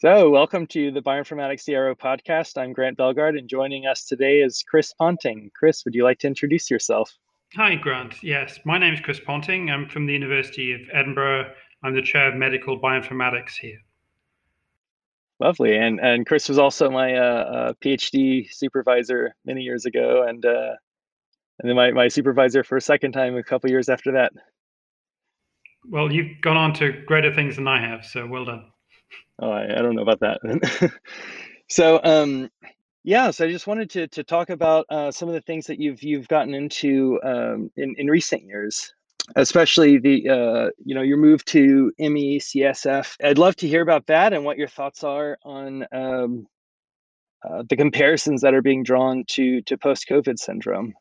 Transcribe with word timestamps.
So, 0.00 0.30
welcome 0.30 0.68
to 0.68 0.92
the 0.92 1.02
Bioinformatics 1.02 1.64
CRO 1.64 1.92
podcast. 1.92 2.56
I'm 2.56 2.72
Grant 2.72 2.96
Belgard, 2.96 3.36
and 3.36 3.48
joining 3.48 3.86
us 3.88 4.04
today 4.04 4.42
is 4.42 4.62
Chris 4.62 4.92
Ponting. 4.92 5.50
Chris, 5.58 5.84
would 5.84 5.92
you 5.92 6.04
like 6.04 6.20
to 6.20 6.28
introduce 6.28 6.70
yourself? 6.70 7.12
Hi, 7.56 7.74
Grant. 7.74 8.22
Yes, 8.22 8.60
my 8.64 8.78
name 8.78 8.94
is 8.94 9.00
Chris 9.00 9.18
Ponting. 9.18 9.72
I'm 9.72 9.88
from 9.88 10.06
the 10.06 10.12
University 10.12 10.70
of 10.70 10.82
Edinburgh. 10.92 11.52
I'm 11.82 11.96
the 11.96 12.02
chair 12.02 12.28
of 12.28 12.36
medical 12.36 12.78
bioinformatics 12.80 13.56
here. 13.60 13.78
Lovely, 15.40 15.76
and 15.76 15.98
and 15.98 16.24
Chris 16.24 16.48
was 16.48 16.60
also 16.60 16.92
my 16.92 17.16
uh, 17.16 17.20
uh, 17.20 17.72
PhD 17.84 18.46
supervisor 18.52 19.34
many 19.44 19.62
years 19.62 19.84
ago, 19.84 20.24
and 20.28 20.46
uh, 20.46 20.74
and 21.58 21.68
then 21.68 21.74
my, 21.74 21.90
my 21.90 22.06
supervisor 22.06 22.62
for 22.62 22.76
a 22.76 22.80
second 22.80 23.10
time 23.10 23.36
a 23.36 23.42
couple 23.42 23.68
years 23.68 23.88
after 23.88 24.12
that. 24.12 24.30
Well, 25.88 26.12
you've 26.12 26.40
gone 26.40 26.56
on 26.56 26.72
to 26.74 27.02
greater 27.04 27.34
things 27.34 27.56
than 27.56 27.66
I 27.66 27.80
have, 27.80 28.04
so 28.04 28.28
well 28.28 28.44
done. 28.44 28.66
Oh, 29.40 29.50
I, 29.50 29.78
I 29.78 29.82
don't 29.82 29.94
know 29.94 30.02
about 30.02 30.20
that. 30.20 30.92
so, 31.68 32.00
um, 32.02 32.50
yeah, 33.04 33.30
so 33.30 33.46
I 33.46 33.50
just 33.50 33.66
wanted 33.66 33.90
to 33.90 34.08
to 34.08 34.24
talk 34.24 34.50
about 34.50 34.86
uh, 34.90 35.10
some 35.10 35.28
of 35.28 35.34
the 35.34 35.40
things 35.40 35.66
that 35.66 35.80
you've 35.80 36.02
you've 36.02 36.28
gotten 36.28 36.54
into 36.54 37.18
um, 37.24 37.70
in 37.76 37.94
in 37.96 38.08
recent 38.08 38.42
years, 38.42 38.92
especially 39.36 39.98
the 39.98 40.28
uh, 40.28 40.70
you 40.84 40.94
know 40.94 41.02
your 41.02 41.16
move 41.16 41.44
to 41.46 41.92
ME 41.98 42.38
CSF. 42.38 43.16
I'd 43.24 43.38
love 43.38 43.56
to 43.56 43.68
hear 43.68 43.82
about 43.82 44.06
that 44.08 44.32
and 44.32 44.44
what 44.44 44.58
your 44.58 44.68
thoughts 44.68 45.04
are 45.04 45.38
on 45.42 45.86
um, 45.92 46.46
uh, 47.48 47.62
the 47.68 47.76
comparisons 47.76 48.42
that 48.42 48.52
are 48.52 48.62
being 48.62 48.82
drawn 48.82 49.24
to 49.28 49.62
to 49.62 49.78
post 49.78 50.06
COVID 50.10 50.38
syndrome. 50.38 50.92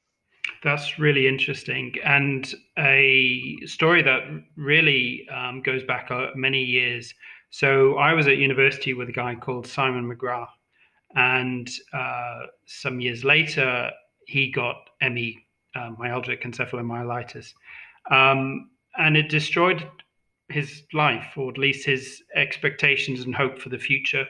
That's 0.64 0.98
really 0.98 1.28
interesting, 1.28 1.94
and 2.06 2.54
a 2.78 3.58
story 3.66 4.02
that 4.04 4.22
really 4.56 5.28
um, 5.30 5.62
goes 5.62 5.84
back 5.84 6.09
uh, 6.09 6.28
many 6.36 6.64
years. 6.64 7.14
So 7.50 7.96
I 7.96 8.14
was 8.14 8.28
at 8.28 8.38
university 8.38 8.94
with 8.94 9.10
a 9.10 9.14
guy 9.14 9.36
called 9.36 9.68
Simon 9.68 10.10
McGrath, 10.10 10.50
and 11.16 11.70
uh, 11.94 12.42
some 12.66 13.00
years 13.00 13.23
later 13.23 13.92
he 14.28 14.52
got 14.52 14.76
ME, 15.02 15.38
uh, 15.76 15.92
myalgic 15.92 16.44
encephalomyelitis, 16.44 17.54
um, 18.12 18.70
and 18.98 19.16
it 19.16 19.30
destroyed 19.30 19.88
his 20.50 20.84
life, 20.94 21.38
or 21.38 21.50
at 21.50 21.58
least 21.58 21.86
his 21.86 22.23
expectations 22.36 23.22
and 23.22 23.36
hope 23.36 23.59
for 23.59 23.70
the 23.70 23.78
future. 23.78 24.26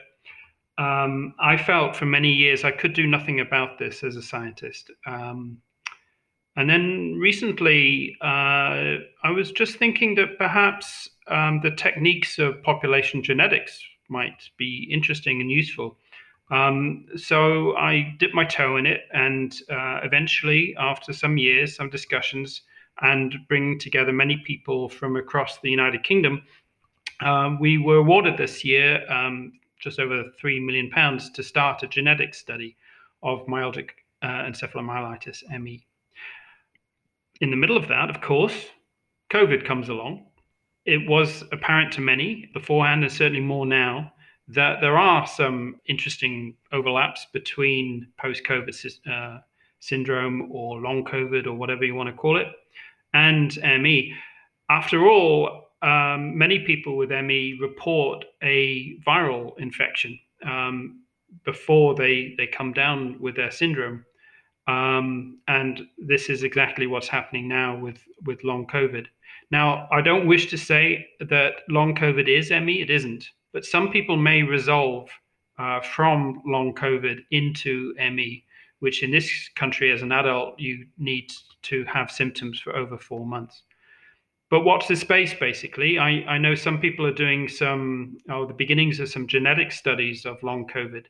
Um, 0.78 1.34
I 1.40 1.56
felt 1.56 1.96
for 1.96 2.06
many 2.06 2.32
years 2.32 2.64
I 2.64 2.70
could 2.70 2.92
do 2.92 3.06
nothing 3.06 3.40
about 3.40 3.78
this 3.78 4.04
as 4.04 4.16
a 4.16 4.22
scientist. 4.22 4.90
Um, 5.06 5.58
and 6.58 6.68
then 6.68 7.16
recently, 7.20 8.16
uh, 8.20 8.98
I 9.22 9.30
was 9.32 9.52
just 9.52 9.76
thinking 9.76 10.16
that 10.16 10.38
perhaps 10.38 11.08
um, 11.28 11.60
the 11.62 11.70
techniques 11.70 12.40
of 12.40 12.60
population 12.64 13.22
genetics 13.22 13.80
might 14.08 14.50
be 14.56 14.88
interesting 14.90 15.40
and 15.40 15.52
useful. 15.52 15.96
Um, 16.50 17.06
so 17.16 17.76
I 17.76 18.12
dipped 18.18 18.34
my 18.34 18.44
toe 18.44 18.76
in 18.76 18.86
it, 18.86 19.02
and 19.12 19.54
uh, 19.70 20.00
eventually, 20.02 20.74
after 20.76 21.12
some 21.12 21.38
years, 21.38 21.76
some 21.76 21.90
discussions, 21.90 22.62
and 23.02 23.36
bringing 23.46 23.78
together 23.78 24.12
many 24.12 24.38
people 24.38 24.88
from 24.88 25.14
across 25.14 25.60
the 25.60 25.70
United 25.70 26.02
Kingdom, 26.02 26.42
um, 27.20 27.60
we 27.60 27.78
were 27.78 27.98
awarded 27.98 28.36
this 28.36 28.64
year 28.64 29.08
um, 29.08 29.52
just 29.78 30.00
over 30.00 30.24
three 30.40 30.58
million 30.58 30.90
pounds 30.90 31.30
to 31.30 31.44
start 31.44 31.84
a 31.84 31.86
genetic 31.86 32.34
study 32.34 32.76
of 33.22 33.46
myalgic 33.46 33.90
uh, 34.22 34.42
encephalomyelitis 34.42 35.44
(ME). 35.60 35.87
In 37.40 37.50
the 37.50 37.56
middle 37.56 37.76
of 37.76 37.88
that, 37.88 38.10
of 38.10 38.20
course, 38.20 38.66
COVID 39.32 39.64
comes 39.64 39.88
along. 39.88 40.26
It 40.84 41.08
was 41.08 41.44
apparent 41.52 41.92
to 41.92 42.00
many 42.00 42.50
beforehand, 42.54 43.04
and 43.04 43.12
certainly 43.12 43.40
more 43.40 43.66
now, 43.66 44.12
that 44.48 44.80
there 44.80 44.96
are 44.96 45.26
some 45.26 45.76
interesting 45.86 46.56
overlaps 46.72 47.26
between 47.32 48.08
post 48.18 48.42
COVID 48.44 48.98
uh, 49.10 49.40
syndrome 49.80 50.50
or 50.50 50.80
long 50.80 51.04
COVID 51.04 51.46
or 51.46 51.52
whatever 51.52 51.84
you 51.84 51.94
want 51.94 52.08
to 52.08 52.16
call 52.16 52.38
it 52.38 52.48
and 53.14 53.56
ME. 53.62 54.14
After 54.70 55.06
all, 55.06 55.70
um, 55.82 56.36
many 56.36 56.60
people 56.60 56.96
with 56.96 57.10
ME 57.10 57.58
report 57.60 58.24
a 58.42 58.98
viral 59.06 59.58
infection 59.58 60.18
um, 60.44 61.02
before 61.44 61.94
they, 61.94 62.34
they 62.36 62.46
come 62.46 62.72
down 62.72 63.16
with 63.20 63.36
their 63.36 63.50
syndrome. 63.50 64.04
Um, 64.68 65.38
and 65.48 65.80
this 65.96 66.28
is 66.28 66.42
exactly 66.42 66.86
what's 66.86 67.08
happening 67.08 67.48
now 67.48 67.76
with, 67.76 68.04
with 68.24 68.44
long 68.44 68.66
COVID. 68.66 69.06
Now, 69.50 69.88
I 69.90 70.02
don't 70.02 70.26
wish 70.26 70.50
to 70.50 70.58
say 70.58 71.08
that 71.20 71.62
long 71.70 71.94
COVID 71.94 72.28
is 72.28 72.50
ME, 72.50 72.82
it 72.82 72.90
isn't, 72.90 73.24
but 73.54 73.64
some 73.64 73.90
people 73.90 74.16
may 74.16 74.42
resolve 74.42 75.08
uh, 75.58 75.80
from 75.80 76.42
long 76.44 76.74
COVID 76.74 77.20
into 77.30 77.94
ME, 77.96 78.44
which 78.80 79.02
in 79.02 79.10
this 79.10 79.48
country 79.56 79.90
as 79.90 80.02
an 80.02 80.12
adult, 80.12 80.60
you 80.60 80.86
need 80.98 81.32
to 81.62 81.84
have 81.84 82.10
symptoms 82.10 82.60
for 82.60 82.76
over 82.76 82.98
four 82.98 83.24
months. 83.24 83.62
But 84.50 84.64
watch 84.64 84.86
the 84.86 84.96
space, 84.96 85.32
basically. 85.34 85.98
I, 85.98 86.24
I 86.26 86.38
know 86.38 86.54
some 86.54 86.78
people 86.78 87.06
are 87.06 87.12
doing 87.12 87.48
some, 87.48 88.18
oh, 88.30 88.46
the 88.46 88.54
beginnings 88.54 89.00
of 89.00 89.08
some 89.08 89.26
genetic 89.26 89.72
studies 89.72 90.26
of 90.26 90.42
long 90.42 90.66
COVID. 90.66 91.06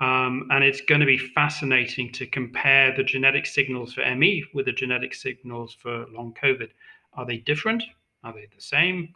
Um, 0.00 0.48
and 0.50 0.62
it's 0.62 0.82
going 0.82 1.00
to 1.00 1.06
be 1.06 1.16
fascinating 1.16 2.12
to 2.12 2.26
compare 2.26 2.94
the 2.94 3.02
genetic 3.02 3.46
signals 3.46 3.94
for 3.94 4.04
ME 4.14 4.44
with 4.52 4.66
the 4.66 4.72
genetic 4.72 5.14
signals 5.14 5.74
for 5.74 6.06
long 6.12 6.34
COVID. 6.42 6.68
Are 7.14 7.24
they 7.24 7.38
different? 7.38 7.82
Are 8.22 8.32
they 8.34 8.46
the 8.54 8.60
same? 8.60 9.14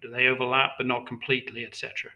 Do 0.00 0.10
they 0.10 0.28
overlap 0.28 0.72
but 0.78 0.86
not 0.86 1.06
completely, 1.06 1.64
etc.? 1.64 2.10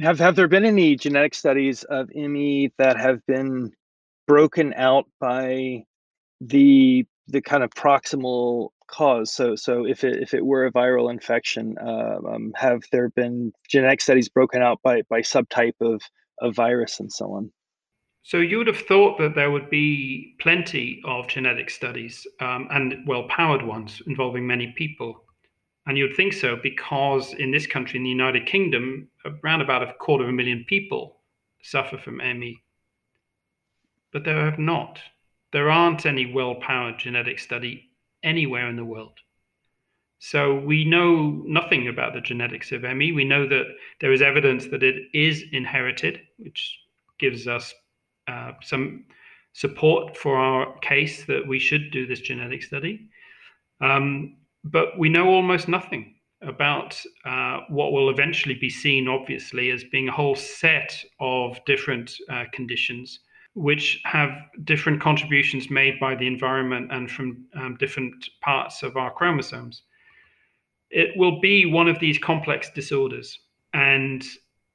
Have 0.00 0.18
have 0.18 0.36
there 0.36 0.48
been 0.48 0.64
any 0.64 0.96
genetic 0.96 1.34
studies 1.34 1.82
of 1.84 2.14
ME 2.14 2.72
that 2.78 2.98
have 2.98 3.24
been 3.26 3.72
broken 4.26 4.72
out 4.74 5.06
by 5.20 5.84
the 6.40 7.04
the 7.26 7.40
kind 7.42 7.62
of 7.62 7.70
proximal 7.70 8.68
cause? 8.86 9.32
So 9.32 9.56
so 9.56 9.86
if 9.86 10.04
it 10.04 10.22
if 10.22 10.34
it 10.34 10.44
were 10.44 10.66
a 10.66 10.72
viral 10.72 11.10
infection, 11.10 11.76
uh, 11.78 12.18
um, 12.26 12.52
have 12.54 12.84
there 12.92 13.08
been 13.10 13.52
genetic 13.68 14.00
studies 14.00 14.28
broken 14.28 14.62
out 14.62 14.80
by 14.82 15.02
by 15.08 15.20
subtype 15.20 15.80
of 15.80 16.00
a 16.40 16.50
virus 16.50 17.00
and 17.00 17.12
so 17.12 17.32
on. 17.32 17.50
So 18.22 18.38
you 18.38 18.58
would 18.58 18.66
have 18.66 18.80
thought 18.80 19.18
that 19.18 19.34
there 19.34 19.50
would 19.50 19.70
be 19.70 20.34
plenty 20.38 21.00
of 21.04 21.28
genetic 21.28 21.70
studies 21.70 22.26
um, 22.40 22.68
and 22.70 23.06
well-powered 23.06 23.62
ones 23.62 24.02
involving 24.06 24.46
many 24.46 24.72
people. 24.76 25.24
And 25.86 25.96
you 25.96 26.04
would 26.04 26.16
think 26.16 26.34
so 26.34 26.56
because 26.56 27.32
in 27.32 27.50
this 27.50 27.66
country, 27.66 27.96
in 27.96 28.04
the 28.04 28.10
United 28.10 28.44
Kingdom, 28.46 29.08
around 29.24 29.62
about 29.62 29.82
a 29.82 29.94
quarter 29.94 30.24
of 30.24 30.30
a 30.30 30.32
million 30.34 30.64
people 30.68 31.16
suffer 31.62 31.96
from 31.96 32.18
ME. 32.18 32.62
But 34.12 34.24
there 34.24 34.44
have 34.44 34.58
not. 34.58 35.00
There 35.52 35.70
aren't 35.70 36.04
any 36.04 36.30
well-powered 36.30 36.98
genetic 36.98 37.38
study 37.38 37.90
anywhere 38.22 38.68
in 38.68 38.76
the 38.76 38.84
world. 38.84 39.18
So 40.20 40.58
we 40.60 40.84
know 40.84 41.42
nothing 41.46 41.88
about 41.88 42.12
the 42.12 42.20
genetics 42.20 42.72
of 42.72 42.82
ME. 42.82 43.12
We 43.12 43.24
know 43.24 43.46
that 43.48 43.66
there 44.00 44.12
is 44.12 44.20
evidence 44.20 44.66
that 44.66 44.82
it 44.82 44.96
is 45.14 45.44
inherited, 45.52 46.20
which 46.38 46.78
gives 47.18 47.46
us 47.46 47.72
uh, 48.26 48.52
some 48.62 49.04
support 49.52 50.16
for 50.16 50.36
our 50.36 50.76
case 50.80 51.24
that 51.26 51.46
we 51.46 51.58
should 51.58 51.90
do 51.92 52.06
this 52.06 52.20
genetic 52.20 52.62
study. 52.62 53.08
Um, 53.80 54.36
but 54.64 54.98
we 54.98 55.08
know 55.08 55.28
almost 55.28 55.68
nothing 55.68 56.14
about 56.42 57.00
uh, 57.24 57.60
what 57.68 57.92
will 57.92 58.10
eventually 58.10 58.54
be 58.54 58.70
seen, 58.70 59.08
obviously, 59.08 59.70
as 59.70 59.84
being 59.84 60.08
a 60.08 60.12
whole 60.12 60.36
set 60.36 61.04
of 61.20 61.58
different 61.64 62.12
uh, 62.30 62.44
conditions 62.52 63.20
which 63.54 64.00
have 64.04 64.30
different 64.64 65.00
contributions 65.00 65.68
made 65.68 65.98
by 65.98 66.14
the 66.14 66.26
environment 66.26 66.92
and 66.92 67.10
from 67.10 67.44
um, 67.56 67.76
different 67.80 68.14
parts 68.40 68.84
of 68.84 68.96
our 68.96 69.10
chromosomes 69.10 69.82
it 70.90 71.16
will 71.16 71.40
be 71.40 71.66
one 71.66 71.88
of 71.88 71.98
these 71.98 72.18
complex 72.18 72.70
disorders, 72.74 73.38
and 73.72 74.24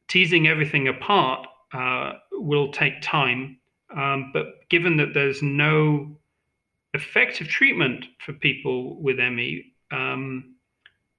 teasing 0.08 0.48
everything 0.48 0.88
apart 0.88 1.48
uh, 1.74 2.14
will 2.32 2.72
take 2.72 3.02
time. 3.02 3.58
Um, 3.96 4.32
but 4.34 4.46
given 4.70 4.98
that 4.98 5.14
there's 5.14 5.42
no 5.42 6.18
effective 6.94 7.48
treatment 7.48 8.06
for 8.26 8.34
people 8.34 9.02
with 9.02 9.18
ME, 9.18 9.74
um, 9.92 10.56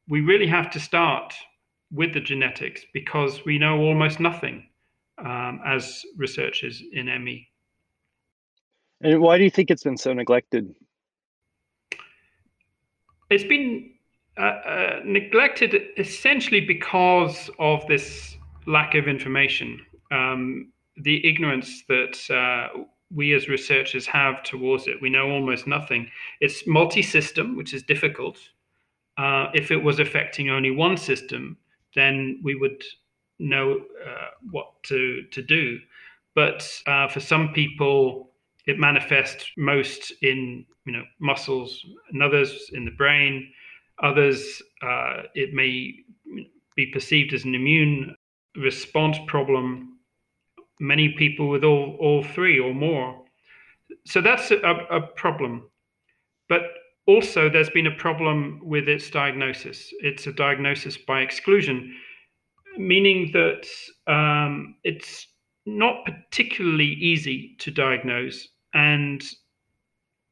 we 0.09 0.21
really 0.21 0.47
have 0.47 0.71
to 0.73 0.81
start 0.81 1.35
with 1.91 2.13
the 2.13 2.21
genetics 2.21 2.83
because 2.93 3.45
we 3.45 3.59
know 3.59 3.79
almost 3.79 4.21
nothing 4.21 4.69
um, 5.19 5.61
as 5.65 6.05
researchers 6.17 6.83
in 6.93 7.07
ME. 7.25 7.49
And 9.01 9.21
why 9.21 9.39
do 9.39 9.45
you 9.45 9.51
think 9.51 9.71
it's 9.71 9.85
been 9.85 9.97
so 9.97 10.13
neglected? 10.13 10.75
It's 13.31 13.45
been 13.45 13.94
uh, 14.37 14.41
uh, 14.41 15.01
neglected 15.05 15.75
essentially 15.97 16.61
because 16.61 17.51
of 17.59 17.87
this 17.87 18.37
lack 18.67 18.95
of 18.95 19.07
information, 19.07 19.81
um, 20.11 20.73
the 20.97 21.25
ignorance 21.27 21.85
that 21.89 22.19
uh, 22.31 22.85
we 23.15 23.33
as 23.33 23.49
researchers 23.49 24.07
have 24.07 24.43
towards 24.43 24.87
it. 24.89 25.01
We 25.01 25.11
know 25.11 25.31
almost 25.31 25.67
nothing. 25.67 26.11
It's 26.41 26.67
multi 26.67 27.03
system, 27.03 27.57
which 27.57 27.73
is 27.75 27.83
difficult. 27.83 28.39
Uh, 29.17 29.51
if 29.55 29.71
it 29.71 29.77
was 29.77 30.01
affecting 30.01 30.51
only 30.51 30.73
one 30.73 30.97
system, 30.97 31.57
then 31.95 32.41
we 32.43 32.57
would 32.57 32.83
know 33.39 33.83
uh, 34.05 34.29
what 34.51 34.83
to 34.85 35.23
to 35.31 35.43
do. 35.43 35.79
But 36.35 36.69
uh, 36.87 37.09
for 37.09 37.21
some 37.21 37.53
people, 37.53 38.31
it 38.67 38.79
manifests 38.79 39.47
most 39.57 40.13
in 40.23 40.67
you 40.85 40.93
know 40.93 41.05
muscles, 41.21 41.85
and 42.11 42.23
others 42.23 42.71
in 42.73 42.85
the 42.85 42.91
brain. 42.91 43.53
Others, 44.03 44.63
uh, 44.83 45.23
it 45.35 45.55
may 45.55 45.95
be 46.77 46.87
perceived 46.93 47.33
as 47.33 47.45
an 47.45 47.55
immune 47.55 48.17
response 48.57 49.19
problem. 49.27 49.99
Many 50.81 51.11
people 51.11 51.49
with 51.49 51.65
all 51.65 51.97
all 52.01 52.23
three 52.23 52.59
or 52.59 52.75
more. 52.75 53.25
So 54.07 54.21
that's 54.21 54.51
a, 54.51 54.57
a 54.57 55.01
problem. 55.01 55.71
But 56.49 56.63
also, 57.07 57.49
there's 57.49 57.71
been 57.71 57.87
a 57.87 57.95
problem 57.95 58.61
with 58.63 58.89
its 58.89 59.11
diagnosis. 59.11 59.93
It's 60.01 60.27
a 60.27 60.33
diagnosis 60.33 60.97
by 60.97 61.21
exclusion, 61.21 61.95
meaning 62.79 63.31
that 63.33 63.67
um, 64.07 64.77
it's 64.85 65.27
not 65.67 66.05
particularly 66.05 66.95
easy 66.95 67.57
to 67.59 67.71
diagnose. 67.71 68.49
And 68.73 69.23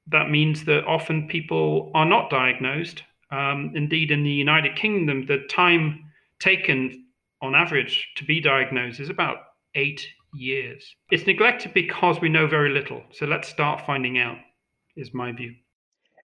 that 0.09 0.31
means 0.31 0.65
that 0.65 0.85
often 0.85 1.29
people 1.29 1.91
are 1.95 2.07
not 2.07 2.31
diagnosed. 2.31 3.03
Um, 3.33 3.73
indeed, 3.75 4.11
in 4.11 4.23
the 4.23 4.31
United 4.31 4.77
Kingdom, 4.77 5.27
the 5.27 5.39
time 5.49 6.05
taken 6.39 7.07
on 7.41 7.55
average 7.55 8.09
to 8.17 8.25
be 8.25 8.41
diagnosed 8.41 9.01
is 9.01 9.09
about 9.09 9.39
eight 9.75 10.07
years. 10.35 10.95
It's 11.11 11.27
neglected 11.27 11.73
because 11.75 12.21
we 12.21 12.29
know 12.29 12.47
very 12.47 12.71
little. 12.71 13.03
So 13.11 13.27
let's 13.27 13.49
start 13.49 13.87
finding 13.87 14.19
out, 14.19 14.37
is 14.97 15.15
my 15.15 15.33
view. 15.33 15.55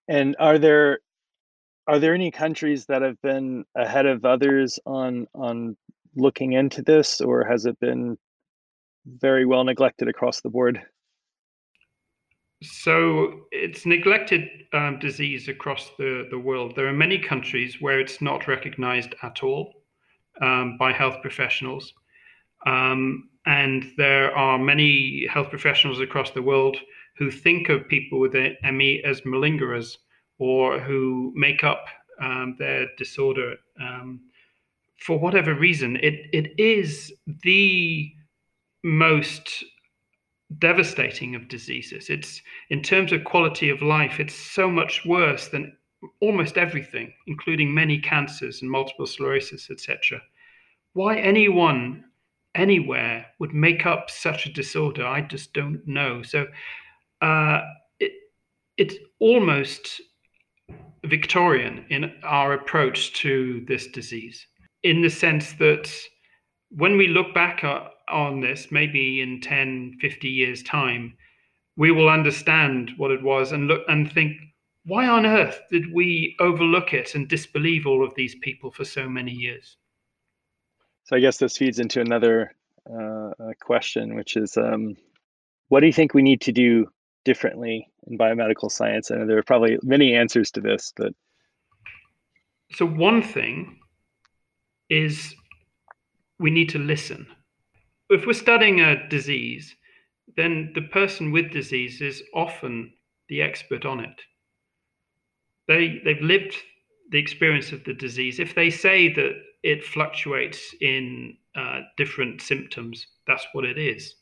And 0.06 0.36
are 0.38 0.58
there 0.58 1.00
are 1.86 1.98
there 1.98 2.14
any 2.14 2.30
countries 2.30 2.84
that 2.86 3.00
have 3.00 3.20
been 3.22 3.64
ahead 3.74 4.06
of 4.06 4.24
others 4.24 4.78
on 4.84 5.26
on 5.34 5.76
looking 6.14 6.52
into 6.52 6.82
this, 6.82 7.20
or 7.20 7.44
has 7.44 7.64
it 7.64 7.80
been 7.80 8.18
very 9.06 9.46
well 9.46 9.64
neglected 9.64 10.08
across 10.08 10.40
the 10.42 10.50
board? 10.50 10.82
So 12.62 13.42
it's 13.52 13.86
neglected 13.86 14.48
um, 14.72 14.98
disease 14.98 15.48
across 15.48 15.90
the, 15.96 16.26
the 16.30 16.38
world. 16.38 16.74
There 16.74 16.88
are 16.88 16.92
many 16.92 17.18
countries 17.18 17.80
where 17.80 18.00
it's 18.00 18.20
not 18.20 18.48
recognized 18.48 19.14
at 19.22 19.44
all 19.44 19.74
um, 20.40 20.76
by 20.76 20.92
health 20.92 21.16
professionals. 21.22 21.92
Um, 22.66 23.30
and 23.46 23.92
there 23.96 24.36
are 24.36 24.58
many 24.58 25.26
health 25.30 25.50
professionals 25.50 26.00
across 26.00 26.32
the 26.32 26.42
world 26.42 26.76
who 27.16 27.30
think 27.30 27.68
of 27.68 27.88
people 27.88 28.18
with 28.18 28.34
ME 28.34 29.02
as 29.04 29.20
malingerers 29.22 29.96
or 30.38 30.80
who 30.80 31.32
make 31.36 31.62
up 31.62 31.84
um, 32.20 32.56
their 32.58 32.86
disorder 32.96 33.54
um, 33.80 34.20
for 35.00 35.18
whatever 35.18 35.54
reason. 35.54 35.96
It 35.96 36.26
it 36.32 36.58
is 36.58 37.12
the 37.44 38.10
most 38.84 39.64
devastating 40.58 41.34
of 41.34 41.48
diseases. 41.48 42.08
It's 42.08 42.40
in 42.70 42.82
terms 42.82 43.12
of 43.12 43.24
quality 43.24 43.68
of 43.68 43.82
life, 43.82 44.18
it's 44.18 44.34
so 44.34 44.70
much 44.70 45.04
worse 45.04 45.48
than 45.48 45.76
almost 46.20 46.56
everything, 46.56 47.12
including 47.26 47.74
many 47.74 47.98
cancers 47.98 48.62
and 48.62 48.70
multiple 48.70 49.06
sclerosis, 49.06 49.70
etc. 49.70 50.20
Why 50.94 51.18
anyone 51.18 52.04
anywhere 52.54 53.26
would 53.38 53.52
make 53.52 53.84
up 53.86 54.10
such 54.10 54.46
a 54.46 54.52
disorder, 54.52 55.06
I 55.06 55.20
just 55.20 55.52
don't 55.52 55.86
know. 55.86 56.22
So 56.22 56.46
uh, 57.20 57.60
it, 58.00 58.12
it's 58.76 58.96
almost 59.18 60.00
Victorian 61.04 61.84
in 61.90 62.12
our 62.22 62.54
approach 62.54 63.12
to 63.14 63.64
this 63.68 63.86
disease, 63.88 64.46
in 64.82 65.02
the 65.02 65.10
sense 65.10 65.52
that 65.54 65.92
when 66.70 66.96
we 66.96 67.08
look 67.08 67.34
back 67.34 67.64
on 68.10 68.40
this, 68.40 68.68
maybe 68.70 69.20
in 69.22 69.40
10, 69.40 69.98
50 70.00 70.28
years' 70.28 70.62
time, 70.62 71.14
we 71.76 71.90
will 71.90 72.08
understand 72.08 72.92
what 72.96 73.10
it 73.10 73.22
was 73.22 73.52
and 73.52 73.68
look 73.68 73.84
and 73.88 74.10
think, 74.12 74.36
why 74.84 75.06
on 75.06 75.26
earth 75.26 75.60
did 75.70 75.92
we 75.92 76.34
overlook 76.40 76.94
it 76.94 77.14
and 77.14 77.28
disbelieve 77.28 77.86
all 77.86 78.04
of 78.04 78.14
these 78.14 78.34
people 78.36 78.70
for 78.70 78.84
so 78.84 79.08
many 79.08 79.32
years? 79.32 79.76
So 81.04 81.16
I 81.16 81.20
guess 81.20 81.38
this 81.38 81.56
feeds 81.56 81.78
into 81.78 82.00
another 82.00 82.54
uh, 82.90 83.30
question, 83.60 84.14
which 84.14 84.36
is, 84.36 84.56
um, 84.56 84.96
what 85.68 85.80
do 85.80 85.86
you 85.86 85.92
think 85.92 86.14
we 86.14 86.22
need 86.22 86.40
to 86.42 86.52
do 86.52 86.86
differently 87.24 87.88
in 88.06 88.18
biomedical 88.18 88.70
science? 88.70 89.10
I 89.10 89.16
know 89.16 89.26
there 89.26 89.38
are 89.38 89.42
probably 89.42 89.78
many 89.82 90.14
answers 90.14 90.50
to 90.52 90.60
this, 90.60 90.92
but 90.96 91.12
so 92.72 92.86
one 92.86 93.22
thing 93.22 93.78
is 94.90 95.34
we 96.38 96.50
need 96.50 96.68
to 96.70 96.78
listen. 96.78 97.26
If 98.10 98.26
we're 98.26 98.32
studying 98.32 98.80
a 98.80 99.08
disease, 99.08 99.74
then 100.36 100.72
the 100.74 100.82
person 100.82 101.32
with 101.32 101.50
disease 101.50 102.00
is 102.00 102.22
often 102.34 102.92
the 103.28 103.42
expert 103.42 103.84
on 103.84 104.00
it. 104.00 104.20
They 105.66 106.00
they've 106.04 106.22
lived 106.22 106.54
the 107.10 107.18
experience 107.18 107.72
of 107.72 107.84
the 107.84 107.94
disease. 107.94 108.38
If 108.38 108.54
they 108.54 108.70
say 108.70 109.12
that 109.12 109.32
it 109.62 109.84
fluctuates 109.84 110.74
in 110.80 111.36
uh, 111.54 111.80
different 111.96 112.40
symptoms, 112.40 113.06
that's 113.26 113.46
what 113.52 113.64
it 113.64 113.78
is. 113.78 114.14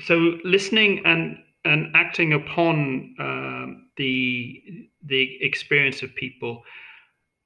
So 0.00 0.38
listening 0.44 1.02
and 1.04 1.38
and 1.64 1.94
acting 1.94 2.34
upon 2.34 3.14
uh, 3.18 3.78
the 3.96 4.62
the 5.02 5.38
experience 5.40 6.02
of 6.02 6.14
people 6.14 6.62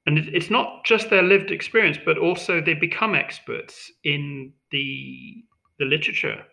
and 0.06 0.18
it's 0.18 0.50
not 0.50 0.84
just 0.84 1.10
their 1.10 1.22
lived 1.22 1.50
experience, 1.50 1.96
but 2.04 2.18
also 2.18 2.60
they 2.60 2.74
become 2.74 3.14
experts 3.14 3.92
in 4.02 4.52
the 4.70 5.44
the 5.82 5.88
literature. 5.88 6.44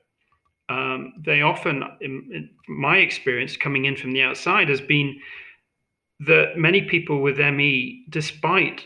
Um, 0.69 1.13
they 1.23 1.41
often, 1.41 1.83
in, 2.01 2.29
in, 2.33 2.49
my 2.67 2.97
experience 2.97 3.55
coming 3.57 3.85
in 3.85 3.95
from 3.95 4.11
the 4.11 4.23
outside, 4.23 4.69
has 4.69 4.81
been 4.81 5.19
that 6.21 6.57
many 6.57 6.81
people 6.81 7.21
with 7.21 7.37
ME, 7.37 8.05
despite 8.09 8.85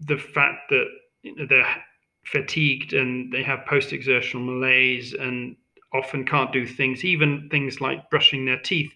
the 0.00 0.16
fact 0.16 0.70
that 0.70 0.86
you 1.22 1.34
know, 1.36 1.46
they're 1.48 1.76
fatigued 2.24 2.92
and 2.92 3.32
they 3.32 3.42
have 3.42 3.66
post-exertional 3.66 4.44
malaise 4.44 5.12
and 5.12 5.56
often 5.92 6.24
can't 6.24 6.52
do 6.52 6.66
things, 6.66 7.04
even 7.04 7.48
things 7.50 7.80
like 7.80 8.10
brushing 8.10 8.44
their 8.44 8.58
teeth, 8.60 8.92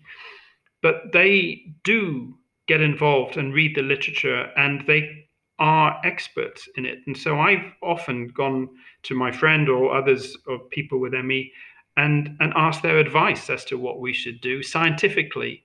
but 0.82 1.12
they 1.12 1.62
do 1.84 2.34
get 2.66 2.80
involved 2.80 3.36
and 3.36 3.54
read 3.54 3.74
the 3.74 3.82
literature, 3.82 4.50
and 4.56 4.84
they 4.86 5.27
are 5.58 6.00
experts 6.04 6.68
in 6.76 6.84
it. 6.84 6.98
And 7.06 7.16
so 7.16 7.38
I've 7.38 7.72
often 7.82 8.28
gone 8.28 8.68
to 9.04 9.14
my 9.14 9.32
friend 9.32 9.68
or 9.68 9.96
others 9.96 10.36
or 10.46 10.58
people 10.70 11.00
with 11.00 11.12
ME 11.12 11.52
and, 11.96 12.36
and 12.40 12.52
asked 12.54 12.82
their 12.82 12.98
advice 12.98 13.50
as 13.50 13.64
to 13.66 13.78
what 13.78 14.00
we 14.00 14.12
should 14.12 14.40
do 14.40 14.62
scientifically. 14.62 15.64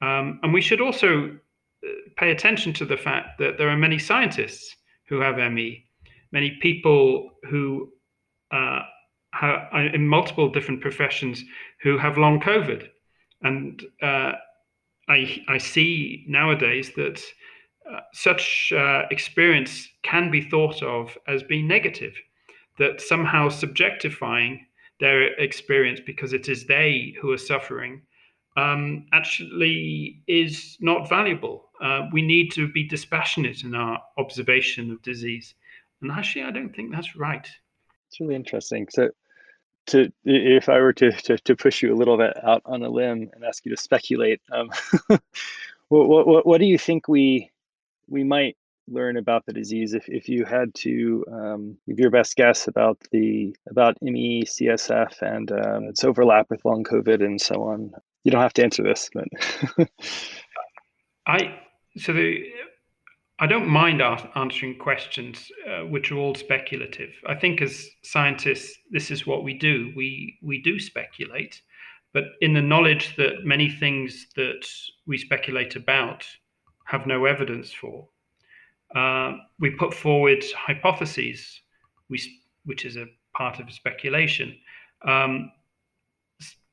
Um, 0.00 0.40
and 0.42 0.54
we 0.54 0.62
should 0.62 0.80
also 0.80 1.36
uh, 1.84 1.88
pay 2.16 2.30
attention 2.30 2.72
to 2.74 2.84
the 2.84 2.96
fact 2.96 3.38
that 3.38 3.58
there 3.58 3.68
are 3.68 3.76
many 3.76 3.98
scientists 3.98 4.74
who 5.08 5.20
have 5.20 5.36
ME, 5.36 5.84
many 6.32 6.58
people 6.62 7.30
who 7.50 7.92
uh, 8.50 8.80
in 9.94 10.08
multiple 10.08 10.48
different 10.50 10.80
professions 10.80 11.44
who 11.82 11.98
have 11.98 12.18
long 12.18 12.40
COVID. 12.40 12.88
And 13.42 13.82
uh, 14.02 14.32
I, 15.08 15.42
I 15.48 15.58
see 15.58 16.24
nowadays 16.28 16.92
that 16.96 17.22
uh, 17.92 18.00
such 18.12 18.72
uh, 18.76 19.02
experience 19.10 19.88
can 20.02 20.30
be 20.30 20.42
thought 20.42 20.82
of 20.82 21.16
as 21.26 21.42
being 21.42 21.66
negative, 21.66 22.14
that 22.78 23.00
somehow 23.00 23.48
subjectifying 23.48 24.58
their 25.00 25.34
experience 25.38 26.00
because 26.04 26.32
it 26.32 26.48
is 26.48 26.66
they 26.66 27.14
who 27.20 27.32
are 27.32 27.38
suffering 27.38 28.02
um, 28.56 29.06
actually 29.12 30.20
is 30.26 30.76
not 30.80 31.08
valuable. 31.08 31.70
Uh, 31.80 32.06
we 32.12 32.22
need 32.22 32.50
to 32.52 32.70
be 32.72 32.86
dispassionate 32.86 33.62
in 33.62 33.74
our 33.74 34.02
observation 34.18 34.90
of 34.90 35.00
disease. 35.02 35.54
And 36.02 36.10
actually, 36.10 36.42
I 36.44 36.50
don't 36.50 36.74
think 36.74 36.92
that's 36.92 37.16
right. 37.16 37.48
It's 38.08 38.20
really 38.20 38.34
interesting. 38.34 38.88
So, 38.90 39.10
to 39.86 40.12
if 40.24 40.68
I 40.68 40.80
were 40.80 40.92
to, 40.94 41.12
to, 41.12 41.38
to 41.38 41.56
push 41.56 41.82
you 41.82 41.94
a 41.94 41.96
little 41.96 42.18
bit 42.18 42.32
out 42.44 42.62
on 42.66 42.82
a 42.82 42.88
limb 42.88 43.30
and 43.32 43.44
ask 43.44 43.64
you 43.64 43.74
to 43.74 43.80
speculate, 43.80 44.40
um, 44.52 44.70
what, 45.88 46.26
what 46.26 46.46
what 46.46 46.58
do 46.58 46.66
you 46.66 46.78
think 46.78 47.08
we 47.08 47.50
we 48.08 48.24
might 48.24 48.56
learn 48.90 49.16
about 49.16 49.44
the 49.46 49.52
disease 49.52 49.94
if, 49.94 50.08
if 50.08 50.28
you 50.28 50.44
had 50.44 50.74
to 50.74 51.24
um, 51.30 51.76
give 51.86 51.98
your 51.98 52.10
best 52.10 52.36
guess 52.36 52.68
about 52.68 52.98
the 53.12 53.54
about 53.68 53.96
ME, 54.02 54.44
CSF, 54.44 55.20
and 55.22 55.52
um, 55.52 55.84
its 55.84 56.04
overlap 56.04 56.46
with 56.50 56.64
long 56.64 56.84
COVID 56.84 57.22
and 57.22 57.40
so 57.40 57.62
on? 57.62 57.92
You 58.24 58.32
don't 58.32 58.42
have 58.42 58.54
to 58.54 58.64
answer 58.64 58.82
this, 58.82 59.10
but 59.12 59.28
I 61.26 61.58
so 61.96 62.12
the 62.12 62.44
I 63.40 63.46
don't 63.46 63.68
mind 63.68 64.02
answering 64.02 64.78
questions 64.78 65.48
uh, 65.68 65.86
which 65.86 66.10
are 66.10 66.16
all 66.16 66.34
speculative. 66.34 67.10
I 67.26 67.36
think 67.36 67.62
as 67.62 67.88
scientists, 68.02 68.76
this 68.90 69.12
is 69.12 69.26
what 69.26 69.44
we 69.44 69.54
do. 69.54 69.92
We 69.96 70.38
we 70.42 70.60
do 70.60 70.80
speculate, 70.80 71.60
but 72.12 72.24
in 72.40 72.54
the 72.54 72.62
knowledge 72.62 73.14
that 73.16 73.44
many 73.44 73.70
things 73.70 74.26
that 74.36 74.66
we 75.06 75.18
speculate 75.18 75.76
about 75.76 76.26
have 76.88 77.06
no 77.06 77.24
evidence 77.24 77.72
for, 77.72 78.08
uh, 78.94 79.32
we 79.60 79.70
put 79.70 79.94
forward 79.94 80.44
hypotheses. 80.56 81.60
We 82.08 82.20
which 82.68 82.84
is 82.84 82.96
a 82.96 83.06
part 83.34 83.58
of 83.58 83.72
speculation. 83.72 84.54
Um, 85.02 85.50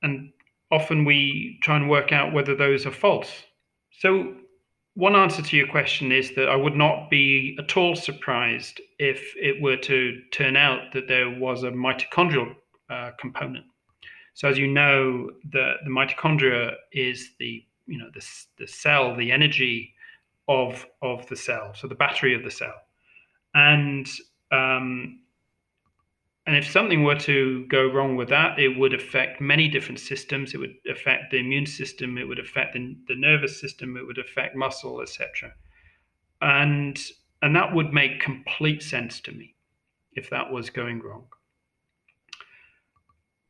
and 0.03 0.31
often 0.71 1.05
we 1.05 1.57
try 1.63 1.77
and 1.77 1.89
work 1.89 2.11
out 2.11 2.33
whether 2.33 2.53
those 2.53 2.85
are 2.85 2.91
false. 2.91 3.31
So, 3.91 4.35
one 4.95 5.15
answer 5.15 5.41
to 5.41 5.57
your 5.57 5.67
question 5.67 6.11
is 6.11 6.35
that 6.35 6.47
I 6.47 6.55
would 6.55 6.75
not 6.75 7.09
be 7.09 7.57
at 7.59 7.75
all 7.75 7.95
surprised 7.95 8.79
if 8.99 9.33
it 9.35 9.61
were 9.61 9.77
to 9.77 10.21
turn 10.31 10.55
out 10.55 10.93
that 10.93 11.07
there 11.07 11.29
was 11.29 11.63
a 11.63 11.71
mitochondrial 11.71 12.55
uh, 12.89 13.11
component. 13.19 13.65
So, 14.33 14.49
as 14.49 14.57
you 14.57 14.67
know, 14.67 15.31
the, 15.51 15.73
the 15.83 15.89
mitochondria 15.89 16.75
is 16.91 17.31
the 17.39 17.63
you 17.87 17.97
know 17.97 18.09
the, 18.13 18.25
the 18.57 18.67
cell, 18.67 19.15
the 19.15 19.31
energy 19.31 19.93
of 20.47 20.85
of 21.01 21.27
the 21.27 21.35
cell, 21.35 21.73
so 21.75 21.87
the 21.87 21.95
battery 21.95 22.35
of 22.35 22.43
the 22.43 22.51
cell, 22.51 22.75
and 23.53 24.07
um, 24.51 25.19
and 26.47 26.55
if 26.55 26.69
something 26.69 27.03
were 27.03 27.19
to 27.19 27.65
go 27.67 27.91
wrong 27.91 28.15
with 28.15 28.29
that, 28.29 28.59
it 28.59 28.77
would 28.77 28.93
affect 28.93 29.41
many 29.41 29.67
different 29.67 29.99
systems. 29.99 30.53
It 30.53 30.59
would 30.59 30.75
affect 30.89 31.31
the 31.31 31.39
immune 31.39 31.65
system. 31.65 32.19
It 32.19 32.27
would 32.27 32.37
affect 32.37 32.73
the, 32.73 32.95
the 33.07 33.15
nervous 33.15 33.59
system. 33.59 33.97
It 33.97 34.05
would 34.05 34.19
affect 34.19 34.55
muscle, 34.55 35.01
etc. 35.01 35.53
And 36.41 37.01
and 37.41 37.55
that 37.55 37.73
would 37.73 37.93
make 37.93 38.19
complete 38.19 38.83
sense 38.83 39.19
to 39.21 39.31
me 39.31 39.55
if 40.13 40.29
that 40.29 40.51
was 40.51 40.69
going 40.69 41.01
wrong. 41.01 41.25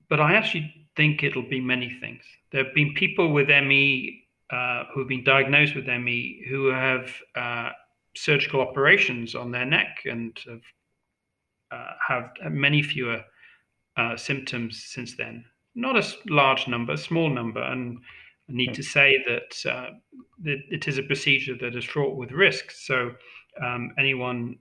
But 0.09 0.19
I 0.19 0.35
actually 0.35 0.87
think 0.95 1.23
it'll 1.23 1.49
be 1.49 1.59
many 1.59 1.97
things. 1.99 2.23
There 2.51 2.63
have 2.63 2.73
been 2.73 2.93
people 2.93 3.33
with 3.33 3.47
ME 3.49 4.24
uh, 4.51 4.83
who 4.93 4.99
have 4.99 5.09
been 5.09 5.23
diagnosed 5.23 5.75
with 5.75 5.87
ME 5.87 6.45
who 6.49 6.67
have 6.67 7.11
uh, 7.35 7.69
surgical 8.15 8.61
operations 8.61 9.35
on 9.35 9.51
their 9.51 9.65
neck 9.65 9.99
and 10.05 10.37
have 10.47 10.61
uh, 11.71 11.93
have 12.07 12.31
many 12.51 12.81
fewer 12.81 13.21
uh, 13.97 14.15
symptoms 14.15 14.83
since 14.85 15.15
then. 15.17 15.43
Not 15.73 15.97
a 15.97 16.15
large 16.29 16.67
number, 16.67 16.93
a 16.93 16.97
small 16.97 17.29
number, 17.29 17.61
and 17.61 17.97
I 18.49 18.53
need 18.53 18.73
to 18.75 18.83
say 18.83 19.17
that, 19.27 19.71
uh, 19.71 19.89
that 20.43 20.59
it 20.69 20.87
is 20.87 20.97
a 20.97 21.03
procedure 21.03 21.55
that 21.59 21.75
is 21.75 21.83
fraught 21.83 22.15
with 22.15 22.31
risks. 22.31 22.85
So 22.85 23.11
um, 23.61 23.91
anyone 23.97 24.57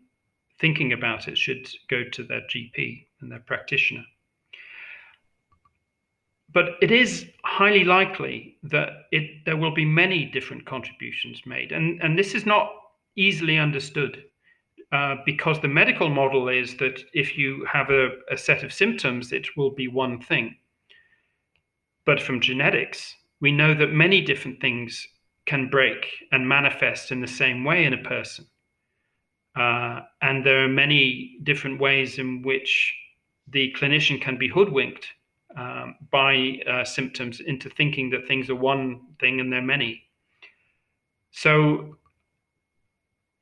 thinking 0.61 0.93
about 0.93 1.29
it 1.29 1.37
should 1.37 1.69
go 1.89 2.05
to 2.13 2.23
their 2.23 2.41
GP 2.43 3.07
and 3.21 3.31
their 3.31 3.41
practitioner. 3.41 4.05
But 6.55 6.77
it 6.81 6.93
is 6.93 7.27
highly 7.45 7.85
likely 7.85 8.57
that 8.63 8.91
it, 9.11 9.45
there 9.45 9.57
will 9.57 9.75
be 9.75 9.85
many 9.85 10.25
different 10.25 10.65
contributions 10.65 11.43
made, 11.45 11.73
and, 11.73 12.01
and 12.01 12.17
this 12.17 12.33
is 12.35 12.47
not 12.47 12.71
easily 13.17 13.59
understood. 13.59 14.25
Uh, 14.93 15.17
because 15.27 15.61
the 15.61 15.67
medical 15.67 16.09
model 16.09 16.49
is 16.49 16.77
that 16.77 17.01
if 17.13 17.37
you 17.37 17.67
have 17.71 17.91
a, 17.91 18.11
a 18.31 18.37
set 18.37 18.63
of 18.63 18.73
symptoms, 18.73 19.33
it 19.33 19.57
will 19.57 19.71
be 19.71 19.89
one 19.89 20.21
thing. 20.21 20.55
But 22.07 22.23
from 22.23 22.41
genetics, 22.41 23.13
we 23.41 23.51
know 23.51 23.75
that 23.75 23.91
many 23.91 24.21
different 24.21 24.61
things 24.61 25.09
can 25.47 25.69
break 25.69 26.07
and 26.31 26.49
manifest 26.49 27.11
in 27.11 27.21
the 27.21 27.27
same 27.27 27.65
way 27.65 27.85
in 27.85 27.93
a 27.93 28.03
person. 28.05 28.47
Uh, 29.57 30.03
and 30.23 30.47
there 30.47 30.65
are 30.65 30.69
many 30.69 31.39
different 31.43 31.81
ways 31.81 32.19
in 32.19 32.43
which 32.43 32.95
the 33.49 33.75
clinician 33.77 34.21
can 34.21 34.39
be 34.39 34.49
hoodwinked 34.49 35.09
um, 35.57 35.97
by 36.11 36.61
uh, 36.69 36.85
symptoms 36.85 37.41
into 37.41 37.71
thinking 37.71 38.11
that 38.11 38.27
things 38.27 38.51
are 38.51 38.57
one 38.57 39.01
thing 39.21 39.41
and 39.41 39.53
they're 39.53 39.63
many. 39.63 40.03
So 41.31 41.97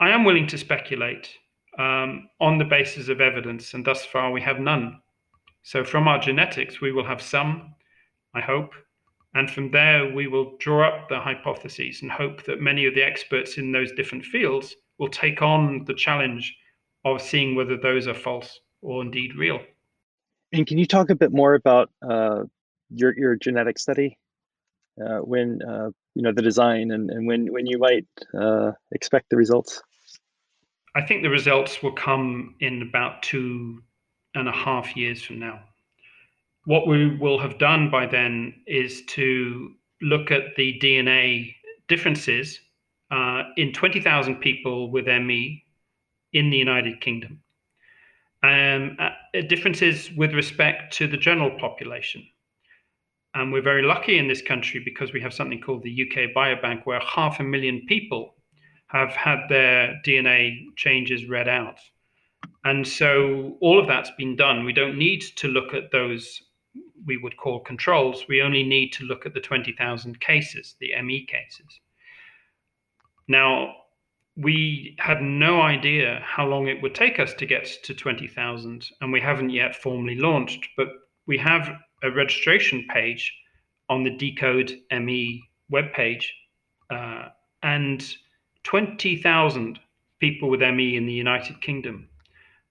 I 0.00 0.11
am 0.11 0.25
willing 0.25 0.47
to 0.49 0.59
speculate 0.59 1.28
um, 1.78 2.28
on 2.40 2.59
the 2.59 2.64
basis 2.64 3.09
of 3.09 3.21
evidence, 3.21 3.75
and 3.75 3.85
thus 3.85 4.04
far 4.04 4.31
we 4.31 4.40
have 4.42 4.59
none. 4.59 5.00
So, 5.62 5.85
from 5.85 6.09
our 6.09 6.19
genetics, 6.19 6.81
we 6.81 6.92
will 6.92 7.04
have 7.04 7.23
some, 7.23 7.75
I 8.35 8.40
hope, 8.40 8.73
and 9.35 9.50
from 9.50 9.71
there 9.71 10.12
we 10.12 10.26
will 10.26 10.57
draw 10.59 10.88
up 10.88 11.09
the 11.09 11.21
hypotheses 11.21 12.02
and 12.02 12.11
hope 12.11 12.45
that 12.45 12.61
many 12.61 12.85
of 12.87 12.95
the 12.95 13.02
experts 13.02 13.59
in 13.59 13.73
those 13.73 13.92
different 13.92 14.25
fields 14.25 14.75
will 14.99 15.09
take 15.09 15.40
on 15.40 15.85
the 15.87 15.95
challenge 15.95 16.54
of 17.04 17.23
seeing 17.23 17.54
whether 17.54 17.76
those 17.76 18.07
are 18.07 18.14
false 18.14 18.61
or 18.83 19.02
indeed 19.02 19.37
real. 19.37 19.61
And 20.53 20.67
can 20.67 20.79
you 20.79 20.87
talk 20.87 21.11
a 21.11 21.15
bit 21.15 21.33
more 21.33 21.55
about 21.55 21.91
uh, 22.07 22.43
your 22.91 23.17
your 23.17 23.37
genetic 23.37 23.79
study, 23.79 24.19
uh, 25.01 25.19
when 25.19 25.61
uh, 25.63 25.91
you 26.15 26.23
know 26.23 26.33
the 26.33 26.43
design 26.43 26.91
and, 26.91 27.11
and 27.11 27.27
when 27.27 27.53
when 27.53 27.67
you 27.67 27.79
might 27.79 28.07
uh, 28.39 28.73
expect 28.93 29.31
the 29.31 29.37
results? 29.37 29.81
I 30.95 31.01
think 31.03 31.23
the 31.23 31.31
results 31.31 31.83
will 31.83 31.93
come 31.93 32.55
in 32.61 32.83
about 32.83 33.23
two 33.23 33.83
and 34.35 34.49
a 34.49 34.53
half 34.53 34.95
years 34.95 35.23
from 35.23 35.39
now. 35.39 35.61
What 36.65 36.87
we 36.87 37.17
will 37.17 37.39
have 37.39 37.59
done 37.59 37.91
by 37.91 38.07
then 38.07 38.55
is 38.67 39.03
to 39.07 39.73
look 40.03 40.31
at 40.31 40.55
the 40.57 40.79
DNA 40.81 41.55
differences 41.89 42.61
uh, 43.11 43.45
in 43.57 43.73
20,000 43.73 44.37
people 44.37 44.91
with 44.91 45.07
ME 45.07 45.65
in 46.33 46.51
the 46.51 46.57
United 46.57 47.01
Kingdom. 47.01 47.42
Um, 48.45 48.97
uh, 48.99 49.11
differences 49.49 50.11
with 50.17 50.35
respect 50.35 50.93
to 50.95 51.07
the 51.07 51.17
general 51.17 51.57
population. 51.61 52.27
And 53.35 53.53
we're 53.53 53.63
very 53.63 53.83
lucky 53.83 54.19
in 54.19 54.27
this 54.27 54.43
country 54.43 54.83
because 54.85 55.13
we 55.13 55.21
have 55.21 55.33
something 55.33 55.61
called 55.61 55.85
the 55.85 56.03
UK 56.03 56.35
Biobank, 56.35 56.83
where 56.85 57.01
half 57.01 57.39
a 57.39 57.45
million 57.45 57.83
people 57.87 58.35
have 58.89 59.11
had 59.11 59.47
their 59.49 60.01
DNA 60.05 60.67
changes 60.77 61.29
read 61.29 61.49
out. 61.49 61.79
And 62.65 62.87
so 62.87 63.57
all 63.61 63.79
of 63.79 63.87
that's 63.87 64.11
been 64.19 64.37
done. 64.37 64.65
We 64.65 64.73
don't 64.73 64.99
need 64.99 65.23
to 65.37 65.49
look 65.49 65.73
at 65.73 65.93
those 65.93 66.43
we 67.07 67.17
would 67.17 67.37
call 67.37 67.61
controls. 67.61 68.25
We 68.29 68.43
only 68.43 68.63
need 68.63 68.91
to 68.95 69.05
look 69.05 69.27
at 69.27 69.35
the 69.35 69.41
20,000 69.41 70.21
cases, 70.21 70.77
the 70.81 70.93
ME 71.03 71.27
cases. 71.27 71.81
Now, 73.29 73.75
we 74.37 74.97
had 74.99 75.21
no 75.21 75.61
idea 75.61 76.23
how 76.25 76.47
long 76.47 76.67
it 76.67 76.81
would 76.83 76.95
take 76.95 77.19
us 77.19 77.35
to 77.35 77.47
get 77.47 77.69
to 77.85 77.95
20,000, 77.95 78.89
and 79.01 79.12
we 79.12 79.21
haven't 79.21 79.51
yet 79.51 79.77
formally 79.77 80.17
launched, 80.17 80.67
but 80.77 80.89
we 81.27 81.39
have 81.39 81.71
a 82.03 82.11
registration 82.11 82.87
page 82.93 83.33
on 83.89 84.05
the 84.05 84.17
Decode 84.17 84.79
ME 84.91 85.43
webpage. 85.71 86.25
Uh, 86.91 87.29
and 87.62 88.15
20,000 88.65 89.79
people 90.19 90.49
with 90.49 90.61
ME 90.61 90.97
in 90.97 91.07
the 91.07 91.12
United 91.12 91.61
Kingdom 91.61 92.09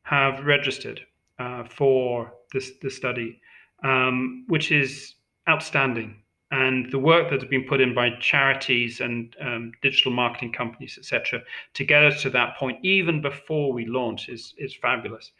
have 0.03 0.46
registered 0.46 1.01
uh, 1.39 1.63
for 1.63 2.34
this, 2.53 2.72
this 2.82 2.96
study, 2.96 3.39
um, 3.84 4.46
which 4.48 4.72
is 4.72 5.15
outstanding. 5.50 6.21
And 6.51 6.91
the 6.91 7.00
work 7.00 7.29
that 7.29 7.41
has 7.41 7.50
been 7.50 7.63
put 7.63 7.79
in 7.79 7.96
by 7.96 8.10
charities 8.20 9.00
and 9.00 9.34
um, 9.39 9.72
digital 9.81 10.12
marketing 10.12 10.51
companies, 10.51 10.98
etc., 10.98 11.41
to 11.75 11.84
get 11.86 12.03
us 12.03 12.22
to 12.24 12.29
that 12.31 12.58
point, 12.58 12.77
even 12.84 13.22
before 13.22 13.72
we 13.72 13.86
launch, 13.86 14.27
is, 14.27 14.53
is 14.58 14.75
fabulous, 14.75 15.31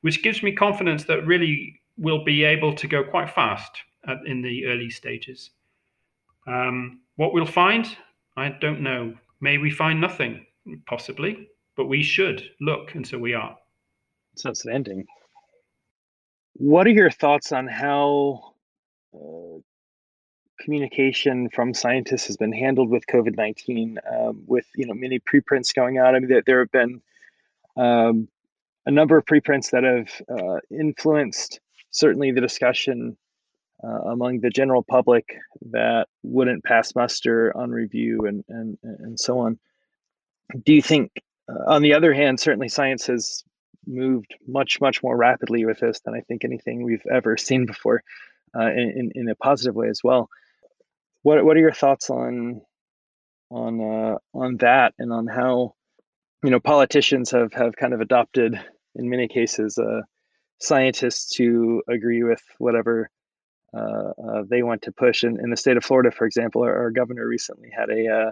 which 0.00 0.24
gives 0.24 0.42
me 0.42 0.52
confidence 0.52 1.04
that 1.04 1.24
really 1.24 1.80
we'll 1.96 2.24
be 2.24 2.42
able 2.42 2.74
to 2.74 2.88
go 2.88 3.04
quite 3.04 3.30
fast 3.30 3.70
at, 4.08 4.18
in 4.26 4.42
the 4.42 4.66
early 4.66 4.90
stages. 4.90 5.50
Um, 6.48 7.00
what 7.14 7.32
we'll 7.32 7.46
find, 7.46 7.86
I 8.36 8.48
don't 8.48 8.80
know. 8.80 9.14
May 9.40 9.58
we 9.58 9.70
find 9.70 10.00
nothing? 10.00 10.44
Possibly, 10.86 11.48
but 11.76 11.86
we 11.86 12.02
should 12.02 12.42
look, 12.60 12.94
and 12.96 13.06
so 13.06 13.18
we 13.18 13.34
are. 13.34 13.56
It's 14.32 14.66
ending. 14.66 15.06
What 16.54 16.86
are 16.86 16.90
your 16.90 17.10
thoughts 17.10 17.52
on 17.52 17.66
how 17.66 18.54
uh, 19.14 19.60
communication 20.60 21.48
from 21.50 21.74
scientists 21.74 22.26
has 22.26 22.36
been 22.36 22.52
handled 22.52 22.90
with 22.90 23.06
COVID 23.06 23.36
nineteen? 23.36 23.98
Um, 24.10 24.42
with 24.46 24.66
you 24.76 24.86
know 24.86 24.94
many 24.94 25.18
preprints 25.18 25.72
going 25.72 25.98
out. 25.98 26.14
I 26.14 26.18
mean, 26.18 26.28
there, 26.28 26.42
there 26.44 26.58
have 26.60 26.72
been 26.72 27.02
um, 27.76 28.28
a 28.86 28.90
number 28.90 29.16
of 29.16 29.26
preprints 29.26 29.70
that 29.70 29.84
have 29.84 30.22
uh, 30.28 30.58
influenced 30.70 31.60
certainly 31.90 32.30
the 32.30 32.40
discussion 32.40 33.16
uh, 33.82 34.10
among 34.10 34.40
the 34.40 34.50
general 34.50 34.82
public 34.82 35.36
that 35.70 36.06
wouldn't 36.22 36.64
pass 36.64 36.94
muster 36.94 37.56
on 37.56 37.70
review 37.70 38.20
and 38.26 38.44
and 38.48 38.78
and 38.82 39.20
so 39.20 39.38
on. 39.38 39.58
Do 40.64 40.72
you 40.72 40.82
think, 40.82 41.10
uh, 41.50 41.72
on 41.72 41.82
the 41.82 41.94
other 41.94 42.14
hand, 42.14 42.38
certainly 42.38 42.68
science 42.68 43.06
has 43.06 43.44
moved 43.86 44.34
much 44.46 44.80
much 44.80 45.02
more 45.02 45.16
rapidly 45.16 45.64
with 45.64 45.80
this 45.80 46.00
than 46.00 46.14
I 46.14 46.20
think 46.20 46.44
anything 46.44 46.82
we've 46.82 47.06
ever 47.12 47.36
seen 47.36 47.66
before, 47.66 48.02
uh, 48.58 48.70
in 48.70 49.12
in 49.14 49.28
a 49.28 49.34
positive 49.34 49.74
way 49.74 49.88
as 49.88 50.00
well. 50.02 50.28
What 51.26 51.44
what 51.44 51.56
are 51.56 51.60
your 51.60 51.72
thoughts 51.72 52.08
on 52.08 52.60
on 53.50 53.80
uh, 53.80 54.18
on 54.32 54.58
that 54.58 54.94
and 54.96 55.12
on 55.12 55.26
how 55.26 55.74
you 56.44 56.50
know 56.50 56.60
politicians 56.60 57.32
have 57.32 57.52
have 57.52 57.74
kind 57.74 57.92
of 57.92 58.00
adopted 58.00 58.54
in 58.94 59.10
many 59.10 59.26
cases 59.26 59.76
uh, 59.76 60.02
scientists 60.60 61.34
to 61.38 61.82
agree 61.88 62.22
with 62.22 62.40
whatever 62.58 63.10
uh, 63.76 64.12
uh, 64.24 64.42
they 64.48 64.62
want 64.62 64.82
to 64.82 64.92
push. 64.92 65.24
In, 65.24 65.40
in 65.40 65.50
the 65.50 65.56
state 65.56 65.76
of 65.76 65.84
Florida, 65.84 66.12
for 66.12 66.28
example, 66.28 66.62
our, 66.62 66.78
our 66.78 66.90
governor 66.92 67.26
recently 67.26 67.70
had 67.76 67.90
a 67.90 68.06
uh, 68.06 68.30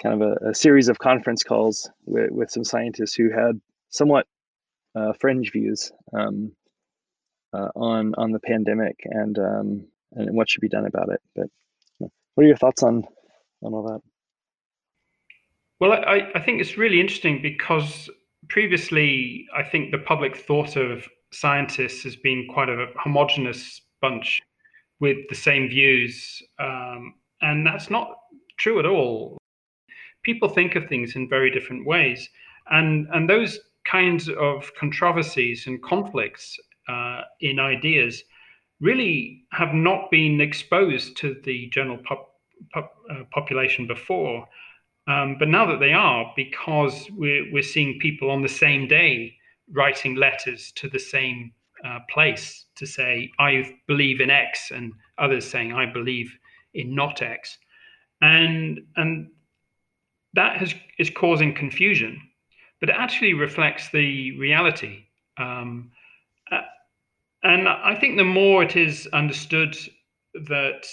kind 0.00 0.22
of 0.22 0.28
a, 0.30 0.50
a, 0.50 0.54
series 0.54 0.88
of 0.88 1.00
conference 1.00 1.42
calls 1.42 1.90
with, 2.04 2.30
with 2.30 2.52
some 2.52 2.62
scientists 2.62 3.14
who 3.14 3.32
had 3.32 3.60
somewhat 3.88 4.28
uh, 4.94 5.12
fringe 5.14 5.50
views 5.50 5.90
um, 6.12 6.52
uh, 7.52 7.70
on 7.74 8.14
on 8.16 8.30
the 8.30 8.38
pandemic 8.38 8.94
and 9.06 9.40
um, 9.40 9.88
and 10.12 10.36
what 10.36 10.48
should 10.48 10.60
be 10.60 10.68
done 10.68 10.86
about 10.86 11.08
it. 11.08 11.20
But 11.34 11.48
what 12.34 12.44
are 12.44 12.48
your 12.48 12.56
thoughts 12.56 12.82
on 12.82 13.04
on 13.62 13.74
all 13.74 13.82
that? 13.82 14.00
Well, 15.80 15.92
I, 15.92 16.30
I 16.34 16.40
think 16.40 16.60
it's 16.60 16.76
really 16.76 17.00
interesting 17.00 17.40
because 17.40 18.10
previously, 18.48 19.46
I 19.56 19.62
think 19.62 19.90
the 19.90 19.98
public 19.98 20.36
thought 20.36 20.76
of 20.76 21.06
scientists 21.32 22.04
as 22.04 22.16
being 22.16 22.46
quite 22.52 22.68
a 22.68 22.86
homogenous 22.96 23.80
bunch 24.02 24.40
with 24.98 25.16
the 25.28 25.34
same 25.34 25.68
views, 25.68 26.42
um, 26.58 27.14
and 27.40 27.66
that's 27.66 27.88
not 27.88 28.14
true 28.58 28.78
at 28.78 28.84
all. 28.84 29.38
People 30.22 30.50
think 30.50 30.76
of 30.76 30.86
things 30.86 31.16
in 31.16 31.28
very 31.28 31.50
different 31.50 31.86
ways, 31.86 32.28
and 32.70 33.08
and 33.12 33.28
those 33.28 33.58
kinds 33.86 34.28
of 34.28 34.70
controversies 34.78 35.66
and 35.66 35.82
conflicts 35.82 36.58
uh, 36.88 37.22
in 37.40 37.58
ideas 37.58 38.22
really 38.80 39.44
have 39.52 39.74
not 39.74 40.10
been 40.10 40.40
exposed 40.40 41.16
to 41.18 41.40
the 41.44 41.68
general 41.70 41.98
pop, 41.98 42.34
pop, 42.72 42.94
uh, 43.10 43.22
population 43.30 43.86
before. 43.86 44.46
Um, 45.06 45.36
but 45.38 45.48
now 45.48 45.66
that 45.66 45.80
they 45.80 45.92
are, 45.92 46.32
because 46.36 47.08
we're, 47.16 47.52
we're 47.52 47.62
seeing 47.62 47.98
people 48.00 48.30
on 48.30 48.42
the 48.42 48.48
same 48.48 48.86
day 48.86 49.34
writing 49.72 50.14
letters 50.14 50.72
to 50.76 50.88
the 50.88 50.98
same 50.98 51.52
uh, 51.84 51.98
place 52.10 52.66
to 52.76 52.86
say, 52.86 53.30
I 53.38 53.76
believe 53.86 54.20
in 54.20 54.30
X, 54.30 54.70
and 54.70 54.92
others 55.18 55.48
saying, 55.48 55.72
I 55.72 55.86
believe 55.86 56.32
in 56.74 56.94
not 56.94 57.22
X. 57.22 57.58
And, 58.20 58.80
and 58.96 59.28
that 60.34 60.58
has, 60.58 60.74
is 60.98 61.10
causing 61.10 61.54
confusion, 61.54 62.20
but 62.80 62.90
it 62.90 62.96
actually 62.98 63.34
reflects 63.34 63.88
the 63.90 64.38
reality. 64.38 65.06
Um, 65.38 65.90
and 67.42 67.68
I 67.68 67.94
think 67.94 68.16
the 68.16 68.24
more 68.24 68.62
it 68.62 68.76
is 68.76 69.08
understood 69.12 69.76
that 70.34 70.86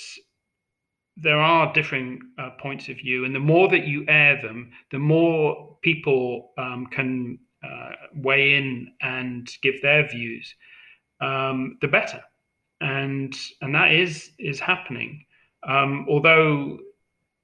there 1.17 1.39
are 1.39 1.73
differing 1.73 2.21
uh, 2.37 2.51
points 2.59 2.89
of 2.89 2.97
view, 2.97 3.25
and 3.25 3.33
the 3.33 3.39
more 3.39 3.67
that 3.69 3.87
you 3.87 4.05
air 4.07 4.39
them, 4.41 4.71
the 4.91 4.99
more 4.99 5.77
people 5.81 6.51
um, 6.57 6.87
can 6.91 7.39
uh, 7.63 7.91
weigh 8.15 8.55
in 8.55 8.91
and 9.01 9.49
give 9.61 9.81
their 9.81 10.07
views, 10.07 10.53
um, 11.21 11.77
the 11.81 11.87
better. 11.87 12.21
And 12.81 13.35
and 13.61 13.73
that 13.73 13.91
is 13.91 14.31
is 14.37 14.59
happening. 14.59 15.25
Um, 15.67 16.05
although 16.07 16.77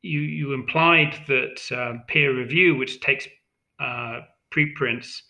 you 0.04 0.20
you 0.20 0.54
implied 0.54 1.18
that 1.28 1.60
uh, 1.72 2.00
peer 2.08 2.36
review, 2.38 2.76
which 2.76 3.02
takes 3.02 3.28
uh, 3.80 4.20
preprints 4.52 5.24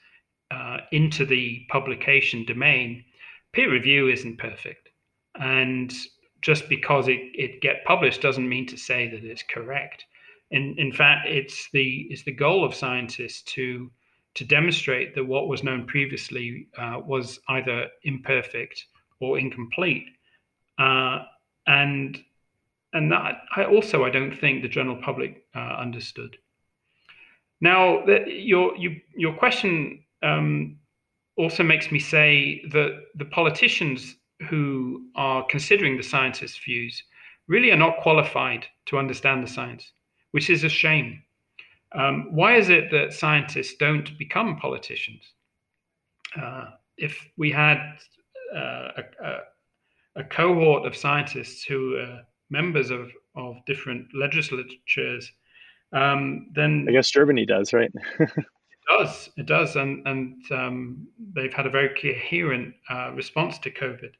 uh, 0.52 0.80
into 0.92 1.26
the 1.26 1.66
publication 1.70 2.44
domain, 2.46 3.06
peer 3.54 3.72
review 3.72 4.10
isn't 4.10 4.38
perfect, 4.38 4.90
and 5.40 5.94
just 6.42 6.68
because 6.68 7.08
it, 7.08 7.22
it 7.34 7.62
get 7.62 7.86
published 7.86 8.22
doesn't 8.22 8.48
mean 8.48 8.68
to 8.68 8.78
say 8.78 9.08
that 9.08 9.24
it's 9.24 9.44
correct. 9.44 10.06
In, 10.52 10.76
in 10.78 10.92
fact, 10.92 11.28
it's 11.28 11.70
the 11.72 12.08
it's 12.10 12.24
the 12.24 12.32
goal 12.32 12.66
of 12.66 12.76
scientists 12.76 13.42
to 13.54 13.90
to 14.36 14.44
demonstrate 14.44 15.14
that 15.16 15.26
what 15.26 15.48
was 15.48 15.64
known 15.64 15.86
previously 15.86 16.68
uh, 16.78 17.00
was 17.06 17.40
either 17.50 17.88
imperfect 18.04 18.86
or 19.20 19.40
incomplete, 19.40 20.06
uh, 20.80 21.20
and 21.68 22.22
and 22.94 23.12
that 23.12 23.42
I 23.56 23.66
also 23.66 24.04
I 24.04 24.10
don't 24.10 24.36
think 24.38 24.62
the 24.62 24.68
general 24.68 24.98
public 24.98 25.46
uh, 25.56 25.78
understood. 25.80 26.38
Now, 27.62 28.06
the, 28.06 28.26
your 28.28 28.76
you, 28.76 29.00
your 29.16 29.34
question 29.34 30.04
um, 30.22 30.78
also 31.38 31.64
makes 31.64 31.92
me 31.92 32.00
say 32.00 32.64
that 32.72 33.06
the 33.16 33.26
politicians 33.26 34.16
who 34.50 35.06
are 35.16 35.46
considering 35.50 35.98
the 35.98 36.04
scientists' 36.04 36.60
views 36.64 37.04
really 37.48 37.72
are 37.72 37.78
not 37.78 37.98
qualified 37.98 38.66
to 38.86 38.98
understand 38.98 39.44
the 39.44 39.52
science, 39.52 39.92
which 40.32 40.50
is 40.50 40.64
a 40.64 40.70
shame. 40.70 41.22
Um, 41.94 42.30
why 42.32 42.56
is 42.56 42.70
it 42.70 42.90
that 42.92 43.14
scientists 43.14 43.76
don't 43.76 44.18
become 44.18 44.58
politicians? 44.58 45.34
Uh, 46.40 46.72
if 46.98 47.28
we 47.38 47.52
had 47.52 47.78
uh, 48.56 48.90
a, 48.98 49.04
a, 49.24 49.38
a, 50.18 50.24
cohort 50.24 50.86
of 50.86 50.96
scientists 50.96 51.64
who 51.64 51.98
are 51.98 52.22
members 52.50 52.90
of, 52.90 53.12
of 53.36 53.58
different 53.68 54.08
legislatures, 54.16 55.32
um, 55.92 56.48
then 56.56 56.88
I 56.90 56.92
guess 56.92 57.12
Germany 57.12 57.46
does, 57.46 57.74
right? 57.74 57.92
does, 58.88 59.30
it 59.38 59.46
does, 59.46 59.76
and 59.76 60.06
and 60.08 60.52
um, 60.52 61.08
they've 61.36 61.54
had 61.54 61.66
a 61.66 61.70
very 61.70 61.90
coherent 61.90 62.74
uh, 62.90 63.12
response 63.14 63.58
to 63.60 63.72
COVID 63.72 64.12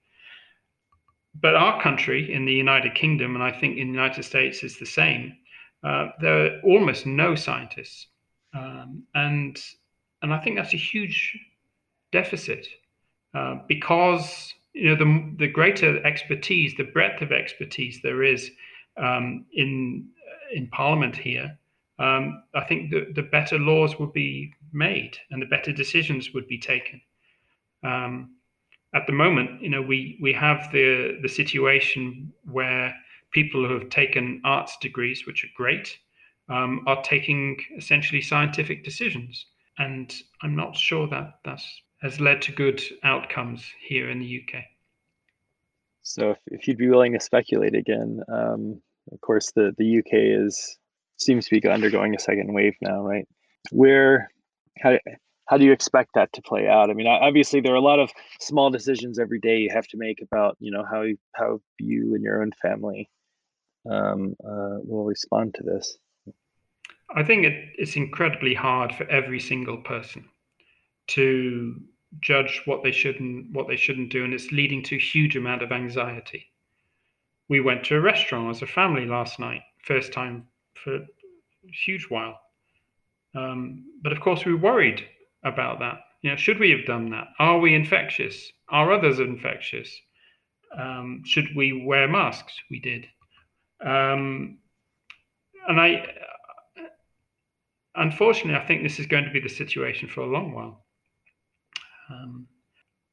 but 1.40 1.56
our 1.56 1.82
country 1.82 2.32
in 2.32 2.46
the 2.46 2.54
United 2.54 2.96
Kingdom, 2.96 3.36
and 3.36 3.44
I 3.44 3.52
think 3.52 3.78
in 3.78 3.88
the 3.88 3.94
United 3.94 4.24
States 4.24 4.64
is 4.64 4.78
the 4.78 4.86
same. 4.86 5.34
Uh, 5.84 6.10
there 6.22 6.46
are 6.46 6.62
almost 6.64 7.06
no 7.06 7.36
scientists, 7.36 8.08
um, 8.54 9.04
and 9.16 9.60
and 10.22 10.34
I 10.34 10.40
think 10.40 10.56
that's 10.56 10.74
a 10.74 10.78
huge 10.78 11.38
deficit 12.12 12.68
uh, 13.34 13.56
because 13.68 14.54
you 14.74 14.90
know 14.90 14.96
the 14.96 15.36
the 15.38 15.48
greater 15.48 16.06
expertise, 16.06 16.76
the 16.78 16.84
breadth 16.84 17.22
of 17.22 17.32
expertise 17.32 18.00
there 18.04 18.24
is 18.24 18.52
um, 18.98 19.46
in 19.54 20.08
in 20.54 20.68
Parliament 20.68 21.16
here, 21.16 21.58
um, 22.04 22.44
I 22.54 22.66
think 22.66 22.92
the, 22.92 23.22
better 23.22 23.58
laws 23.58 23.98
would 23.98 24.12
be 24.12 24.54
made 24.74 25.18
and 25.32 25.42
the 25.42 25.46
better 25.46 25.72
decisions 25.72 26.34
would 26.34 26.48
be 26.48 26.60
taken. 26.60 27.02
Um, 27.82 28.36
at 28.94 29.08
the 29.08 29.14
moment, 29.14 29.62
you 29.62 29.70
know, 29.70 29.82
we 29.82 30.20
we 30.22 30.34
have 30.34 30.70
the 30.72 31.18
the 31.22 31.30
situation 31.30 32.34
where 32.52 32.94
people 33.32 33.66
who 33.66 33.74
have 33.80 33.90
taken 33.90 34.42
arts 34.44 34.78
degrees, 34.82 35.26
which 35.26 35.46
are 35.46 35.56
great, 35.56 35.98
um, 36.50 36.84
are 36.88 37.02
taking 37.04 37.58
essentially 37.78 38.22
scientific 38.22 38.84
decisions, 38.84 39.46
and 39.78 40.14
I'm 40.42 40.56
not 40.56 40.76
sure 40.76 41.08
that 41.08 41.40
that 41.46 41.62
has 42.02 42.20
led 42.20 42.42
to 42.44 42.52
good 42.52 42.82
outcomes 43.04 43.66
here 43.80 44.10
in 44.10 44.20
the 44.20 44.42
UK. 44.42 44.64
So, 46.02 46.32
if, 46.32 46.40
if 46.48 46.68
you'd 46.68 46.78
be 46.78 46.90
willing 46.90 47.14
to 47.14 47.20
speculate 47.20 47.76
again, 47.76 48.22
um, 48.28 48.82
of 49.12 49.22
course, 49.22 49.52
the 49.54 49.74
the 49.78 50.00
UK 50.00 50.12
is 50.14 50.78
seems 51.18 51.46
to 51.48 51.60
be 51.60 51.68
undergoing 51.68 52.16
a 52.16 52.20
second 52.20 52.54
wave 52.54 52.76
now, 52.82 53.02
right? 53.02 53.28
Where 53.72 54.30
how 54.82 54.98
how 55.48 55.58
do 55.58 55.66
you 55.66 55.72
expect 55.72 56.12
that 56.16 56.32
to 56.34 56.42
play 56.42 56.68
out? 56.68 56.90
I 56.90 56.94
mean, 56.94 57.08
obviously 57.08 57.62
there 57.62 57.74
are 57.74 57.78
a 57.78 57.82
lot 57.82 58.00
of 58.00 58.12
small 58.40 58.70
decisions 58.70 59.20
every 59.20 59.40
day 59.40 59.58
you 59.58 59.70
have 59.74 59.88
to 59.88 59.98
make 59.98 60.22
about 60.22 60.58
you 60.60 60.72
know 60.72 60.86
how 60.90 61.06
how 61.34 61.60
you 61.80 62.16
and 62.16 62.24
your 62.24 62.42
own 62.42 62.52
family 62.62 63.10
um, 63.90 64.36
uh, 64.44 64.78
will 64.84 65.06
respond 65.06 65.56
to 65.56 65.64
this. 65.64 65.98
I 67.16 67.24
think 67.24 67.46
it, 67.46 67.70
it's 67.78 67.96
incredibly 67.96 68.54
hard 68.54 68.94
for 68.94 69.04
every 69.10 69.40
single 69.40 69.78
person 69.78 70.26
to 71.08 71.80
judge 72.22 72.62
what 72.66 72.84
they 72.84 72.92
shouldn't 72.92 73.52
what 73.52 73.68
they 73.68 73.76
shouldn't 73.76 74.12
do, 74.12 74.24
and 74.24 74.34
it's 74.34 74.52
leading 74.52 74.84
to 74.84 74.96
a 74.96 75.00
huge 75.00 75.36
amount 75.36 75.62
of 75.62 75.72
anxiety. 75.72 76.52
We 77.50 77.60
went 77.60 77.84
to 77.86 77.98
a 77.98 78.02
restaurant 78.02 78.50
as 78.56 78.62
a 78.62 78.68
family 78.68 79.06
last 79.06 79.40
night, 79.40 79.62
first 79.86 80.14
time 80.14 80.48
for 80.84 80.96
a 80.96 81.06
huge 81.86 82.06
while. 82.10 82.40
Um, 83.36 83.86
but 84.02 84.12
of 84.12 84.20
course, 84.20 84.46
we 84.46 84.54
worried 84.54 85.04
about 85.44 85.80
that. 85.80 86.00
You 86.22 86.32
know, 86.32 86.36
should 86.36 86.60
we 86.60 86.72
have 86.72 86.86
done 86.86 87.10
that? 87.10 87.28
Are 87.40 87.60
we 87.60 87.76
infectious? 87.76 88.52
Are 88.70 88.92
others 88.92 89.20
infectious? 89.20 89.94
Um, 90.78 91.22
should 91.26 91.56
we 91.56 91.84
wear 91.86 92.08
masks? 92.08 92.54
We 92.70 92.80
did. 92.80 93.06
Um, 93.86 94.60
and 95.68 95.80
I, 95.80 96.06
unfortunately, 97.96 98.60
I 98.60 98.66
think 98.66 98.84
this 98.84 99.00
is 99.00 99.06
going 99.06 99.26
to 99.26 99.32
be 99.32 99.40
the 99.40 99.50
situation 99.50 100.08
for 100.08 100.22
a 100.22 100.28
long 100.28 100.54
while. 100.54 100.86
Um, 102.10 102.48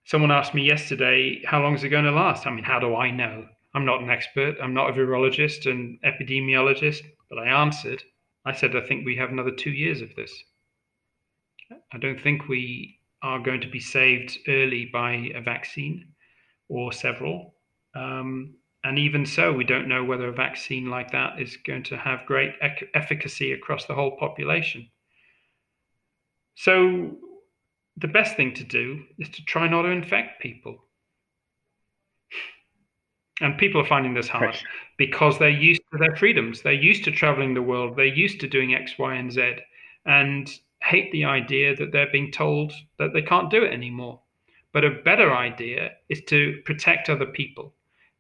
someone 0.05 0.31
asked 0.31 0.55
me 0.55 0.63
yesterday, 0.63 1.43
how 1.45 1.63
long 1.63 1.75
is 1.75 1.85
it 1.85 1.89
going 1.89 2.05
to 2.05 2.13
last? 2.13 2.47
I 2.47 2.51
mean, 2.51 2.65
how 2.65 2.79
do 2.79 2.95
I 2.95 3.11
know? 3.11 3.47
I'm 3.75 3.85
not 3.85 4.03
an 4.03 4.11
expert. 4.11 4.57
I'm 4.63 4.75
not 4.75 4.91
a 4.91 4.93
virologist 4.93 5.71
and 5.71 5.99
epidemiologist, 6.03 7.03
but 7.31 7.39
I 7.39 7.47
answered. 7.47 8.03
I 8.45 8.53
said, 8.53 8.75
I 8.75 8.81
think 8.81 9.07
we 9.07 9.17
have 9.17 9.31
another 9.31 9.53
two 9.53 9.71
years 9.71 10.03
of 10.03 10.15
this. 10.17 10.33
I 11.93 11.99
don't 11.99 12.21
think 12.21 12.49
we 12.49 12.99
are 13.23 13.39
going 13.39 13.61
to 13.61 13.69
be 13.69 13.81
saved 13.81 14.39
early 14.49 14.87
by 14.93 15.31
a 15.35 15.41
vaccine 15.41 16.09
or 16.69 16.93
several. 16.93 17.55
Um, 17.95 18.55
and 18.83 18.99
even 18.99 19.27
so, 19.27 19.53
we 19.53 19.65
don't 19.65 19.89
know 19.89 20.05
whether 20.05 20.29
a 20.29 20.33
vaccine 20.33 20.89
like 20.89 21.11
that 21.13 21.41
is 21.41 21.59
going 21.59 21.83
to 21.85 21.99
have 21.99 22.27
great 22.27 22.55
ec- 22.63 22.89
efficacy 22.95 23.53
across 23.53 23.85
the 23.85 23.95
whole 23.95 24.17
population. 24.17 24.89
So, 26.55 27.19
the 27.99 28.09
best 28.09 28.37
thing 28.37 28.55
to 28.55 28.65
do 28.65 29.03
is 29.19 29.29
to 29.31 29.45
try 29.45 29.69
not 29.69 29.83
to 29.83 29.89
infect 29.89 30.41
people. 30.41 30.79
And 33.43 33.59
people 33.59 33.83
are 33.83 33.87
finding 33.87 34.15
this 34.15 34.29
hard 34.29 34.57
because 34.97 35.39
they're 35.39 35.51
used 35.51 35.80
their 35.99 36.17
freedoms. 36.17 36.63
They're 36.63 36.73
used 36.73 37.05
to 37.05 37.11
traveling 37.11 37.55
the 37.55 37.63
world. 37.63 37.97
They're 37.97 38.07
used 38.07 38.41
to 38.41 38.49
doing 38.49 38.75
X, 38.75 38.99
Y, 38.99 39.15
and 39.15 39.33
Z. 39.33 39.57
And 40.07 40.51
hate 40.83 41.13
the 41.13 41.25
idea 41.25 41.77
that 41.77 41.93
they're 41.93 42.11
being 42.11 42.33
told 42.33 42.73
that 42.99 43.13
they 43.13 43.23
can't 43.23 43.51
do 43.51 43.63
it 43.63 43.73
anymore. 43.73 44.21
But 44.73 44.85
a 44.85 44.91
better 45.05 45.35
idea 45.35 45.91
is 46.09 46.23
to 46.29 46.61
protect 46.65 47.11
other 47.11 47.27
people. 47.27 47.75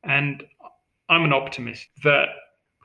And 0.04 0.42
I'm 1.09 1.24
an 1.24 1.33
optimist 1.33 1.88
that 2.02 2.28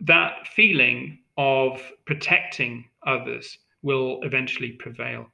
that 0.02 0.48
feeling 0.48 1.20
of 1.38 1.82
protecting 2.06 2.86
others 3.06 3.58
will 3.82 4.20
eventually 4.24 4.72
prevail. 4.72 5.28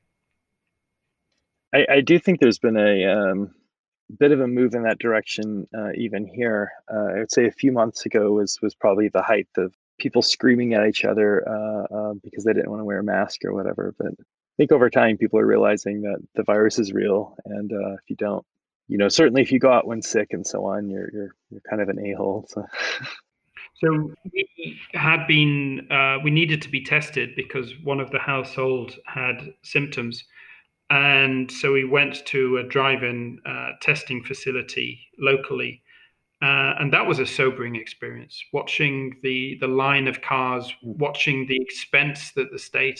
I, 1.73 1.85
I 1.89 2.01
do 2.01 2.19
think 2.19 2.39
there's 2.39 2.59
been 2.59 2.77
a 2.77 3.05
um, 3.05 3.53
bit 4.19 4.31
of 4.31 4.41
a 4.41 4.47
move 4.47 4.73
in 4.73 4.83
that 4.83 4.99
direction, 4.99 5.67
uh, 5.77 5.91
even 5.95 6.25
here. 6.25 6.71
Uh, 6.91 7.15
I 7.15 7.19
would 7.19 7.31
say 7.31 7.45
a 7.47 7.51
few 7.51 7.71
months 7.71 8.05
ago 8.05 8.31
was 8.31 8.59
was 8.61 8.75
probably 8.75 9.09
the 9.09 9.21
height 9.21 9.47
of 9.57 9.73
people 9.99 10.21
screaming 10.21 10.73
at 10.73 10.87
each 10.87 11.05
other 11.05 11.47
uh, 11.47 11.95
uh 11.95 12.13
because 12.23 12.43
they 12.43 12.53
didn't 12.53 12.69
want 12.69 12.81
to 12.81 12.85
wear 12.85 12.99
a 12.99 13.03
mask 13.03 13.45
or 13.45 13.53
whatever. 13.53 13.93
But 13.97 14.13
I 14.19 14.55
think 14.57 14.71
over 14.71 14.89
time, 14.89 15.17
people 15.17 15.39
are 15.39 15.45
realizing 15.45 16.01
that 16.01 16.19
the 16.35 16.43
virus 16.43 16.79
is 16.79 16.93
real, 16.93 17.35
and 17.45 17.71
uh, 17.71 17.93
if 17.93 18.09
you 18.09 18.15
don't, 18.15 18.45
you 18.87 18.97
know, 18.97 19.09
certainly 19.09 19.41
if 19.41 19.51
you 19.51 19.59
go 19.59 19.71
out 19.71 19.87
when 19.87 20.01
sick 20.01 20.29
and 20.31 20.45
so 20.45 20.65
on, 20.65 20.89
you're 20.89 21.09
you're 21.13 21.35
you're 21.49 21.61
kind 21.69 21.81
of 21.81 21.89
an 21.89 22.05
a 22.05 22.13
hole. 22.13 22.45
So. 22.49 22.65
So 23.83 24.11
we 24.31 24.79
had 24.93 25.25
been, 25.25 25.87
uh, 25.89 26.17
we 26.23 26.29
needed 26.29 26.61
to 26.61 26.69
be 26.69 26.83
tested 26.83 27.31
because 27.35 27.73
one 27.83 27.99
of 27.99 28.11
the 28.11 28.19
household 28.19 28.95
had 29.07 29.53
symptoms. 29.63 30.23
And 30.91 31.49
so 31.49 31.71
we 31.71 31.85
went 31.85 32.25
to 32.27 32.57
a 32.57 32.63
drive 32.63 33.01
in 33.01 33.39
uh, 33.45 33.69
testing 33.81 34.21
facility 34.21 34.99
locally. 35.17 35.81
Uh, 36.41 36.73
and 36.79 36.91
that 36.91 37.07
was 37.07 37.17
a 37.17 37.25
sobering 37.25 37.77
experience 37.77 38.43
watching 38.51 39.15
the, 39.23 39.57
the 39.61 39.67
line 39.67 40.09
of 40.09 40.21
cars, 40.21 40.73
watching 40.83 41.47
the 41.47 41.55
expense 41.61 42.33
that 42.33 42.51
the 42.51 42.59
state 42.59 42.99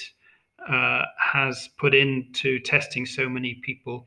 uh, 0.70 1.02
has 1.20 1.70
put 1.78 1.94
into 1.94 2.60
testing 2.60 3.06
so 3.06 3.28
many 3.28 3.60
people. 3.62 4.06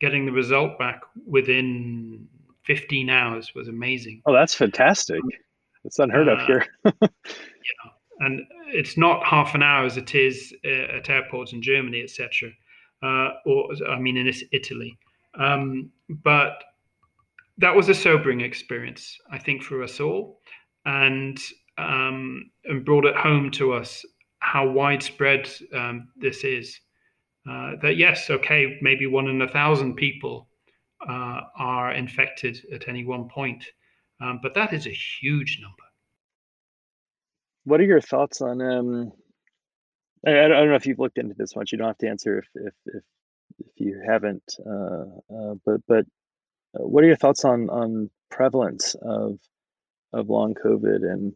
Getting 0.00 0.26
the 0.26 0.32
result 0.32 0.78
back 0.78 1.00
within 1.26 2.28
15 2.66 3.10
hours 3.10 3.52
was 3.52 3.66
amazing. 3.66 4.22
Oh, 4.26 4.32
that's 4.32 4.54
fantastic. 4.54 5.20
It's 5.82 5.98
unheard 5.98 6.28
of 6.28 6.38
uh, 6.38 6.46
here. 6.46 6.66
yeah. 7.02 7.90
And 8.20 8.42
it's 8.68 8.96
not 8.96 9.24
half 9.24 9.56
an 9.56 9.62
hour 9.62 9.84
as 9.84 9.96
it 9.96 10.14
is 10.14 10.54
uh, 10.64 10.98
at 10.98 11.10
airports 11.10 11.52
in 11.52 11.62
Germany, 11.62 12.00
etc. 12.00 12.50
Uh, 13.04 13.32
or 13.44 13.68
I 13.88 13.98
mean, 13.98 14.16
in 14.16 14.32
Italy. 14.52 14.96
Um, 15.38 15.90
but 16.08 16.64
that 17.58 17.74
was 17.74 17.88
a 17.88 17.94
sobering 17.94 18.40
experience, 18.40 19.18
I 19.30 19.38
think, 19.38 19.62
for 19.62 19.82
us 19.82 20.00
all, 20.00 20.40
and 20.84 21.38
um, 21.76 22.50
and 22.64 22.84
brought 22.84 23.04
it 23.04 23.16
home 23.16 23.50
to 23.52 23.72
us 23.72 24.04
how 24.38 24.68
widespread 24.68 25.50
um, 25.74 26.08
this 26.16 26.44
is. 26.44 26.80
Uh, 27.48 27.72
that 27.82 27.96
yes, 27.96 28.30
okay, 28.30 28.78
maybe 28.80 29.06
one 29.06 29.28
in 29.28 29.42
a 29.42 29.48
thousand 29.48 29.96
people 29.96 30.48
uh, 31.06 31.40
are 31.58 31.92
infected 31.92 32.58
at 32.72 32.88
any 32.88 33.04
one 33.04 33.28
point, 33.28 33.62
um, 34.22 34.40
but 34.42 34.54
that 34.54 34.72
is 34.72 34.86
a 34.86 34.96
huge 35.20 35.58
number. 35.60 35.76
What 37.64 37.80
are 37.80 37.84
your 37.84 38.00
thoughts 38.00 38.40
on? 38.40 38.60
I, 40.26 40.44
I 40.44 40.48
don't 40.48 40.68
know 40.68 40.76
if 40.76 40.86
you've 40.86 40.98
looked 40.98 41.18
into 41.18 41.34
this 41.36 41.56
much. 41.56 41.72
You 41.72 41.78
don't 41.78 41.88
have 41.88 41.98
to 41.98 42.08
answer 42.08 42.38
if 42.38 42.48
if 42.54 42.74
if, 42.86 43.02
if 43.58 43.72
you 43.76 44.02
haven't. 44.06 44.56
Uh, 44.64 45.04
uh, 45.34 45.54
but 45.64 45.80
but 45.86 46.06
uh, 46.74 46.86
what 46.86 47.04
are 47.04 47.08
your 47.08 47.16
thoughts 47.16 47.44
on 47.44 47.70
on 47.70 48.10
prevalence 48.30 48.94
of 49.02 49.38
of 50.12 50.28
long 50.28 50.54
COVID 50.54 51.02
and 51.02 51.34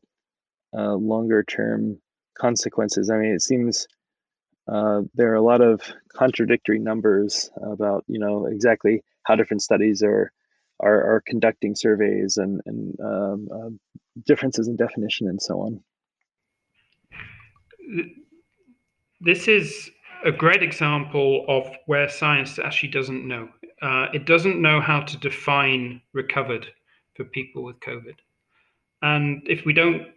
uh, 0.77 0.95
longer 0.95 1.43
term 1.43 1.99
consequences? 2.39 3.11
I 3.11 3.17
mean, 3.19 3.35
it 3.35 3.43
seems 3.43 3.87
uh, 4.69 5.03
there 5.15 5.33
are 5.33 5.37
a 5.37 5.43
lot 5.43 5.61
of 5.61 5.81
contradictory 6.13 6.79
numbers 6.79 7.51
about 7.63 8.05
you 8.07 8.19
know 8.19 8.47
exactly 8.47 9.03
how 9.25 9.37
different 9.37 9.63
studies 9.63 10.03
are 10.03 10.33
are, 10.81 11.15
are 11.17 11.23
conducting 11.27 11.75
surveys 11.75 12.37
and, 12.37 12.61
and 12.65 13.01
um, 13.01 13.49
uh, 13.53 13.71
differences 14.25 14.69
in 14.69 14.77
definition 14.77 15.29
and 15.29 15.43
so 15.43 15.61
on. 15.61 15.81
This 19.21 19.49
is 19.49 19.91
a 20.25 20.33
great 20.33 20.63
example 20.63 21.45
of 21.49 21.67
where 21.87 22.09
science 22.09 22.59
actually 22.59 22.91
doesn't 22.91 23.27
know. 23.27 23.49
Uh, 23.83 24.07
it 24.13 24.25
doesn't 24.25 24.61
know 24.61 24.81
how 24.81 25.01
to 25.01 25.17
define 25.19 26.01
recovered 26.13 26.67
for 27.15 27.25
people 27.25 27.65
with 27.65 27.81
COVID. 27.81 28.17
And 29.03 29.43
if 29.47 29.65
we 29.65 29.73
don't 29.73 30.09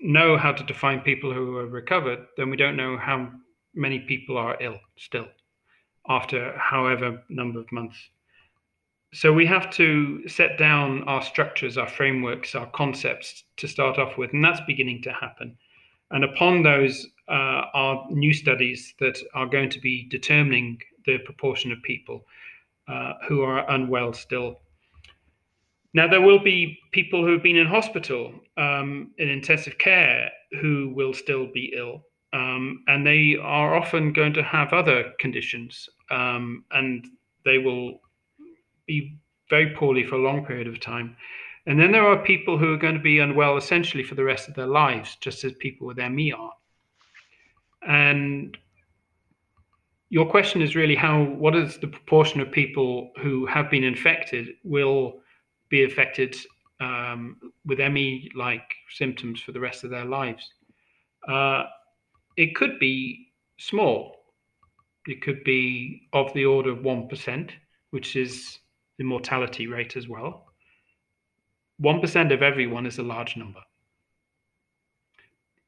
know 0.00 0.36
how 0.36 0.52
to 0.52 0.64
define 0.64 1.00
people 1.00 1.32
who 1.32 1.56
are 1.56 1.66
recovered, 1.66 2.26
then 2.36 2.50
we 2.50 2.56
don't 2.56 2.76
know 2.76 2.96
how 2.96 3.30
many 3.74 4.00
people 4.00 4.36
are 4.36 4.56
ill 4.60 4.78
still 4.96 5.28
after 6.08 6.56
however 6.58 7.22
number 7.28 7.60
of 7.60 7.70
months 7.70 7.96
so 9.14 9.30
we 9.30 9.44
have 9.44 9.70
to 9.72 10.26
set 10.26 10.56
down 10.56 11.02
our 11.04 11.20
structures, 11.20 11.76
our 11.76 11.88
frameworks, 11.88 12.54
our 12.54 12.66
concepts 12.70 13.44
to 13.58 13.68
start 13.68 13.98
off 13.98 14.16
with, 14.16 14.32
and 14.32 14.42
that's 14.42 14.60
beginning 14.66 15.02
to 15.02 15.12
happen. 15.12 15.58
And 16.12 16.24
upon 16.24 16.62
those 16.62 17.06
uh, 17.28 17.62
are 17.74 18.06
new 18.10 18.32
studies 18.32 18.94
that 19.00 19.18
are 19.34 19.46
going 19.46 19.70
to 19.70 19.80
be 19.80 20.06
determining 20.08 20.78
the 21.06 21.18
proportion 21.18 21.72
of 21.72 21.82
people 21.82 22.24
uh, 22.88 23.14
who 23.26 23.42
are 23.42 23.68
unwell 23.70 24.12
still. 24.12 24.60
Now, 25.94 26.08
there 26.08 26.20
will 26.22 26.38
be 26.38 26.78
people 26.92 27.24
who 27.24 27.32
have 27.32 27.42
been 27.42 27.56
in 27.56 27.66
hospital 27.66 28.32
um, 28.56 29.12
in 29.18 29.28
intensive 29.28 29.76
care 29.78 30.30
who 30.60 30.92
will 30.94 31.12
still 31.12 31.46
be 31.52 31.72
ill. 31.76 32.04
Um, 32.32 32.82
and 32.86 33.06
they 33.06 33.36
are 33.40 33.74
often 33.74 34.12
going 34.12 34.32
to 34.34 34.42
have 34.42 34.72
other 34.72 35.12
conditions, 35.18 35.88
um, 36.10 36.64
and 36.70 37.06
they 37.44 37.58
will 37.58 38.00
be 38.86 39.18
very 39.50 39.74
poorly 39.74 40.04
for 40.04 40.14
a 40.14 40.22
long 40.22 40.46
period 40.46 40.66
of 40.66 40.80
time. 40.80 41.14
And 41.66 41.78
then 41.78 41.92
there 41.92 42.06
are 42.06 42.16
people 42.16 42.58
who 42.58 42.74
are 42.74 42.78
going 42.78 42.94
to 42.94 43.00
be 43.00 43.20
unwell 43.20 43.56
essentially 43.56 44.02
for 44.02 44.16
the 44.16 44.24
rest 44.24 44.48
of 44.48 44.54
their 44.54 44.66
lives, 44.66 45.16
just 45.20 45.44
as 45.44 45.52
people 45.54 45.86
with 45.86 45.98
ME 45.98 46.32
are. 46.32 46.52
And 47.86 48.56
your 50.10 50.26
question 50.26 50.60
is 50.60 50.76
really 50.76 50.96
how 50.96 51.22
what 51.22 51.54
is 51.54 51.78
the 51.78 51.86
proportion 51.86 52.40
of 52.40 52.50
people 52.50 53.10
who 53.20 53.46
have 53.46 53.70
been 53.70 53.84
infected 53.84 54.48
will 54.64 55.20
be 55.68 55.84
affected 55.84 56.36
um, 56.80 57.36
with 57.64 57.78
ME 57.78 58.30
like 58.34 58.68
symptoms 58.90 59.40
for 59.40 59.52
the 59.52 59.60
rest 59.60 59.84
of 59.84 59.90
their 59.90 60.04
lives? 60.04 60.52
Uh, 61.28 61.64
it 62.36 62.54
could 62.56 62.78
be 62.78 63.28
small. 63.58 64.16
It 65.06 65.22
could 65.22 65.44
be 65.44 66.08
of 66.12 66.32
the 66.34 66.44
order 66.44 66.70
of 66.70 66.78
1%, 66.78 67.50
which 67.90 68.16
is 68.16 68.58
the 68.98 69.04
mortality 69.04 69.66
rate 69.66 69.96
as 69.96 70.08
well. 70.08 70.41
1% 71.82 72.32
of 72.32 72.42
everyone 72.42 72.86
is 72.86 72.98
a 72.98 73.02
large 73.02 73.36
number. 73.36 73.60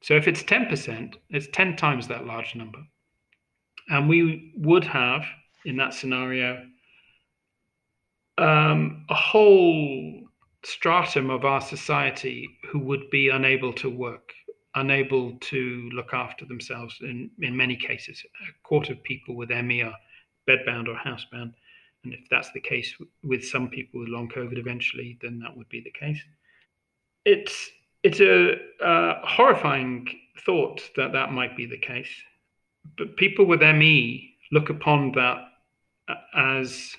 So 0.01 0.13
if 0.15 0.27
it's 0.27 0.43
10%, 0.43 1.15
it's 1.29 1.47
10 1.51 1.75
times 1.75 2.07
that 2.07 2.25
large 2.25 2.55
number. 2.55 2.79
And 3.89 4.07
we 4.07 4.53
would 4.57 4.83
have, 4.83 5.25
in 5.65 5.77
that 5.77 5.93
scenario, 5.93 6.63
um, 8.37 9.05
a 9.09 9.15
whole 9.15 10.21
stratum 10.63 11.29
of 11.29 11.45
our 11.45 11.61
society 11.61 12.49
who 12.69 12.79
would 12.79 13.09
be 13.09 13.29
unable 13.29 13.73
to 13.73 13.89
work, 13.89 14.33
unable 14.75 15.37
to 15.39 15.89
look 15.93 16.13
after 16.13 16.45
themselves 16.45 16.97
in, 17.01 17.29
in 17.41 17.55
many 17.55 17.75
cases. 17.75 18.23
A 18.47 18.67
quarter 18.67 18.93
of 18.93 19.03
people 19.03 19.35
with 19.35 19.49
ME 19.49 19.83
are 19.83 19.95
bedbound 20.47 20.87
or 20.87 20.95
housebound. 20.95 21.53
And 22.05 22.13
if 22.13 22.29
that's 22.29 22.51
the 22.53 22.61
case 22.61 22.93
with 23.23 23.43
some 23.45 23.69
people 23.69 23.99
with 23.99 24.09
long 24.09 24.29
COVID 24.29 24.57
eventually, 24.57 25.17
then 25.21 25.39
that 25.39 25.55
would 25.57 25.67
be 25.69 25.81
the 25.81 25.91
case. 25.91 26.21
It's 27.25 27.69
it's 28.03 28.19
a, 28.19 28.57
horrifying 29.23 30.07
thought 30.45 30.79
that 30.95 31.11
that 31.13 31.31
might 31.31 31.57
be 31.57 31.65
the 31.65 31.77
case. 31.77 32.11
But 32.97 33.17
people 33.17 33.45
with 33.45 33.61
ME 33.61 34.35
look 34.51 34.69
upon 34.69 35.11
that 35.13 35.37
as 36.35 36.95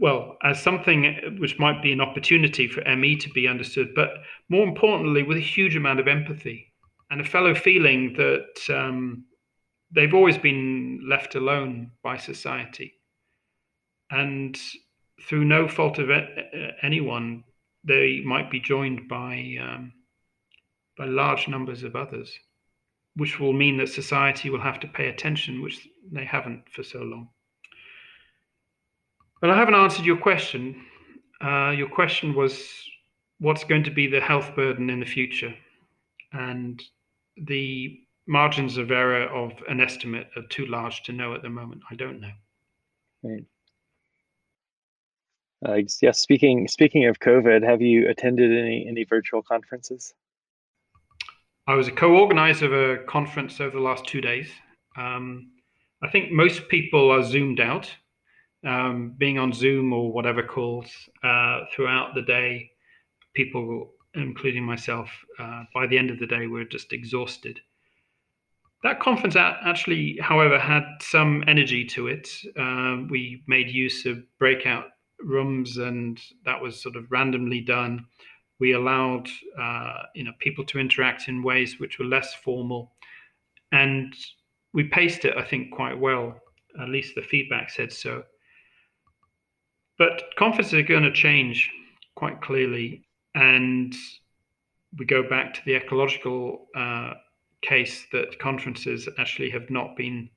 well 0.00 0.36
as 0.44 0.62
something 0.62 1.36
which 1.38 1.58
might 1.58 1.82
be 1.82 1.92
an 1.92 2.00
opportunity 2.00 2.68
for 2.68 2.82
ME 2.96 3.16
to 3.16 3.28
be 3.30 3.48
understood, 3.48 3.94
but 3.96 4.10
more 4.48 4.66
importantly, 4.66 5.24
with 5.24 5.36
a 5.36 5.40
huge 5.40 5.74
amount 5.76 5.98
of 5.98 6.06
empathy 6.06 6.72
and 7.10 7.20
a 7.20 7.24
fellow 7.24 7.54
feeling 7.54 8.14
that 8.14 8.74
um, 8.74 9.24
they've 9.90 10.14
always 10.14 10.38
been 10.38 11.04
left 11.08 11.34
alone 11.34 11.92
by 12.02 12.16
society. 12.16 12.94
And 14.10 14.58
through 15.26 15.44
no 15.44 15.68
fault 15.68 15.98
of 15.98 16.10
anyone, 16.82 17.44
they 17.84 18.22
might 18.24 18.50
be 18.50 18.60
joined 18.60 19.08
by, 19.08 19.56
um, 19.60 19.92
by 20.96 21.06
large 21.06 21.48
numbers 21.48 21.82
of 21.82 21.96
others, 21.96 22.32
which 23.16 23.40
will 23.40 23.52
mean 23.52 23.78
that 23.78 23.88
society 23.88 24.50
will 24.50 24.60
have 24.60 24.80
to 24.80 24.88
pay 24.88 25.08
attention, 25.08 25.62
which 25.62 25.88
they 26.10 26.24
haven't 26.24 26.68
for 26.70 26.82
so 26.82 27.00
long. 27.00 27.28
But 29.40 29.50
I 29.50 29.56
haven't 29.56 29.74
answered 29.74 30.04
your 30.04 30.16
question. 30.16 30.84
Uh, 31.40 31.70
your 31.70 31.88
question 31.88 32.34
was 32.34 32.68
what's 33.38 33.64
going 33.64 33.84
to 33.84 33.90
be 33.90 34.06
the 34.06 34.20
health 34.20 34.54
burden 34.56 34.90
in 34.90 35.00
the 35.00 35.06
future? 35.06 35.54
And 36.32 36.82
the 37.36 38.00
margins 38.28 38.76
of 38.76 38.90
error 38.90 39.24
of 39.24 39.52
an 39.68 39.80
estimate 39.80 40.28
are 40.36 40.46
too 40.50 40.66
large 40.66 41.02
to 41.04 41.12
know 41.12 41.34
at 41.34 41.42
the 41.42 41.48
moment. 41.48 41.82
I 41.90 41.94
don't 41.94 42.20
know. 42.20 42.30
Right. 43.22 43.44
Uh, 45.66 45.80
yes. 46.00 46.20
Speaking 46.20 46.68
speaking 46.68 47.06
of 47.06 47.18
COVID, 47.18 47.64
have 47.64 47.82
you 47.82 48.08
attended 48.08 48.56
any 48.56 48.86
any 48.86 49.04
virtual 49.04 49.42
conferences? 49.42 50.14
I 51.66 51.74
was 51.74 51.88
a 51.88 51.92
co-organizer 51.92 52.66
of 52.66 53.00
a 53.00 53.04
conference 53.04 53.60
over 53.60 53.76
the 53.76 53.82
last 53.82 54.06
two 54.06 54.20
days. 54.20 54.48
Um, 54.96 55.50
I 56.02 56.08
think 56.08 56.30
most 56.30 56.68
people 56.68 57.10
are 57.10 57.22
zoomed 57.22 57.60
out, 57.60 57.90
um, 58.64 59.14
being 59.18 59.38
on 59.38 59.52
Zoom 59.52 59.92
or 59.92 60.12
whatever 60.12 60.42
calls 60.42 60.86
uh, 61.24 61.62
throughout 61.74 62.14
the 62.14 62.22
day. 62.22 62.70
People, 63.34 63.90
including 64.14 64.64
myself, 64.64 65.10
uh, 65.38 65.64
by 65.74 65.86
the 65.86 65.98
end 65.98 66.10
of 66.10 66.18
the 66.18 66.26
day, 66.26 66.46
were 66.46 66.64
just 66.64 66.92
exhausted. 66.92 67.60
That 68.84 69.00
conference 69.00 69.34
actually, 69.34 70.18
however, 70.20 70.58
had 70.58 70.84
some 71.00 71.42
energy 71.48 71.84
to 71.86 72.06
it. 72.06 72.28
Uh, 72.56 72.98
we 73.10 73.42
made 73.48 73.68
use 73.70 74.06
of 74.06 74.18
breakout 74.38 74.86
rooms, 75.20 75.78
and 75.78 76.20
that 76.44 76.60
was 76.60 76.80
sort 76.80 76.94
of 76.94 77.10
randomly 77.10 77.60
done. 77.60 78.06
We 78.60 78.74
allowed 78.74 79.28
uh, 79.60 80.02
you 80.14 80.24
know 80.24 80.32
people 80.38 80.64
to 80.66 80.78
interact 80.78 81.28
in 81.28 81.42
ways 81.42 81.80
which 81.80 81.98
were 81.98 82.04
less 82.04 82.34
formal, 82.34 82.92
and 83.72 84.14
we 84.72 84.84
paced 84.84 85.24
it, 85.24 85.36
I 85.36 85.42
think, 85.42 85.72
quite 85.72 85.98
well. 85.98 86.40
At 86.80 86.88
least 86.88 87.16
the 87.16 87.22
feedback 87.22 87.70
said 87.70 87.92
so. 87.92 88.22
But 89.98 90.22
conferences 90.38 90.74
are 90.74 90.82
going 90.82 91.02
to 91.02 91.12
change 91.12 91.68
quite 92.14 92.40
clearly, 92.40 93.04
and 93.34 93.92
we 94.96 95.04
go 95.04 95.28
back 95.28 95.54
to 95.54 95.60
the 95.64 95.74
ecological 95.74 96.68
uh, 96.76 97.14
case 97.62 98.06
that 98.12 98.38
conferences 98.38 99.08
actually 99.18 99.50
have 99.50 99.68
not 99.70 99.96
been 99.96 100.28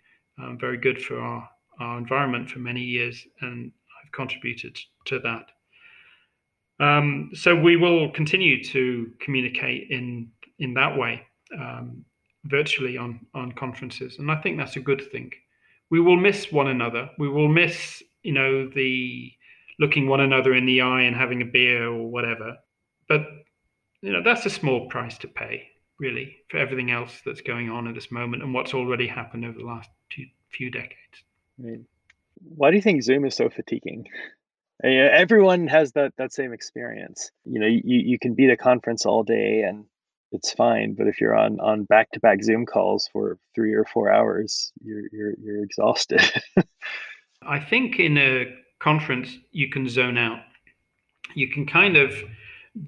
um, 0.42 0.58
very 0.60 0.78
good 0.78 1.02
for 1.02 1.20
our, 1.20 1.50
our 1.80 1.98
environment 1.98 2.50
for 2.50 2.60
many 2.60 2.82
years, 2.82 3.26
and 3.42 3.72
I've 4.04 4.12
contributed 4.12 4.78
to 5.06 5.20
that. 5.20 5.52
Um, 6.84 7.30
so 7.34 7.56
we 7.56 7.76
will 7.76 8.10
continue 8.12 8.64
to 8.66 9.12
communicate 9.20 9.92
in 9.92 10.30
in 10.60 10.74
that 10.76 10.98
way, 10.98 11.22
um, 11.60 12.04
virtually 12.46 12.98
on 12.98 13.20
on 13.36 13.52
conferences, 13.52 14.18
and 14.18 14.32
I 14.32 14.42
think 14.42 14.58
that's 14.58 14.78
a 14.78 14.82
good 14.82 15.12
thing. 15.12 15.32
We 15.92 16.00
will 16.00 16.18
miss 16.18 16.52
one 16.52 16.68
another. 16.68 17.10
We 17.20 17.30
will 17.30 17.50
miss, 17.50 18.02
you 18.24 18.32
know, 18.32 18.68
the 18.68 19.32
looking 19.80 20.08
one 20.08 20.22
another 20.22 20.56
in 20.56 20.66
the 20.66 20.82
eye 20.82 21.02
and 21.02 21.16
having 21.16 21.42
a 21.42 21.46
beer 21.46 21.88
or 21.88 22.10
whatever. 22.10 22.58
But 23.08 23.28
you 24.02 24.12
know, 24.14 24.24
that's 24.24 24.46
a 24.46 24.50
small 24.50 24.90
price 24.90 25.18
to 25.20 25.28
pay 25.28 25.71
really, 26.02 26.36
for 26.50 26.58
everything 26.58 26.92
else 26.92 27.22
that's 27.24 27.42
going 27.42 27.70
on 27.70 27.88
at 27.88 27.94
this 27.94 28.12
moment 28.12 28.42
and 28.42 28.54
what's 28.54 28.74
already 28.74 29.08
happened 29.08 29.46
over 29.46 29.58
the 29.58 29.64
last 29.64 29.90
two, 30.10 30.26
few 30.50 30.72
decades. 30.72 31.24
Right. 31.60 31.80
Why 32.44 32.72
do 32.72 32.76
you 32.76 32.82
think 32.82 33.04
Zoom 33.04 33.24
is 33.24 33.36
so 33.36 33.50
fatiguing? 33.50 34.08
everyone 34.84 35.68
has 35.68 35.92
that 35.92 36.12
that 36.18 36.34
same 36.34 36.54
experience. 36.54 37.30
You 37.46 37.60
know, 37.60 37.68
you, 37.68 37.82
you 37.84 38.18
can 38.18 38.34
be 38.34 38.46
at 38.46 38.52
a 38.52 38.58
conference 38.58 39.06
all 39.06 39.22
day 39.22 39.62
and 39.62 39.86
it's 40.32 40.54
fine, 40.54 40.96
but 40.96 41.06
if 41.06 41.22
you're 41.22 41.38
on 41.38 41.60
on 41.60 41.84
back 41.84 42.10
to 42.14 42.20
back 42.20 42.42
Zoom 42.42 42.66
calls 42.66 43.08
for 43.14 43.38
three 43.54 43.74
or 43.74 43.86
four 43.86 44.12
hours, 44.12 44.74
you're 44.84 45.04
you're 45.12 45.34
you're 45.40 45.64
exhausted. 45.64 46.22
I 47.44 47.60
think 47.60 48.00
in 48.00 48.18
a 48.18 48.56
conference 48.80 49.38
you 49.52 49.70
can 49.70 49.88
zone 49.88 50.18
out. 50.18 50.40
You 51.36 51.48
can 51.48 51.68
kind 51.68 51.96
of 51.96 52.16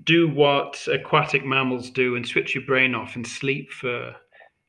do 0.03 0.29
what 0.29 0.87
aquatic 0.87 1.45
mammals 1.45 1.89
do 1.89 2.15
and 2.15 2.25
switch 2.25 2.55
your 2.55 2.65
brain 2.65 2.95
off 2.95 3.15
and 3.15 3.27
sleep 3.27 3.71
for 3.71 4.15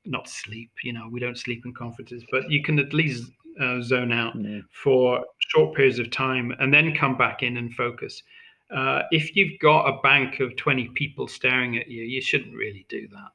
not 0.07 0.29
sleep 0.29 0.70
you 0.83 0.92
know 0.92 1.09
we 1.11 1.20
don't 1.20 1.38
sleep 1.38 1.64
in 1.64 1.72
conferences 1.72 2.24
but 2.31 2.50
you 2.50 2.62
can 2.62 2.79
at 2.79 2.92
least 2.92 3.31
uh, 3.61 3.81
zone 3.81 4.12
out 4.12 4.37
mm. 4.37 4.62
for 4.70 5.24
short 5.38 5.74
periods 5.74 5.98
of 5.98 6.11
time 6.11 6.53
and 6.59 6.72
then 6.72 6.94
come 6.94 7.16
back 7.16 7.42
in 7.42 7.57
and 7.57 7.74
focus. 7.74 8.22
Uh, 8.74 9.03
if 9.11 9.37
you've 9.37 9.59
got 9.61 9.87
a 9.87 10.00
bank 10.03 10.40
of 10.40 10.57
20 10.57 10.88
people 10.94 11.29
staring 11.29 11.77
at 11.77 11.88
you 11.88 12.03
you 12.03 12.20
shouldn't 12.20 12.55
really 12.55 12.87
do 12.88 13.07
that. 13.09 13.31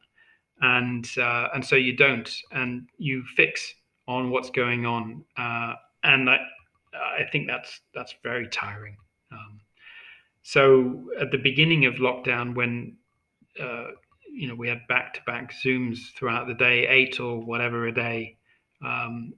And 0.61 1.09
uh, 1.17 1.49
and 1.53 1.65
so 1.65 1.75
you 1.75 1.95
don't 1.95 2.29
and 2.51 2.89
you 2.97 3.23
fix 3.35 3.73
on 4.07 4.29
what's 4.29 4.49
going 4.49 4.85
on 4.85 5.23
uh, 5.37 5.75
and 6.03 6.29
I, 6.29 6.39
I 6.93 7.23
think 7.31 7.47
that's 7.47 7.81
that's 7.93 8.15
very 8.23 8.47
tiring. 8.49 8.97
Um, 9.31 9.61
so 10.49 11.05
at 11.19 11.29
the 11.29 11.37
beginning 11.37 11.85
of 11.85 11.97
lockdown, 11.97 12.55
when 12.55 12.97
uh, 13.61 13.89
you 14.33 14.47
know 14.47 14.55
we 14.55 14.67
had 14.67 14.79
back-to-back 14.87 15.53
Zooms 15.53 16.11
throughout 16.15 16.47
the 16.47 16.55
day, 16.55 16.87
eight 16.87 17.19
or 17.19 17.39
whatever 17.39 17.85
a 17.85 17.93
day, 17.93 18.35
um, 18.83 19.35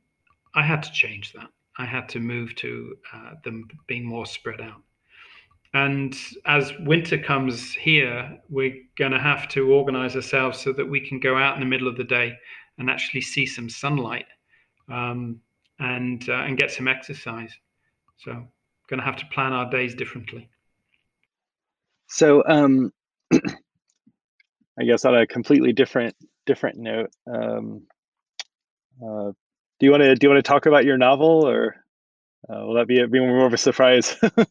I 0.56 0.62
had 0.62 0.82
to 0.84 0.92
change 0.94 1.34
that. 1.34 1.50
I 1.78 1.84
had 1.84 2.08
to 2.10 2.20
move 2.22 2.56
to 2.56 2.96
uh, 3.14 3.32
them 3.44 3.68
being 3.88 4.06
more 4.06 4.26
spread 4.26 4.62
out. 4.62 4.84
And 5.74 6.18
as 6.46 6.72
winter 6.80 7.18
comes 7.18 7.74
here, 7.74 8.40
we're 8.48 8.78
going 8.98 9.12
to 9.12 9.20
have 9.20 9.50
to 9.50 9.70
organize 9.74 10.16
ourselves 10.16 10.62
so 10.62 10.72
that 10.72 10.90
we 10.90 11.06
can 11.06 11.20
go 11.20 11.38
out 11.38 11.56
in 11.56 11.60
the 11.60 11.66
middle 11.66 11.90
of 11.90 11.98
the 11.98 12.06
day 12.06 12.38
and 12.78 12.90
actually 12.90 13.20
see 13.20 13.46
some 13.46 13.70
sunlight 13.70 14.28
um, 14.88 15.42
and 15.78 16.30
uh, 16.30 16.46
and 16.46 16.58
get 16.58 16.72
some 16.72 16.88
exercise. 16.88 17.54
So, 18.16 18.32
going 18.88 19.02
to 19.02 19.06
have 19.06 19.18
to 19.18 19.26
plan 19.26 19.52
our 19.52 19.70
days 19.70 19.94
differently. 19.94 20.50
So, 22.12 22.44
um, 22.46 22.92
I 23.34 24.84
guess 24.86 25.06
on 25.06 25.16
a 25.16 25.26
completely 25.26 25.72
different 25.72 26.14
different 26.46 26.78
note, 26.78 27.10
um, 27.26 27.84
uh, 29.02 29.32
do 29.80 29.86
you 29.86 29.92
want 29.92 30.04
to 30.04 30.16
do 30.16 30.28
you 30.28 30.30
want 30.30 30.44
to 30.44 30.48
talk 30.48 30.66
about 30.66 30.84
your 30.84 30.98
novel, 30.98 31.48
or 31.48 31.78
uh, 32.50 32.66
will 32.66 32.74
that 32.74 32.88
be, 32.88 33.00
a, 33.00 33.08
be 33.08 33.22
more 33.22 33.46
of 33.46 33.54
a 33.54 33.58
surprise? 33.58 34.18
uh, 34.38 34.44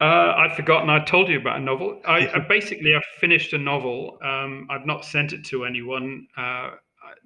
I'd 0.00 0.54
forgotten 0.56 0.88
I 0.88 1.04
told 1.04 1.28
you 1.28 1.38
about 1.38 1.58
a 1.58 1.60
novel. 1.60 2.00
I, 2.06 2.28
I 2.34 2.38
basically 2.48 2.94
I've 2.94 3.04
finished 3.20 3.52
a 3.52 3.58
novel. 3.58 4.18
Um, 4.24 4.66
I've 4.70 4.86
not 4.86 5.04
sent 5.04 5.34
it 5.34 5.44
to 5.46 5.66
anyone. 5.66 6.28
Uh, 6.34 6.70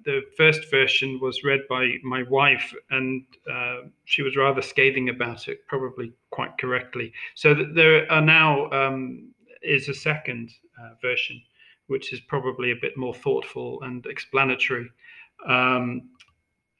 the 0.07 0.21
first 0.37 0.71
version 0.71 1.19
was 1.21 1.43
read 1.43 1.59
by 1.67 1.95
my 2.01 2.23
wife, 2.23 2.73
and 2.91 3.25
uh, 3.51 3.79
she 4.05 4.21
was 4.21 4.37
rather 4.37 4.61
scathing 4.61 5.09
about 5.09 5.49
it, 5.49 5.67
probably 5.67 6.13
quite 6.29 6.57
correctly. 6.57 7.11
So 7.35 7.53
there 7.53 8.09
are 8.09 8.21
now 8.21 8.71
um, 8.71 9.33
is 9.61 9.89
a 9.89 9.93
second 9.93 10.49
uh, 10.81 10.91
version, 11.01 11.41
which 11.87 12.13
is 12.13 12.21
probably 12.21 12.71
a 12.71 12.81
bit 12.81 12.95
more 12.95 13.13
thoughtful 13.13 13.81
and 13.81 14.05
explanatory, 14.05 14.89
um, 15.45 16.09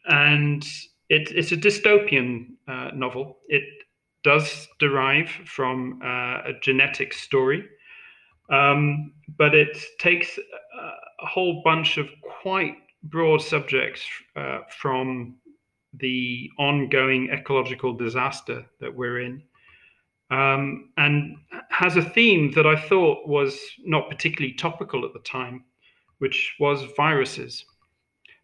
and 0.05 0.65
it, 1.09 1.29
it's 1.31 1.51
a 1.51 1.57
dystopian 1.57 2.51
uh, 2.69 2.91
novel. 2.93 3.39
It 3.49 3.65
does 4.23 4.69
derive 4.79 5.29
from 5.29 5.99
uh, 6.01 6.49
a 6.51 6.53
genetic 6.61 7.11
story. 7.13 7.65
Um, 8.49 9.11
but 9.37 9.53
it 9.53 9.77
takes 9.99 10.39
a 11.19 11.25
whole 11.25 11.61
bunch 11.65 11.97
of 11.97 12.07
quite 12.41 12.77
broad 13.09 13.41
subjects 13.41 14.01
uh, 14.35 14.59
from 14.69 15.35
the 15.93 16.49
ongoing 16.59 17.29
ecological 17.31 17.93
disaster 17.93 18.65
that 18.79 18.93
we're 18.93 19.21
in, 19.21 19.41
um, 20.29 20.89
and 20.97 21.37
has 21.69 21.95
a 21.95 22.01
theme 22.01 22.51
that 22.51 22.67
I 22.67 22.75
thought 22.75 23.27
was 23.27 23.57
not 23.85 24.09
particularly 24.09 24.53
topical 24.53 25.05
at 25.05 25.13
the 25.13 25.19
time, 25.19 25.63
which 26.19 26.55
was 26.59 26.83
viruses. 26.95 27.65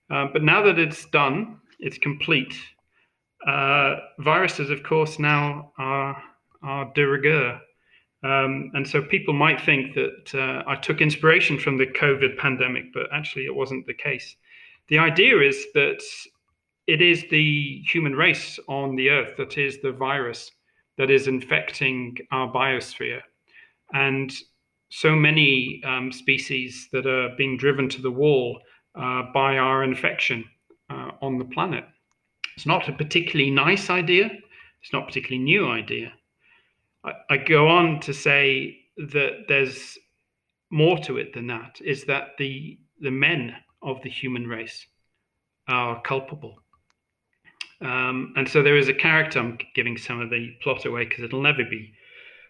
Uh, 0.09 0.27
but 0.31 0.43
now 0.43 0.61
that 0.61 0.79
it's 0.79 1.05
done, 1.05 1.59
it's 1.79 1.97
complete. 1.97 2.55
Uh, 3.45 3.97
viruses, 4.19 4.69
of 4.69 4.83
course, 4.83 5.19
now 5.19 5.71
are, 5.77 6.21
are 6.61 6.91
de 6.95 7.05
rigueur. 7.05 7.59
Um, 8.23 8.71
and 8.73 8.87
so 8.87 9.01
people 9.01 9.33
might 9.33 9.59
think 9.59 9.93
that 9.95 10.33
uh, 10.33 10.63
I 10.65 10.75
took 10.77 11.01
inspiration 11.01 11.59
from 11.59 11.77
the 11.77 11.87
COVID 11.87 12.37
pandemic, 12.37 12.93
but 12.93 13.07
actually 13.11 13.45
it 13.45 13.53
wasn't 13.53 13.85
the 13.85 13.93
case. 13.93 14.35
The 14.89 14.97
idea 14.99 15.39
is 15.39 15.65
that 15.73 16.01
it 16.87 17.01
is 17.01 17.25
the 17.29 17.81
human 17.87 18.13
race 18.13 18.59
on 18.67 18.95
the 18.95 19.09
earth 19.09 19.37
that 19.37 19.57
is 19.57 19.81
the 19.81 19.91
virus 19.91 20.51
that 20.97 21.09
is 21.09 21.27
infecting 21.27 22.17
our 22.31 22.51
biosphere. 22.51 23.21
And 23.93 24.33
so 24.89 25.15
many 25.15 25.81
um, 25.85 26.11
species 26.11 26.89
that 26.91 27.07
are 27.07 27.35
being 27.35 27.57
driven 27.57 27.89
to 27.89 28.01
the 28.01 28.11
wall 28.11 28.61
uh, 28.95 29.23
by 29.33 29.57
our 29.57 29.83
infection 29.83 30.45
uh, 30.89 31.11
on 31.21 31.39
the 31.39 31.45
planet. 31.45 31.85
It's 32.55 32.65
not 32.65 32.87
a 32.87 32.93
particularly 32.93 33.49
nice 33.49 33.89
idea. 33.89 34.29
It's 34.81 34.93
not 34.93 35.03
a 35.03 35.05
particularly 35.07 35.43
new 35.43 35.67
idea. 35.67 36.13
I, 37.03 37.13
I 37.29 37.37
go 37.37 37.67
on 37.67 38.01
to 38.01 38.13
say 38.13 38.77
that 38.97 39.45
there's 39.47 39.97
more 40.69 40.99
to 40.99 41.17
it 41.17 41.33
than 41.33 41.47
that. 41.47 41.79
Is 41.83 42.03
that 42.05 42.37
the 42.37 42.77
the 43.01 43.11
men 43.11 43.55
of 43.83 44.01
the 44.01 44.09
human 44.09 44.47
race 44.47 44.85
are 45.67 46.01
culpable. 46.01 46.55
Um, 47.81 48.33
and 48.37 48.47
so 48.47 48.63
there 48.63 48.77
is 48.77 48.87
a 48.87 48.93
character, 48.93 49.39
I'm 49.39 49.57
giving 49.75 49.97
some 49.97 50.21
of 50.21 50.29
the 50.29 50.55
plot 50.61 50.85
away 50.85 51.05
because 51.05 51.23
it'll 51.23 51.41
never 51.41 51.63
be 51.63 51.93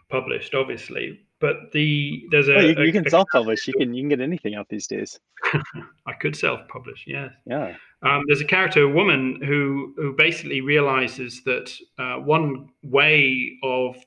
published, 0.09 0.53
obviously, 0.53 1.19
but 1.43 1.73
the 1.73 2.23
there's 2.31 2.47
a 2.47 2.55
oh, 2.55 2.59
you, 2.59 2.75
a, 2.77 2.85
you, 2.85 2.91
can 2.93 3.05
a, 3.05 3.09
self-publish. 3.09 3.67
You 3.67 3.73
can 3.73 3.93
you 3.93 4.03
can 4.03 4.09
get 4.09 4.21
anything 4.21 4.55
out 4.55 4.69
these 4.69 4.87
days. 4.87 5.19
I 6.05 6.13
could 6.13 6.37
self-publish. 6.37 7.03
Yeah. 7.05 7.29
Yeah. 7.45 7.75
Um, 8.01 8.23
there's 8.27 8.39
a 8.39 8.45
character, 8.45 8.83
a 8.83 8.87
woman, 8.87 9.41
who 9.43 9.93
who 9.97 10.15
basically 10.15 10.61
realizes 10.61 11.43
that 11.43 11.69
uh, 11.97 12.15
one 12.15 12.69
way 12.83 13.57
of 13.61 13.97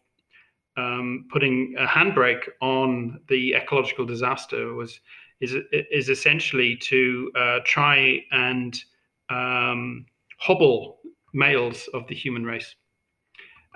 um, 0.79 1.27
putting 1.31 1.75
a 1.79 1.87
handbrake 1.87 2.49
on 2.63 3.21
the 3.29 3.55
ecological 3.55 4.07
disaster 4.07 4.73
was 4.73 4.99
is 5.41 5.55
is 5.71 6.09
essentially 6.09 6.77
to 6.77 7.31
uh, 7.37 7.59
try 7.65 8.21
and 8.31 8.79
um, 9.31 10.07
hobble 10.39 10.99
males 11.35 11.89
of 11.93 12.07
the 12.07 12.15
human 12.15 12.45
race, 12.45 12.75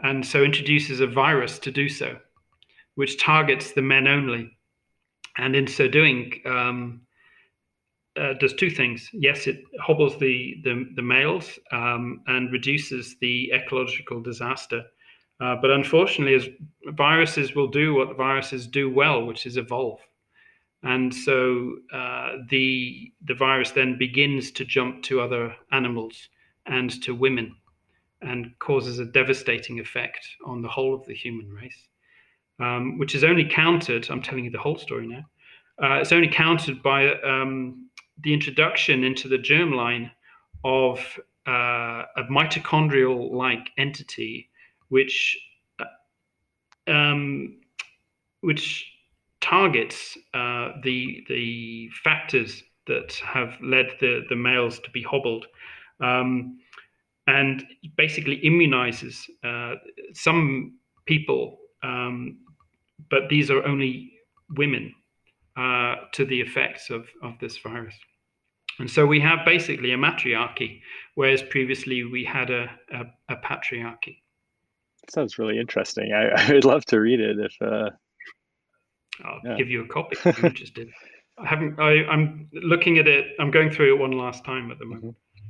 and 0.02 0.24
so 0.24 0.42
introduces 0.42 1.00
a 1.00 1.06
virus 1.06 1.58
to 1.58 1.70
do 1.70 1.88
so, 1.88 2.16
which 2.94 3.20
targets 3.20 3.72
the 3.72 3.82
men 3.82 4.06
only, 4.06 4.50
and 5.38 5.54
in 5.54 5.66
so 5.66 5.88
doing. 5.88 6.40
Um, 6.46 7.02
uh, 8.20 8.34
does 8.34 8.52
two 8.54 8.70
things. 8.70 9.08
Yes, 9.12 9.46
it 9.46 9.62
hobbles 9.80 10.18
the 10.18 10.56
the, 10.64 10.90
the 10.96 11.02
males 11.02 11.58
um, 11.72 12.22
and 12.26 12.52
reduces 12.52 13.16
the 13.20 13.52
ecological 13.52 14.20
disaster. 14.20 14.82
Uh, 15.40 15.56
but 15.60 15.70
unfortunately, 15.70 16.34
as 16.34 16.48
viruses 16.96 17.54
will 17.54 17.68
do 17.68 17.94
what 17.94 18.16
viruses 18.16 18.66
do 18.66 18.90
well, 18.90 19.24
which 19.24 19.46
is 19.46 19.56
evolve. 19.56 20.00
And 20.82 21.14
so 21.14 21.76
uh, 21.92 22.36
the 22.48 23.12
the 23.26 23.34
virus 23.34 23.72
then 23.72 23.98
begins 23.98 24.50
to 24.52 24.64
jump 24.64 25.02
to 25.04 25.20
other 25.20 25.54
animals 25.72 26.28
and 26.66 26.90
to 27.02 27.14
women, 27.14 27.54
and 28.22 28.58
causes 28.58 28.98
a 28.98 29.04
devastating 29.04 29.78
effect 29.80 30.26
on 30.46 30.62
the 30.62 30.68
whole 30.68 30.94
of 30.94 31.04
the 31.06 31.14
human 31.14 31.50
race, 31.50 31.88
um, 32.58 32.98
which 32.98 33.14
is 33.14 33.24
only 33.24 33.44
countered. 33.44 34.08
I'm 34.10 34.22
telling 34.22 34.44
you 34.44 34.50
the 34.50 34.58
whole 34.58 34.78
story 34.78 35.06
now. 35.06 35.24
Uh, 35.82 36.00
it's 36.00 36.12
only 36.12 36.28
countered 36.28 36.82
by 36.82 37.14
um, 37.22 37.88
the 38.22 38.32
introduction 38.32 39.04
into 39.04 39.28
the 39.28 39.38
germline 39.38 40.10
of 40.64 40.98
uh, 41.46 42.04
a 42.16 42.24
mitochondrial-like 42.30 43.70
entity, 43.78 44.50
which 44.88 45.38
uh, 45.78 46.90
um, 46.90 47.60
which 48.40 48.86
targets 49.40 50.16
uh, 50.34 50.72
the 50.82 51.24
the 51.28 51.88
factors 52.04 52.62
that 52.86 53.12
have 53.24 53.56
led 53.62 53.86
the 54.00 54.24
the 54.28 54.36
males 54.36 54.78
to 54.80 54.90
be 54.90 55.02
hobbled, 55.02 55.46
um, 56.00 56.58
and 57.26 57.64
basically 57.96 58.40
immunizes 58.42 59.28
uh, 59.44 59.76
some 60.12 60.78
people, 61.06 61.58
um, 61.82 62.38
but 63.10 63.28
these 63.28 63.50
are 63.50 63.64
only 63.66 64.12
women 64.56 64.94
uh, 65.56 65.96
to 66.12 66.24
the 66.24 66.40
effects 66.40 66.90
of 66.90 67.06
of 67.22 67.34
this 67.40 67.58
virus. 67.58 67.94
And 68.78 68.90
so 68.90 69.04
we 69.04 69.20
have 69.20 69.40
basically 69.44 69.92
a 69.92 69.98
matriarchy, 69.98 70.80
whereas 71.14 71.42
previously 71.42 72.04
we 72.04 72.24
had 72.24 72.50
a, 72.50 72.70
a, 72.92 73.04
a 73.28 73.36
patriarchy. 73.36 74.22
Sounds 75.10 75.38
really 75.38 75.58
interesting. 75.58 76.12
I, 76.14 76.28
I 76.48 76.52
would 76.52 76.64
love 76.64 76.84
to 76.86 77.00
read 77.00 77.20
it 77.20 77.38
if. 77.38 77.92
I'll 79.24 79.40
yeah. 79.44 79.56
give 79.56 79.68
you 79.68 79.84
a 79.84 79.88
copy 79.88 80.16
if 80.24 80.38
you're 80.38 80.46
interested. 80.46 80.88
I 81.38 81.46
haven't. 81.46 81.80
I, 81.80 82.04
I'm 82.06 82.48
looking 82.52 82.98
at 82.98 83.08
it. 83.08 83.34
I'm 83.38 83.50
going 83.50 83.70
through 83.70 83.94
it 83.94 83.98
one 83.98 84.12
last 84.12 84.44
time 84.44 84.70
at 84.70 84.78
the 84.78 84.84
moment. 84.84 85.04
Mm-hmm. 85.04 85.46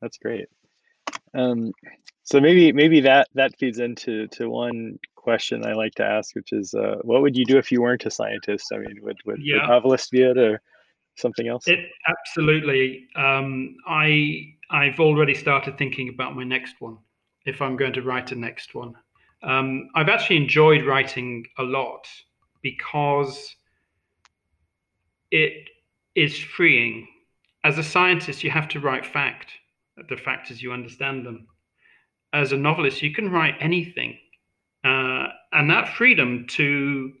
That's 0.00 0.18
great. 0.18 0.48
Um, 1.34 1.72
so 2.22 2.40
maybe 2.40 2.72
maybe 2.72 3.00
that 3.00 3.28
that 3.34 3.58
feeds 3.58 3.78
into 3.78 4.26
to 4.28 4.48
one 4.48 4.98
question 5.14 5.66
I 5.66 5.74
like 5.74 5.94
to 5.96 6.04
ask, 6.04 6.34
which 6.34 6.52
is, 6.52 6.72
uh, 6.72 6.96
what 7.02 7.20
would 7.20 7.36
you 7.36 7.44
do 7.44 7.58
if 7.58 7.70
you 7.70 7.82
weren't 7.82 8.06
a 8.06 8.10
scientist? 8.10 8.72
I 8.72 8.78
mean, 8.78 8.98
would 9.02 9.18
would, 9.26 9.40
yeah. 9.42 9.60
would 9.60 9.68
novelist 9.68 10.10
be 10.10 10.22
it, 10.22 10.38
or 10.38 10.60
something 11.16 11.48
else? 11.48 11.68
It 11.68 11.80
absolutely. 12.06 13.08
Um, 13.16 13.76
I 13.86 14.54
I've 14.70 15.00
already 15.00 15.34
started 15.34 15.76
thinking 15.76 16.08
about 16.08 16.34
my 16.34 16.44
next 16.44 16.76
one. 16.80 16.98
If 17.44 17.60
I'm 17.62 17.76
going 17.76 17.92
to 17.94 18.02
write 18.02 18.32
a 18.32 18.36
next 18.36 18.74
one, 18.74 18.94
um, 19.42 19.88
I've 19.94 20.08
actually 20.08 20.36
enjoyed 20.36 20.84
writing 20.84 21.46
a 21.58 21.62
lot 21.62 22.06
because 22.70 23.56
it 25.30 25.68
is 26.14 26.38
freeing. 26.38 27.06
As 27.64 27.78
a 27.78 27.82
scientist, 27.82 28.44
you 28.44 28.50
have 28.50 28.68
to 28.68 28.80
write 28.80 29.06
fact. 29.06 29.48
The 30.08 30.16
fact 30.16 30.50
is 30.50 30.62
you 30.62 30.72
understand 30.72 31.24
them. 31.24 31.46
As 32.32 32.52
a 32.52 32.56
novelist, 32.56 33.02
you 33.02 33.12
can 33.12 33.30
write 33.30 33.54
anything, 33.60 34.18
uh, 34.84 35.26
and 35.52 35.70
that 35.70 35.88
freedom 35.96 36.46
to 36.56 37.12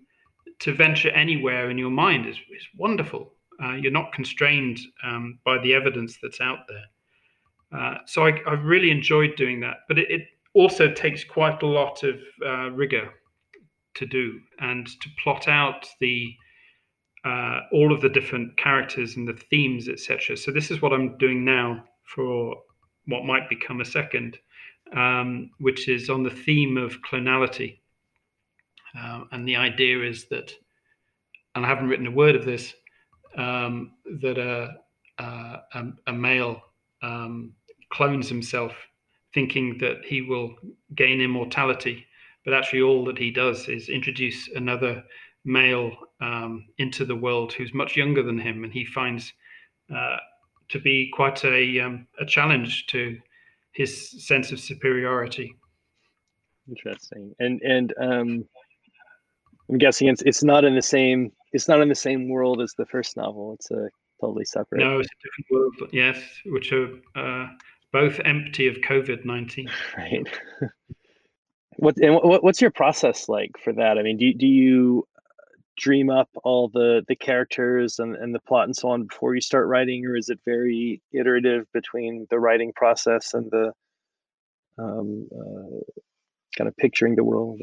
to 0.60 0.74
venture 0.74 1.10
anywhere 1.10 1.70
in 1.70 1.78
your 1.78 1.90
mind 1.90 2.26
is, 2.26 2.36
is 2.36 2.66
wonderful. 2.76 3.32
Uh, 3.62 3.74
you're 3.74 3.92
not 3.92 4.12
constrained 4.12 4.78
um, 5.04 5.38
by 5.44 5.56
the 5.62 5.72
evidence 5.72 6.18
that's 6.20 6.40
out 6.40 6.58
there. 6.68 7.80
Uh, 7.80 7.98
so 8.06 8.26
I, 8.26 8.32
have 8.44 8.64
really 8.64 8.90
enjoyed 8.90 9.36
doing 9.36 9.60
that, 9.60 9.78
but 9.86 9.98
it, 9.98 10.10
it 10.10 10.22
also 10.54 10.92
takes 10.92 11.22
quite 11.22 11.62
a 11.62 11.66
lot 11.66 12.02
of 12.02 12.16
uh, 12.44 12.70
rigor 12.70 13.08
to 13.98 14.06
do 14.06 14.40
and 14.60 14.86
to 14.86 15.08
plot 15.22 15.48
out 15.48 15.86
the 16.00 16.34
uh, 17.24 17.60
all 17.72 17.92
of 17.92 18.00
the 18.00 18.08
different 18.08 18.56
characters 18.56 19.16
and 19.16 19.26
the 19.26 19.38
themes, 19.50 19.88
etc. 19.88 20.36
So 20.36 20.52
this 20.52 20.70
is 20.70 20.80
what 20.80 20.92
I'm 20.92 21.18
doing 21.18 21.44
now 21.44 21.84
for 22.04 22.56
what 23.06 23.24
might 23.24 23.48
become 23.48 23.80
a 23.80 23.84
second, 23.84 24.38
um, 24.94 25.50
which 25.58 25.88
is 25.88 26.08
on 26.08 26.22
the 26.22 26.30
theme 26.30 26.76
of 26.76 27.02
clonality. 27.02 27.80
Uh, 28.98 29.24
and 29.32 29.46
the 29.46 29.56
idea 29.56 30.02
is 30.02 30.26
that, 30.28 30.52
and 31.54 31.66
I 31.66 31.68
haven't 31.68 31.88
written 31.88 32.06
a 32.06 32.12
word 32.12 32.36
of 32.36 32.44
this, 32.44 32.72
um, 33.36 33.92
that 34.20 34.38
a, 34.38 34.74
a, 35.18 35.84
a 36.06 36.12
male 36.12 36.62
um, 37.02 37.52
clones 37.90 38.28
himself 38.28 38.72
thinking 39.34 39.78
that 39.78 40.04
he 40.04 40.22
will 40.22 40.54
gain 40.94 41.20
immortality. 41.20 42.06
But 42.48 42.56
actually, 42.56 42.80
all 42.80 43.04
that 43.04 43.18
he 43.18 43.30
does 43.30 43.68
is 43.68 43.90
introduce 43.90 44.48
another 44.54 45.04
male 45.44 45.92
um, 46.22 46.64
into 46.78 47.04
the 47.04 47.14
world 47.14 47.52
who's 47.52 47.74
much 47.74 47.94
younger 47.94 48.22
than 48.22 48.38
him, 48.38 48.64
and 48.64 48.72
he 48.72 48.86
finds 48.86 49.34
uh, 49.94 50.16
to 50.70 50.80
be 50.80 51.10
quite 51.12 51.44
a, 51.44 51.78
um, 51.80 52.06
a 52.18 52.24
challenge 52.24 52.86
to 52.86 53.18
his 53.72 54.26
sense 54.26 54.50
of 54.50 54.60
superiority. 54.60 55.54
Interesting, 56.70 57.34
and 57.38 57.60
and 57.60 57.92
um, 58.00 58.48
I'm 59.68 59.76
guessing 59.76 60.08
it's 60.08 60.22
it's 60.22 60.42
not 60.42 60.64
in 60.64 60.74
the 60.74 60.80
same 60.80 61.30
it's 61.52 61.68
not 61.68 61.82
in 61.82 61.90
the 61.90 61.94
same 61.94 62.30
world 62.30 62.62
as 62.62 62.72
the 62.78 62.86
first 62.86 63.14
novel. 63.18 63.52
It's 63.52 63.70
a 63.70 63.90
totally 64.22 64.46
separate. 64.46 64.80
No, 64.80 65.00
it's 65.00 65.10
a 65.10 65.20
different 65.22 65.50
world. 65.50 65.92
Yes, 65.92 66.16
which 66.46 66.72
are 66.72 66.88
uh, 67.14 67.48
both 67.92 68.18
empty 68.24 68.68
of 68.68 68.76
COVID 68.76 69.26
nineteen. 69.26 69.68
Right. 69.98 70.26
what 71.78 71.96
and 71.98 72.14
what, 72.14 72.42
what's 72.42 72.60
your 72.60 72.70
process 72.70 73.28
like 73.28 73.52
for 73.62 73.72
that? 73.72 73.98
I 73.98 74.02
mean, 74.02 74.16
do 74.16 74.34
do 74.34 74.46
you 74.46 75.06
dream 75.76 76.10
up 76.10 76.28
all 76.42 76.68
the 76.68 77.02
the 77.06 77.16
characters 77.16 77.98
and, 77.98 78.16
and 78.16 78.34
the 78.34 78.40
plot 78.40 78.64
and 78.64 78.76
so 78.76 78.88
on 78.88 79.06
before 79.06 79.34
you 79.34 79.40
start 79.40 79.68
writing, 79.68 80.04
or 80.04 80.16
is 80.16 80.28
it 80.28 80.40
very 80.44 81.00
iterative 81.12 81.66
between 81.72 82.26
the 82.30 82.38
writing 82.38 82.72
process 82.74 83.32
and 83.32 83.50
the 83.50 83.72
um, 84.78 85.28
uh, 85.32 86.02
kind 86.56 86.68
of 86.68 86.76
picturing 86.76 87.14
the 87.14 87.24
world? 87.24 87.60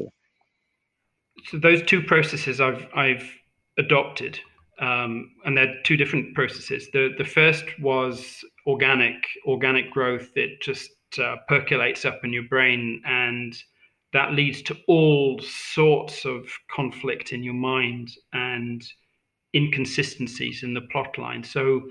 So 1.44 1.58
those 1.58 1.82
two 1.82 2.02
processes 2.02 2.60
I've 2.60 2.86
I've 2.94 3.30
adopted. 3.78 4.40
Um, 4.78 5.30
and 5.46 5.56
they're 5.56 5.74
two 5.84 5.96
different 5.96 6.34
processes. 6.34 6.88
The 6.92 7.14
the 7.16 7.24
first 7.24 7.64
was 7.80 8.44
organic, 8.66 9.16
organic 9.46 9.90
growth. 9.90 10.28
It 10.36 10.60
just 10.60 10.90
uh, 11.18 11.36
percolates 11.48 12.04
up 12.04 12.20
in 12.24 12.32
your 12.32 12.42
brain, 12.42 13.00
and 13.06 13.56
that 14.16 14.32
leads 14.32 14.62
to 14.62 14.74
all 14.88 15.38
sorts 15.42 16.24
of 16.24 16.48
conflict 16.74 17.34
in 17.34 17.42
your 17.42 17.52
mind 17.52 18.08
and 18.32 18.82
inconsistencies 19.54 20.62
in 20.62 20.72
the 20.72 20.80
plot 20.80 21.18
line. 21.18 21.44
So 21.44 21.82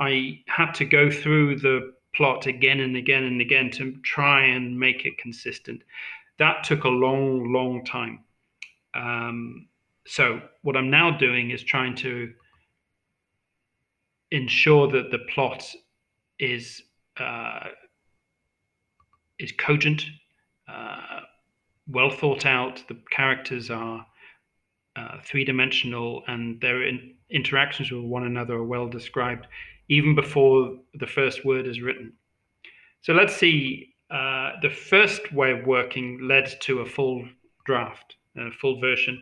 I 0.00 0.40
had 0.48 0.72
to 0.76 0.86
go 0.86 1.10
through 1.10 1.58
the 1.58 1.92
plot 2.16 2.46
again 2.46 2.80
and 2.80 2.96
again 2.96 3.24
and 3.24 3.38
again 3.42 3.70
to 3.72 3.92
try 4.02 4.46
and 4.46 4.80
make 4.80 5.04
it 5.04 5.18
consistent. 5.18 5.82
That 6.38 6.64
took 6.64 6.84
a 6.84 6.88
long, 6.88 7.52
long 7.52 7.84
time. 7.84 8.20
Um, 8.94 9.68
so 10.06 10.40
what 10.62 10.78
I'm 10.78 10.88
now 10.88 11.10
doing 11.10 11.50
is 11.50 11.62
trying 11.62 11.96
to 11.96 12.32
ensure 14.30 14.90
that 14.90 15.10
the 15.10 15.18
plot 15.34 15.70
is 16.38 16.82
uh, 17.18 17.68
is 19.38 19.52
cogent, 19.52 20.06
uh, 20.66 21.20
well 21.86 22.10
thought 22.10 22.46
out. 22.46 22.82
The 22.88 22.98
characters 23.10 23.70
are 23.70 24.06
uh, 24.96 25.18
three 25.24 25.44
dimensional, 25.44 26.22
and 26.26 26.60
their 26.60 26.82
in- 26.82 27.14
interactions 27.30 27.90
with 27.90 28.04
one 28.04 28.24
another 28.24 28.54
are 28.54 28.64
well 28.64 28.88
described, 28.88 29.46
even 29.88 30.14
before 30.14 30.78
the 30.94 31.06
first 31.06 31.44
word 31.44 31.66
is 31.66 31.80
written. 31.80 32.12
So 33.02 33.12
let's 33.12 33.36
see. 33.36 33.94
Uh, 34.10 34.52
the 34.62 34.70
first 34.70 35.32
way 35.32 35.50
of 35.52 35.66
working 35.66 36.20
led 36.22 36.46
to 36.60 36.80
a 36.80 36.86
full 36.86 37.26
draft, 37.64 38.16
a 38.36 38.50
full 38.50 38.80
version 38.80 39.20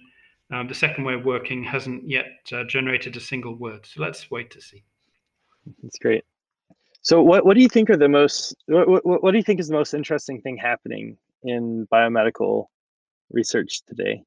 Um, 0.53 0.69
the 0.69 0.75
second 0.75 1.05
way 1.05 1.15
of 1.15 1.25
working 1.25 1.65
hasn't 1.65 2.09
yet 2.09 2.27
uh, 2.53 2.65
generated 2.65 3.17
a 3.17 3.21
single 3.21 3.55
word. 3.55 3.87
So 3.87 4.03
let's 4.03 4.31
wait 4.31 4.51
to 4.51 4.61
see. 4.61 4.85
That's 5.83 5.99
great. 5.99 6.25
So 7.01 7.23
what, 7.23 7.47
what 7.47 7.55
do 7.55 7.63
you 7.63 7.69
think 7.69 7.89
are 7.89 7.97
the 7.97 8.09
most, 8.09 8.55
what, 8.67 8.87
what, 8.89 9.23
what 9.23 9.31
do 9.33 9.39
you 9.39 9.43
think 9.43 9.61
is 9.61 9.69
the 9.69 9.75
most 9.75 9.95
interesting 9.95 10.41
thing 10.43 10.59
happening 10.59 11.17
in 11.43 11.87
biomedical 11.93 12.67
research 13.31 13.83
today? 13.87 14.23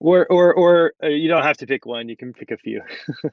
Or, 0.00 0.26
or, 0.30 0.54
or 0.54 0.92
uh, 1.02 1.08
you 1.08 1.28
don't 1.28 1.42
have 1.42 1.56
to 1.58 1.66
pick 1.66 1.84
one, 1.84 2.08
you 2.08 2.16
can 2.16 2.32
pick 2.32 2.50
a 2.50 2.56
few. 2.56 2.80
I 3.24 3.30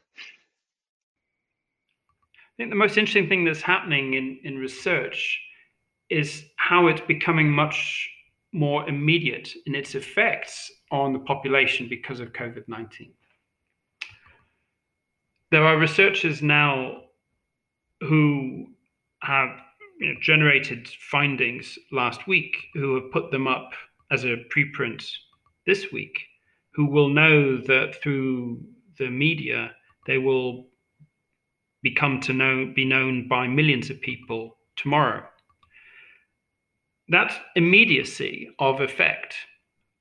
think 2.58 2.70
the 2.70 2.76
most 2.76 2.98
interesting 2.98 3.28
thing 3.28 3.46
that's 3.46 3.62
happening 3.62 4.14
in, 4.14 4.40
in 4.44 4.58
research 4.58 5.40
is 6.10 6.46
how 6.56 6.88
it's 6.88 7.02
becoming 7.02 7.52
much 7.52 8.10
more 8.54 8.88
immediate 8.88 9.50
in 9.66 9.76
its 9.76 9.96
effects 9.96 10.72
on 10.92 11.12
the 11.12 11.20
population 11.20 11.88
because 11.90 12.20
of 12.20 12.32
COVID 12.32 12.64
19. 12.68 13.12
There 15.52 15.66
are 15.66 15.78
researchers 15.78 16.42
now 16.42 17.02
who 18.02 18.68
have 19.22 19.50
you 20.00 20.08
know, 20.08 20.20
generated 20.22 20.88
findings 20.88 21.78
last 21.92 22.28
week 22.28 22.56
who 22.74 22.96
have 22.96 23.12
put 23.12 23.32
them 23.32 23.48
up 23.48 23.72
as 24.12 24.24
a 24.24 24.38
preprint 24.54 25.08
this 25.66 25.92
week, 25.92 26.20
who 26.74 26.86
will 26.86 27.10
know 27.10 27.58
that 27.58 28.02
through 28.02 28.62
the 28.98 29.10
media 29.10 29.72
they 30.06 30.18
will 30.18 30.68
become 31.82 32.20
to 32.20 32.34
know 32.34 32.72
be 32.76 32.86
known 32.86 33.28
by 33.28 33.48
millions 33.48 33.90
of 33.90 34.02
people 34.02 34.58
tomorrow. 34.76 35.24
That 37.10 37.40
immediacy 37.56 38.50
of 38.60 38.82
effect 38.82 39.36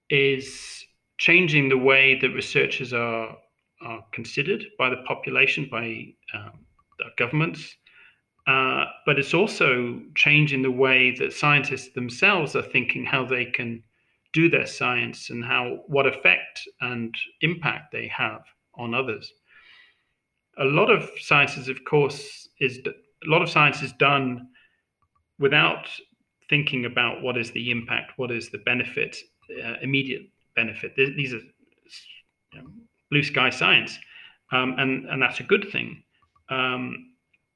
is 0.08 0.84
changing 1.18 1.68
the 1.68 1.78
way 1.78 2.18
that 2.20 2.30
researchers 2.30 2.92
are, 2.92 3.36
are 3.82 4.04
considered 4.12 4.64
by 4.78 4.90
the 4.90 5.02
population, 5.06 5.68
by 5.70 6.06
um, 6.34 6.52
governments, 7.18 7.76
uh, 8.46 8.84
but 9.06 9.18
it's 9.18 9.32
also 9.32 10.00
changing 10.14 10.62
the 10.62 10.70
way 10.70 11.10
that 11.12 11.32
scientists 11.32 11.94
themselves 11.94 12.54
are 12.54 12.62
thinking 12.62 13.04
how 13.04 13.24
they 13.24 13.46
can 13.46 13.82
do 14.34 14.50
their 14.50 14.66
science 14.66 15.30
and 15.30 15.44
how 15.44 15.78
what 15.86 16.06
effect 16.06 16.60
and 16.80 17.14
impact 17.40 17.92
they 17.92 18.06
have 18.08 18.42
on 18.74 18.94
others. 18.94 19.32
A 20.58 20.64
lot 20.64 20.90
of 20.90 21.08
science, 21.20 21.56
of 21.68 21.84
course, 21.84 22.48
is 22.60 22.80
a 22.86 23.30
lot 23.30 23.42
of 23.42 23.48
science 23.48 23.82
is 23.82 23.92
done 23.92 24.48
without 25.38 25.88
thinking 26.50 26.84
about 26.84 27.22
what 27.22 27.38
is 27.38 27.50
the 27.52 27.70
impact, 27.70 28.12
what 28.16 28.30
is 28.30 28.50
the 28.50 28.58
benefit, 28.58 29.16
uh, 29.64 29.74
immediate 29.80 30.28
benefit. 30.54 30.94
These 30.96 31.32
are 31.32 31.40
you 32.52 32.62
know, 32.62 32.66
blue 33.10 33.22
sky 33.22 33.50
science, 33.50 33.98
um, 34.52 34.74
and 34.78 35.06
and 35.06 35.22
that's 35.22 35.40
a 35.40 35.44
good 35.44 35.68
thing. 35.72 36.02
Um, 36.50 37.13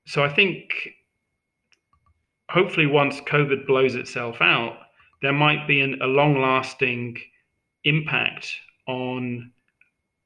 so 0.09 0.25
I 0.25 0.31
think 0.31 0.89
hopefully 2.49 2.87
once 2.87 3.21
COVID 3.21 3.67
blows 3.67 3.95
itself 3.95 4.41
out, 4.41 4.79
there 5.21 5.35
might 5.35 5.69
be 5.69 5.83
an, 5.83 6.01
a 6.01 6.07
long-lasting 6.07 7.19
impact 7.85 8.51
on 8.87 9.53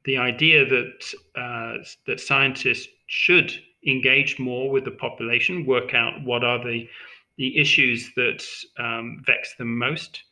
the 0.05 0.19
idea 0.19 0.65
that 0.65 1.15
uh, 1.35 1.83
that 2.07 2.21
scientists 2.21 2.87
should 3.09 3.53
engage 3.85 4.39
more 4.39 4.71
with 4.71 4.85
the 4.85 4.93
population, 4.93 5.67
work 5.67 5.95
out 5.95 6.23
what 6.23 6.45
are 6.45 6.63
the 6.65 6.89
the 7.37 7.59
issues 7.59 8.13
that 8.15 8.45
um, 8.79 9.21
vex 9.27 9.57
them 9.57 9.77
most, 9.77 10.23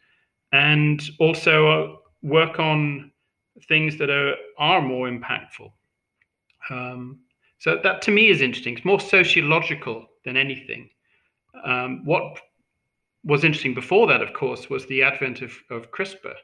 and 0.53 1.11
also 1.19 1.67
uh, 1.67 1.97
work 2.23 2.61
on 2.61 3.11
things 3.67 3.97
that 3.99 4.11
are 4.11 4.37
are 4.59 4.81
more 4.81 5.09
impactful. 5.09 5.73
Um, 6.71 7.19
so 7.61 7.79
that 7.83 8.01
to 8.03 8.11
me 8.11 8.31
is 8.31 8.41
interesting. 8.41 8.75
It's 8.75 8.87
more 8.87 8.99
sociological 8.99 10.07
than 10.25 10.39
anything. 10.39 10.89
Um, 11.63 12.03
what 12.07 12.41
was 13.23 13.45
interesting 13.45 13.75
before 13.75 14.07
that, 14.07 14.23
of 14.23 14.33
course, 14.33 14.71
was 14.71 14.87
the 14.87 15.03
advent 15.03 15.43
of, 15.43 15.53
of 15.69 15.91
CRISPR. 15.91 16.35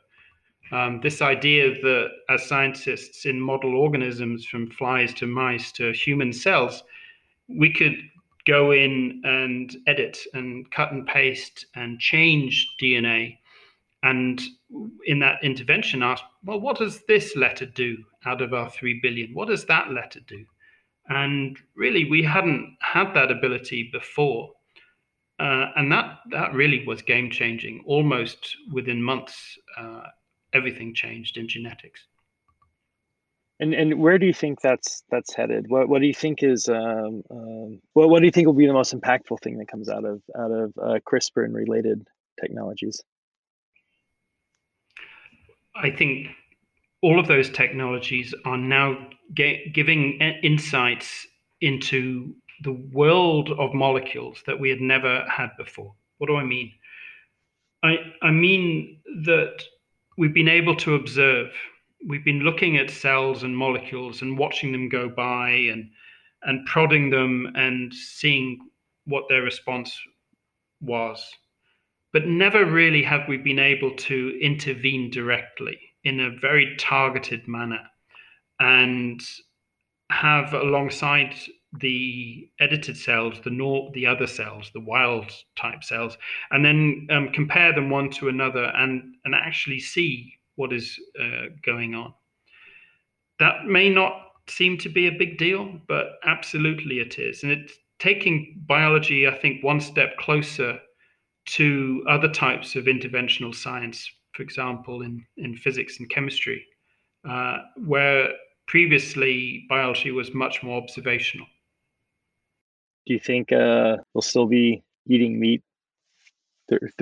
Um, 0.73 1.01
this 1.03 1.23
idea 1.23 1.71
that 1.71 2.09
as 2.29 2.47
scientists 2.47 3.25
in 3.25 3.41
model 3.41 3.77
organisms, 3.77 4.45
from 4.45 4.71
flies 4.71 5.15
to 5.15 5.27
mice 5.27 5.73
to 5.73 5.91
human 5.93 6.35
cells, 6.35 6.83
we 7.49 7.73
could 7.73 7.97
go 8.47 8.73
in 8.73 9.23
and 9.25 9.75
edit 9.87 10.19
and 10.35 10.71
cut 10.71 10.93
and 10.93 11.07
paste 11.07 11.65
and 11.77 11.99
change 11.99 12.75
DNA. 12.79 13.39
And 14.03 14.39
in 15.07 15.19
that 15.21 15.43
intervention, 15.43 16.03
ask, 16.03 16.23
well, 16.45 16.61
what 16.61 16.77
does 16.77 17.01
this 17.09 17.37
letter 17.37 17.65
do 17.65 17.97
out 18.27 18.43
of 18.43 18.53
our 18.53 18.69
3 18.69 19.01
billion? 19.03 19.33
What 19.33 19.49
does 19.49 19.65
that 19.65 19.93
letter 19.93 20.21
do? 20.27 20.45
And 21.09 21.59
really, 21.77 22.09
we 22.11 22.23
hadn't 22.23 22.77
had 22.81 23.15
that 23.15 23.31
ability 23.31 23.91
before. 23.93 24.51
Uh, 25.39 25.67
and 25.77 25.93
that, 25.93 26.19
that 26.31 26.55
really 26.55 26.85
was 26.87 27.03
game 27.03 27.31
changing. 27.31 27.85
Almost 27.87 28.57
within 28.73 29.03
months, 29.03 29.59
uh, 29.79 30.05
everything 30.53 30.95
changed 30.95 31.37
in 31.37 31.47
genetics. 31.47 32.07
And 33.59 33.73
and 33.73 33.99
where 33.99 34.19
do 34.19 34.27
you 34.27 34.35
think 34.35 34.61
that's 34.61 35.03
that's 35.11 35.35
headed? 35.35 35.65
What 35.69 35.89
what 35.89 36.01
do 36.03 36.07
you 36.07 36.13
think 36.13 36.43
is 36.43 36.69
um, 36.69 37.23
um, 37.31 37.81
what 37.95 38.11
what 38.11 38.21
do 38.21 38.27
you 38.27 38.31
think 38.31 38.47
will 38.47 38.53
be 38.53 38.67
the 38.67 38.75
most 38.75 38.95
impactful 38.95 39.41
thing 39.41 39.57
that 39.59 39.69
comes 39.69 39.89
out 39.89 40.05
of 40.05 40.21
out 40.39 40.51
of 40.51 40.75
uh, 40.77 40.99
CRISPR 41.09 41.47
and 41.47 41.55
related 41.55 42.07
technologies? 42.39 43.03
I 45.75 45.91
think 45.91 46.29
all 47.03 47.21
of 47.21 47.29
those 47.29 47.51
technologies 47.51 48.35
are 48.45 48.57
now 48.57 49.09
giving 49.35 50.21
insights 50.43 51.27
into 51.61 52.35
the 52.63 52.73
world 52.93 53.51
of 53.59 53.75
molecules 53.75 54.43
that 54.47 54.59
we 54.59 54.71
had 54.71 54.81
never 54.81 55.25
had 55.29 55.51
before. 55.59 55.95
What 56.19 56.29
do 56.29 56.37
I 56.37 56.45
mean? 56.45 56.73
I 57.83 57.97
I 58.23 58.31
mean 58.31 59.01
that 59.25 59.63
we've 60.17 60.35
been 60.35 60.49
able 60.49 60.75
to 60.77 60.95
observe 60.95 61.53
we've 62.07 62.25
been 62.25 62.41
looking 62.41 62.77
at 62.77 62.91
cells 62.91 63.43
and 63.43 63.57
molecules 63.57 64.23
and 64.23 64.39
watching 64.39 64.73
them 64.73 64.89
go 64.89 65.09
by 65.09 65.51
and 65.51 65.91
and 66.43 66.67
prodding 66.67 67.11
them 67.11 67.53
and 67.55 67.93
seeing 67.93 68.59
what 69.05 69.25
their 69.29 69.43
response 69.43 69.99
was 70.81 71.27
but 72.13 72.27
never 72.27 72.65
really 72.65 73.03
have 73.03 73.29
we 73.29 73.37
been 73.37 73.59
able 73.59 73.95
to 73.97 74.39
intervene 74.41 75.11
directly 75.11 75.79
in 76.07 76.21
a 76.21 76.31
very 76.31 76.77
targeted 76.79 77.49
manner 77.49 77.83
and 78.61 79.21
have 80.11 80.55
alongside 80.55 81.35
the 81.81 82.49
edited 82.61 82.97
cells, 82.97 83.41
the 83.43 83.51
nor- 83.51 83.91
the 83.93 84.07
other 84.07 84.27
cells, 84.27 84.71
the 84.73 84.81
wild 84.81 85.31
type 85.57 85.83
cells, 85.83 86.17
and 86.53 86.65
then 86.65 87.09
um, 87.11 87.29
compare 87.33 87.75
them 87.75 87.91
one 87.91 88.09
to 88.09 88.29
another 88.29 88.67
and 88.77 89.17
and 89.25 89.35
actually 89.35 89.81
see 89.81 90.33
what 90.55 90.73
is 90.73 90.97
uh, 91.21 91.47
going 91.65 91.95
on. 91.95 92.15
That 93.41 93.67
may 93.67 93.91
not 93.91 94.13
seem 94.49 94.79
to 94.79 94.89
be 94.89 95.09
a 95.09 95.19
big 95.19 95.39
deal, 95.39 95.81
but 95.89 96.07
absolutely 96.25 97.01
it 97.01 97.19
is. 97.19 97.43
And 97.43 97.51
it's 97.51 97.75
taking 97.99 98.63
biology, 98.65 99.27
I 99.27 99.37
think, 99.37 99.65
one 99.65 99.81
step 99.81 100.17
closer 100.19 100.79
to 101.47 102.05
other 102.09 102.29
types 102.29 102.77
of 102.77 102.85
interventional 102.85 103.55
science, 103.55 104.09
for 104.37 104.43
example, 104.43 105.03
in, 105.03 105.25
in 105.39 105.57
physics 105.57 105.99
and 105.99 106.11
chemistry, 106.11 106.65
uh, 107.29 107.59
where 107.87 108.29
previously 108.67 109.65
biology 109.69 110.11
was 110.11 110.35
much 110.35 110.63
more 110.63 110.81
observational. 110.81 111.47
Do 113.07 113.15
you 113.15 113.21
think 113.21 113.53
uh, 113.53 113.97
we'll 114.13 114.23
still 114.23 114.47
be 114.47 114.83
eating 115.09 115.39
meat 115.41 115.63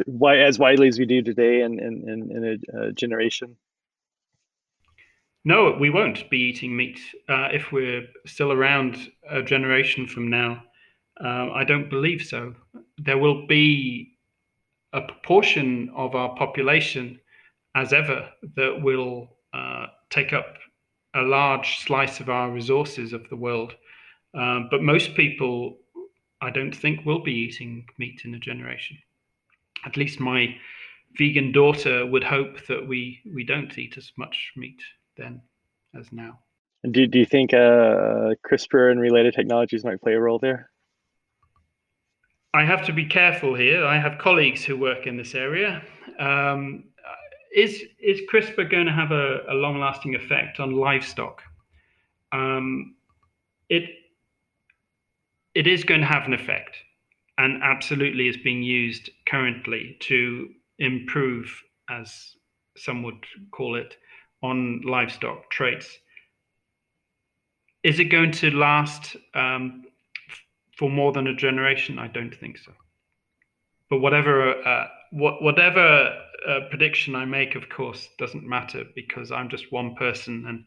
why 0.06 0.38
as 0.38 0.58
widely 0.58 0.88
as 0.88 0.98
we 0.98 1.06
do 1.06 1.22
today 1.22 1.62
in 1.62 1.78
in, 1.78 2.08
in, 2.08 2.44
a, 2.44 2.88
a 2.88 2.92
generation? 2.92 3.56
No, 5.44 5.76
we 5.78 5.90
won't 5.90 6.28
be 6.30 6.38
eating 6.38 6.76
meat 6.76 7.00
uh, 7.28 7.48
if 7.52 7.70
we're 7.70 8.06
still 8.26 8.52
around 8.52 9.10
a 9.28 9.42
generation 9.42 10.06
from 10.06 10.28
now. 10.28 10.62
Uh, 11.22 11.50
I 11.52 11.64
don't 11.64 11.90
believe 11.90 12.22
so. 12.22 12.54
There 12.98 13.18
will 13.18 13.46
be 13.46 14.14
a 14.92 15.02
proportion 15.02 15.90
of 15.94 16.14
our 16.14 16.34
population, 16.36 17.20
as 17.74 17.92
ever, 17.92 18.28
that 18.56 18.80
will 18.82 19.36
uh, 19.52 19.86
take 20.10 20.32
up 20.32 20.56
a 21.14 21.22
large 21.22 21.78
slice 21.78 22.20
of 22.20 22.28
our 22.28 22.50
resources 22.50 23.12
of 23.12 23.28
the 23.28 23.36
world. 23.36 23.74
Um, 24.34 24.68
but 24.70 24.82
most 24.82 25.14
people, 25.14 25.78
I 26.40 26.50
don't 26.50 26.74
think, 26.74 27.04
will 27.06 27.22
be 27.22 27.32
eating 27.32 27.86
meat 27.98 28.22
in 28.24 28.34
a 28.34 28.38
generation 28.38 28.98
at 29.86 29.96
least 29.96 30.20
my 30.20 30.54
vegan 31.16 31.52
daughter 31.52 32.06
would 32.06 32.24
hope 32.24 32.66
that 32.66 32.86
we 32.86 33.20
we 33.34 33.44
don't 33.44 33.76
eat 33.78 33.96
as 33.96 34.10
much 34.16 34.52
meat 34.56 34.80
then 35.16 35.40
as 35.98 36.12
now. 36.12 36.38
And 36.82 36.92
do 36.92 37.06
do 37.06 37.18
you 37.18 37.26
think 37.26 37.54
uh, 37.54 38.34
CRISPR 38.46 38.90
and 38.90 39.00
related 39.00 39.34
technologies 39.34 39.84
might 39.84 40.00
play 40.00 40.14
a 40.14 40.20
role 40.20 40.38
there? 40.38 40.70
I 42.52 42.64
have 42.64 42.86
to 42.86 42.92
be 42.92 43.06
careful 43.06 43.54
here. 43.54 43.84
I 43.84 43.98
have 43.98 44.18
colleagues 44.18 44.64
who 44.64 44.76
work 44.76 45.06
in 45.06 45.16
this 45.16 45.34
area. 45.34 45.82
Um, 46.20 46.84
is 47.54 47.84
is 48.00 48.20
CRISPR 48.30 48.68
going 48.70 48.86
to 48.86 48.92
have 48.92 49.12
a, 49.12 49.40
a 49.48 49.54
long 49.54 49.78
lasting 49.78 50.14
effect 50.14 50.58
on 50.60 50.72
livestock? 50.72 51.42
Um, 52.32 52.96
it 53.68 53.84
it 55.54 55.66
is 55.68 55.84
going 55.84 56.00
to 56.00 56.06
have 56.06 56.24
an 56.24 56.34
effect, 56.34 56.76
and 57.38 57.62
absolutely 57.62 58.28
is 58.28 58.36
being 58.36 58.62
used 58.62 59.08
currently 59.26 59.96
to 60.00 60.50
improve, 60.80 61.62
as 61.88 62.34
some 62.76 63.04
would 63.04 63.24
call 63.52 63.76
it, 63.76 63.96
on 64.42 64.82
livestock 64.82 65.48
traits. 65.50 65.96
Is 67.84 68.00
it 68.00 68.06
going 68.06 68.32
to 68.32 68.50
last 68.50 69.16
um, 69.34 69.84
for 70.76 70.90
more 70.90 71.12
than 71.12 71.28
a 71.28 71.34
generation? 71.34 72.00
I 72.00 72.08
don't 72.08 72.34
think 72.34 72.58
so. 72.58 72.72
But 73.90 73.98
whatever 73.98 74.66
uh, 74.66 74.88
what, 75.12 75.40
whatever 75.40 76.23
uh, 76.46 76.60
prediction 76.70 77.14
I 77.14 77.24
make, 77.24 77.54
of 77.54 77.68
course, 77.68 78.08
doesn't 78.18 78.46
matter 78.46 78.84
because 78.94 79.32
I'm 79.32 79.48
just 79.48 79.72
one 79.72 79.94
person. 79.94 80.44
And 80.46 80.64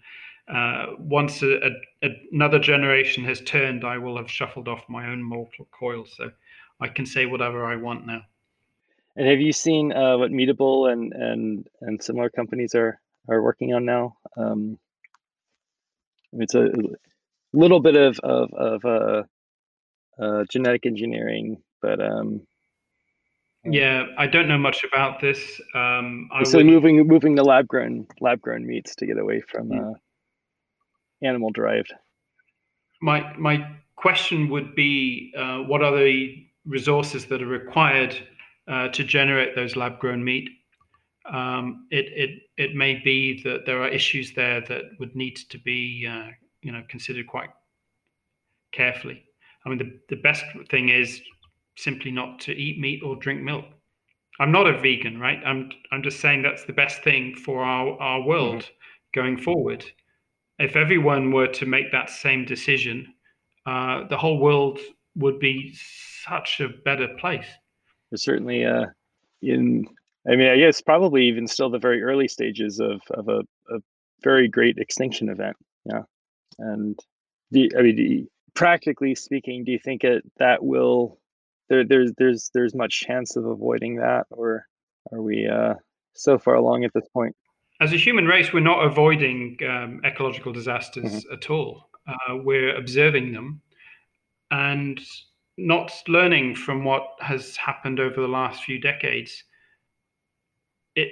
uh, 0.58 0.94
once 0.98 1.42
a, 1.44 1.58
a, 2.04 2.10
another 2.32 2.60
generation 2.60 3.24
has 3.26 3.42
turned, 3.42 3.84
I 3.84 3.98
will 3.98 4.18
have 4.18 4.30
shuffled 4.30 4.68
off 4.68 4.84
my 4.90 5.08
own 5.08 5.22
mortal 5.24 5.68
coil. 5.72 6.06
So 6.06 6.32
I 6.80 6.88
can 6.88 7.06
say 7.06 7.26
whatever 7.26 7.66
I 7.66 7.76
want 7.76 8.06
now. 8.06 8.22
And 9.16 9.28
have 9.28 9.42
you 9.42 9.52
seen 9.52 9.92
uh, 9.94 10.18
what 10.18 10.32
Mutable 10.32 10.92
and 10.92 11.12
and 11.12 11.68
and 11.82 12.02
similar 12.02 12.30
companies 12.30 12.76
are 12.76 13.00
are 13.28 13.42
working 13.42 13.74
on 13.74 13.84
now? 13.84 14.16
Um, 14.38 14.78
it's 16.34 16.54
a 16.54 16.70
little 17.52 17.80
bit 17.80 17.96
of 17.96 18.20
of 18.20 18.54
of 18.54 18.86
uh, 18.86 19.24
uh, 20.22 20.44
genetic 20.52 20.86
engineering, 20.86 21.64
but 21.82 22.00
um, 22.00 22.42
yeah, 23.70 24.05
I 24.18 24.28
don't 24.28 24.47
know 24.47 24.57
much 24.57 24.84
about 24.84 25.20
this. 25.20 25.59
Um, 25.76 26.30
so 26.43 26.57
would... 26.57 26.65
moving 26.65 27.07
moving 27.07 27.36
the 27.36 27.43
lab 27.43 27.68
grown 27.68 28.07
lab 28.22 28.41
grown 28.41 28.65
meats 28.65 28.95
to 28.95 29.05
get 29.05 29.18
away 29.18 29.41
from 29.41 29.72
uh, 29.72 29.93
animal 31.22 31.51
derived. 31.51 31.93
My 33.01 33.36
my 33.38 33.68
question 33.95 34.49
would 34.49 34.76
be, 34.76 35.34
uh, 35.38 35.59
what 35.59 35.84
are 35.84 35.95
the 35.95 36.45
resources 36.65 37.26
that 37.26 37.41
are 37.41 37.47
required 37.47 38.15
uh, 38.68 38.88
to 38.89 39.03
generate 39.03 39.55
those 39.55 39.76
lab 39.76 39.99
grown 39.99 40.24
meat? 40.24 40.49
Um, 41.32 41.88
it 41.91 42.05
it 42.15 42.30
it 42.57 42.76
may 42.76 43.01
be 43.03 43.41
that 43.43 43.65
there 43.65 43.82
are 43.82 43.89
issues 43.89 44.34
there 44.34 44.61
that 44.61 44.84
would 44.99 45.15
need 45.15 45.36
to 45.49 45.59
be 45.59 46.07
uh, 46.09 46.32
you 46.61 46.72
know 46.72 46.84
considered 46.89 47.28
quite 47.28 47.49
carefully. 48.72 49.24
I 49.65 49.70
mean, 49.70 49.80
the, 49.80 50.15
the 50.15 50.22
best 50.22 50.45
thing 50.70 50.89
is 50.89 51.22
simply 51.78 52.12
not 52.12 52.40
to 52.42 52.52
eat 52.52 52.80
meat 52.80 53.02
or 53.04 53.16
drink 53.16 53.42
milk. 53.42 53.66
I'm 54.40 54.52
not 54.52 54.68
a 54.68 54.80
vegan, 54.80 55.20
right? 55.20 55.40
I'm 55.46 55.70
I'm 55.92 56.04
just 56.04 56.20
saying 56.20 56.42
that's 56.42 56.66
the 56.66 56.74
best 56.74 57.04
thing 57.04 57.36
for 57.36 57.64
our, 57.64 58.00
our 58.00 58.22
world 58.22 58.64
mm-hmm. 58.64 59.20
going 59.20 59.38
forward. 59.38 59.86
If 60.60 60.76
everyone 60.76 61.32
were 61.32 61.48
to 61.48 61.66
make 61.66 61.92
that 61.92 62.10
same 62.10 62.46
decision, 62.46 63.14
uh, 63.66 64.08
the 64.08 64.18
whole 64.18 64.40
world 64.40 64.80
would 65.16 65.40
be 65.40 65.76
such 66.28 66.60
a 66.60 66.70
better 66.70 67.08
place. 67.20 67.48
There's 68.10 68.24
certainly 68.24 68.66
uh, 68.66 68.86
in 69.42 69.86
I 70.30 70.36
mean, 70.36 70.50
I 70.50 70.58
guess 70.58 70.82
probably 70.82 71.26
even 71.26 71.48
still 71.48 71.70
the 71.70 71.80
very 71.80 72.04
early 72.04 72.28
stages 72.28 72.80
of 72.80 73.02
of 73.12 73.28
a, 73.30 73.40
a 73.74 73.80
very 74.24 74.48
great 74.48 74.78
extinction 74.78 75.30
event. 75.30 75.58
Yeah, 75.86 76.04
and 76.60 77.00
the 77.52 77.72
I 77.78 77.82
mean, 77.82 78.28
practically 78.54 79.16
speaking, 79.16 79.64
do 79.64 79.72
you 79.72 79.80
think 79.80 80.04
it 80.04 80.24
that 80.38 80.64
will 80.64 81.20
there 81.70 81.86
there's 81.86 82.13
there's 82.18 82.51
there's 82.53 82.76
much 82.76 83.01
chance 83.01 83.36
of 83.36 83.45
avoiding 83.45 83.95
that, 83.97 84.26
or 84.32 84.65
are 85.11 85.22
we 85.22 85.47
uh, 85.47 85.76
so 86.13 86.38
far 86.38 86.55
along 86.55 86.84
at 86.84 86.93
this 86.93 87.07
point? 87.13 87.36
As 87.80 87.93
a 87.93 87.97
human 87.97 88.26
race, 88.26 88.51
we're 88.51 88.59
not 88.59 88.84
avoiding 88.84 89.57
um, 89.68 90.01
ecological 90.03 90.51
disasters 90.51 91.05
mm-hmm. 91.05 91.34
at 91.34 91.49
all. 91.49 91.89
Uh, 92.07 92.38
we're 92.38 92.76
observing 92.76 93.34
them 93.34 93.61
and 94.49 94.99
not 95.57 95.91
learning 96.07 96.55
from 96.55 96.84
what 96.84 97.07
has 97.20 97.57
happened 97.57 97.99
over 97.99 98.22
the 98.22 98.28
last 98.28 98.63
few 98.63 98.80
decades. 98.80 99.43
It 100.95 101.09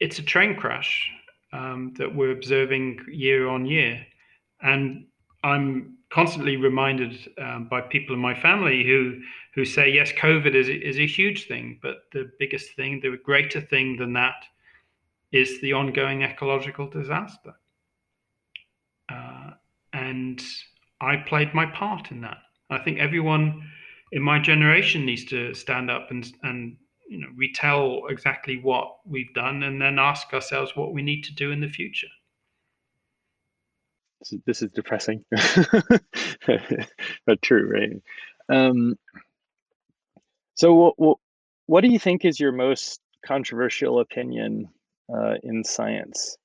it's 0.00 0.18
a 0.18 0.22
train 0.22 0.54
crash 0.54 1.10
um, 1.52 1.94
that 1.98 2.14
we're 2.14 2.32
observing 2.32 3.04
year 3.10 3.48
on 3.48 3.66
year, 3.66 4.04
and 4.62 5.06
I'm 5.42 5.97
constantly 6.10 6.56
reminded 6.56 7.16
um, 7.38 7.68
by 7.68 7.80
people 7.80 8.14
in 8.14 8.20
my 8.20 8.34
family 8.34 8.84
who 8.84 9.20
who 9.54 9.64
say 9.64 9.90
yes, 9.90 10.12
COVID 10.12 10.54
is 10.54 10.68
is 10.68 10.98
a 10.98 11.06
huge 11.06 11.46
thing, 11.46 11.78
but 11.82 12.04
the 12.12 12.30
biggest 12.38 12.74
thing, 12.74 13.00
the 13.00 13.16
greater 13.24 13.60
thing 13.60 13.96
than 13.96 14.12
that, 14.14 14.44
is 15.32 15.60
the 15.60 15.72
ongoing 15.72 16.22
ecological 16.22 16.88
disaster. 16.88 17.54
Uh, 19.10 19.50
and 19.92 20.42
I 21.00 21.16
played 21.16 21.54
my 21.54 21.66
part 21.66 22.10
in 22.10 22.20
that. 22.22 22.38
I 22.70 22.78
think 22.78 22.98
everyone 22.98 23.68
in 24.12 24.22
my 24.22 24.38
generation 24.38 25.04
needs 25.04 25.24
to 25.26 25.54
stand 25.54 25.90
up 25.90 26.10
and 26.10 26.30
and 26.42 26.76
you 27.08 27.20
know 27.20 27.28
retell 27.36 28.02
exactly 28.08 28.60
what 28.62 28.98
we've 29.04 29.34
done, 29.34 29.62
and 29.62 29.80
then 29.80 29.98
ask 29.98 30.32
ourselves 30.32 30.74
what 30.74 30.92
we 30.92 31.02
need 31.02 31.22
to 31.24 31.34
do 31.34 31.50
in 31.50 31.60
the 31.60 31.68
future 31.68 32.08
this 34.46 34.62
is, 34.62 34.70
depressing, 34.70 35.24
but 37.26 37.42
true, 37.42 37.70
right? 37.70 38.02
Um, 38.48 38.98
so, 40.54 40.74
what, 40.74 40.94
what, 40.98 41.18
what 41.66 41.80
do 41.82 41.88
you 41.88 41.98
think 41.98 42.24
is 42.24 42.40
your 42.40 42.52
most 42.52 43.00
controversial 43.24 44.00
opinion 44.00 44.68
uh, 45.12 45.34
in 45.42 45.62
science? 45.64 46.36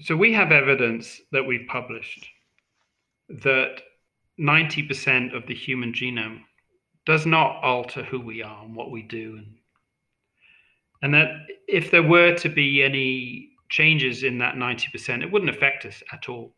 So, 0.00 0.16
we 0.16 0.32
have 0.32 0.52
evidence 0.52 1.20
that 1.32 1.44
we've 1.44 1.66
published 1.68 2.26
that 3.28 3.82
90% 4.40 5.36
of 5.36 5.46
the 5.46 5.54
human 5.54 5.92
genome 5.92 6.40
does 7.04 7.26
not 7.26 7.62
alter 7.62 8.02
who 8.02 8.20
we 8.20 8.42
are 8.42 8.64
and 8.64 8.74
what 8.74 8.90
we 8.90 9.02
do. 9.02 9.36
And, 9.38 9.54
and 11.02 11.14
that 11.14 11.46
if 11.68 11.90
there 11.90 12.02
were 12.02 12.34
to 12.36 12.48
be 12.48 12.82
any 12.82 13.51
changes 13.72 14.22
in 14.22 14.36
that 14.38 14.54
90%, 14.54 15.22
it 15.22 15.32
wouldn't 15.32 15.50
affect 15.50 15.86
us 15.86 16.02
at 16.12 16.28
all. 16.28 16.54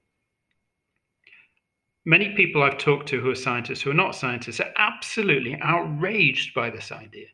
Many 2.05 2.35
people 2.35 2.63
I've 2.63 2.77
talked 2.77 3.09
to 3.09 3.21
who 3.21 3.31
are 3.31 3.37
scientists, 3.37 3.81
who 3.81 3.91
are 3.93 3.95
not 3.95 4.17
scientists, 4.17 4.61
are 4.61 4.73
absolutely 4.77 5.57
outraged 5.63 6.55
by 6.55 6.71
this 6.71 6.91
idea. 6.91 7.29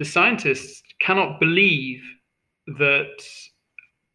The 0.00 0.04
scientists 0.04 0.82
cannot 1.00 1.38
believe 1.38 2.02
that 2.66 3.22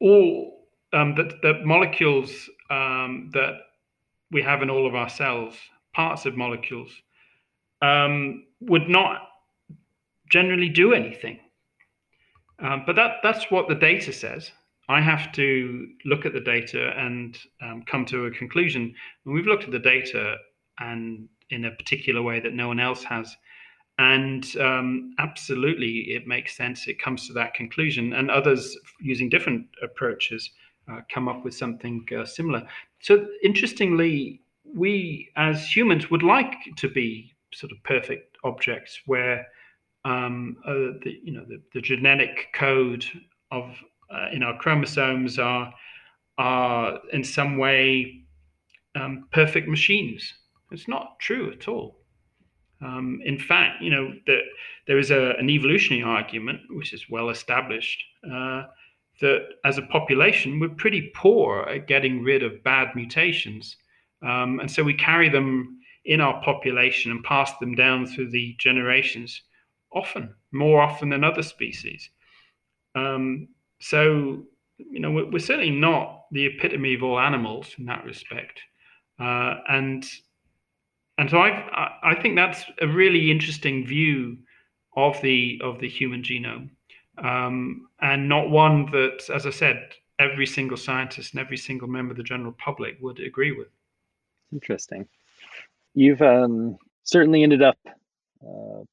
all 0.01 0.67
um, 0.91 1.15
that, 1.15 1.41
that 1.41 1.65
molecules 1.65 2.31
um, 2.69 3.29
that 3.33 3.53
we 4.31 4.41
have 4.41 4.61
in 4.61 4.69
all 4.69 4.85
of 4.85 4.95
our 4.95 5.09
cells, 5.09 5.55
parts 5.95 6.25
of 6.25 6.35
molecules, 6.35 6.91
um, 7.81 8.43
would 8.59 8.89
not 8.89 9.21
generally 10.29 10.69
do 10.69 10.93
anything. 10.93 11.39
Um, 12.61 12.83
but 12.85 12.95
that 12.95 13.17
that's 13.23 13.49
what 13.49 13.67
the 13.67 13.75
data 13.75 14.11
says. 14.11 14.51
I 14.89 15.01
have 15.01 15.31
to 15.33 15.87
look 16.03 16.25
at 16.25 16.33
the 16.33 16.39
data 16.39 16.91
and 16.97 17.37
um, 17.61 17.83
come 17.85 18.05
to 18.07 18.25
a 18.25 18.31
conclusion. 18.31 18.93
And 19.25 19.33
we've 19.33 19.45
looked 19.45 19.65
at 19.65 19.71
the 19.71 19.79
data 19.79 20.37
and 20.79 21.29
in 21.51 21.65
a 21.65 21.71
particular 21.71 22.23
way 22.23 22.39
that 22.39 22.53
no 22.53 22.67
one 22.67 22.79
else 22.79 23.03
has. 23.03 23.35
And 23.99 24.45
um, 24.57 25.13
absolutely, 25.19 26.05
it 26.09 26.25
makes 26.25 26.57
sense. 26.57 26.87
It 26.87 27.01
comes 27.01 27.27
to 27.27 27.33
that 27.33 27.53
conclusion. 27.53 28.13
And 28.13 28.31
others 28.31 28.75
using 28.99 29.29
different 29.29 29.67
approaches 29.83 30.49
uh, 30.91 31.01
come 31.13 31.27
up 31.27 31.45
with 31.45 31.53
something 31.53 32.05
uh, 32.17 32.25
similar. 32.25 32.65
So, 32.99 33.27
interestingly, 33.43 34.41
we 34.75 35.29
as 35.35 35.67
humans 35.67 36.09
would 36.09 36.23
like 36.23 36.53
to 36.77 36.89
be 36.89 37.35
sort 37.53 37.71
of 37.71 37.83
perfect 37.83 38.37
objects 38.43 38.99
where 39.05 39.47
um, 40.05 40.57
uh, 40.65 40.97
the 41.03 41.19
you 41.23 41.33
know 41.33 41.45
the, 41.47 41.61
the 41.73 41.81
genetic 41.81 42.47
code 42.53 43.05
of 43.51 43.75
uh, 44.13 44.27
in 44.31 44.43
our 44.43 44.57
chromosomes 44.57 45.37
are 45.37 45.73
are 46.37 46.99
in 47.11 47.23
some 47.23 47.57
way 47.57 48.23
um, 48.95 49.27
perfect 49.31 49.67
machines. 49.67 50.33
It's 50.71 50.87
not 50.87 51.19
true 51.19 51.51
at 51.51 51.67
all. 51.67 51.97
Um, 52.81 53.19
in 53.25 53.37
fact, 53.37 53.81
you 53.81 53.89
know 53.89 54.13
that 54.25 54.41
there 54.87 54.97
is 54.97 55.11
a, 55.11 55.31
an 55.37 55.49
evolutionary 55.49 56.03
argument 56.03 56.61
which 56.69 56.93
is 56.93 57.09
well 57.09 57.29
established 57.29 58.01
uh, 58.25 58.63
that 59.21 59.47
as 59.65 59.77
a 59.77 59.81
population 59.83 60.59
we're 60.59 60.69
pretty 60.69 61.11
poor 61.13 61.63
at 61.63 61.87
getting 61.87 62.23
rid 62.23 62.41
of 62.41 62.63
bad 62.63 62.95
mutations, 62.95 63.75
um, 64.21 64.59
and 64.61 64.71
so 64.71 64.81
we 64.81 64.93
carry 64.93 65.27
them 65.27 65.77
in 66.05 66.21
our 66.21 66.41
population 66.41 67.11
and 67.11 67.21
pass 67.25 67.51
them 67.59 67.75
down 67.75 68.07
through 68.07 68.29
the 68.31 68.55
generations 68.59 69.41
often, 69.93 70.33
more 70.51 70.81
often 70.81 71.09
than 71.09 71.23
other 71.23 71.43
species. 71.43 72.09
Um, 72.95 73.49
so, 73.79 74.43
you 74.77 74.99
know, 74.99 75.11
we're, 75.11 75.29
we're, 75.29 75.39
certainly 75.39 75.71
not 75.71 76.25
the 76.31 76.45
epitome 76.45 76.95
of 76.95 77.03
all 77.03 77.19
animals 77.19 77.75
in 77.77 77.85
that 77.85 78.03
respect. 78.05 78.59
Uh, 79.19 79.55
and 79.69 80.05
and 81.17 81.29
so 81.29 81.37
I 81.39 81.91
I 82.01 82.15
think 82.15 82.35
that's 82.35 82.63
a 82.81 82.87
really 82.87 83.29
interesting 83.29 83.85
view 83.85 84.37
of 84.95 85.21
the 85.21 85.59
of 85.63 85.79
the 85.79 85.89
human 85.89 86.23
genome. 86.23 86.69
um, 87.23 87.87
and 88.01 88.29
not 88.29 88.49
one 88.49 88.89
that, 88.91 89.29
as 89.33 89.45
I 89.45 89.49
said, 89.49 89.93
every 90.19 90.45
single 90.45 90.77
scientist 90.77 91.33
and 91.33 91.41
every 91.41 91.57
single 91.57 91.87
member 91.87 92.11
of 92.11 92.17
the 92.17 92.23
general 92.23 92.53
public 92.53 92.97
would 93.01 93.19
agree 93.19 93.51
with. 93.51 93.67
Interesting. 94.51 95.07
You've 95.93 96.21
um, 96.21 96.77
certainly 97.03 97.43
ended 97.43 97.61
up 97.61 97.77
uh, 97.85 98.83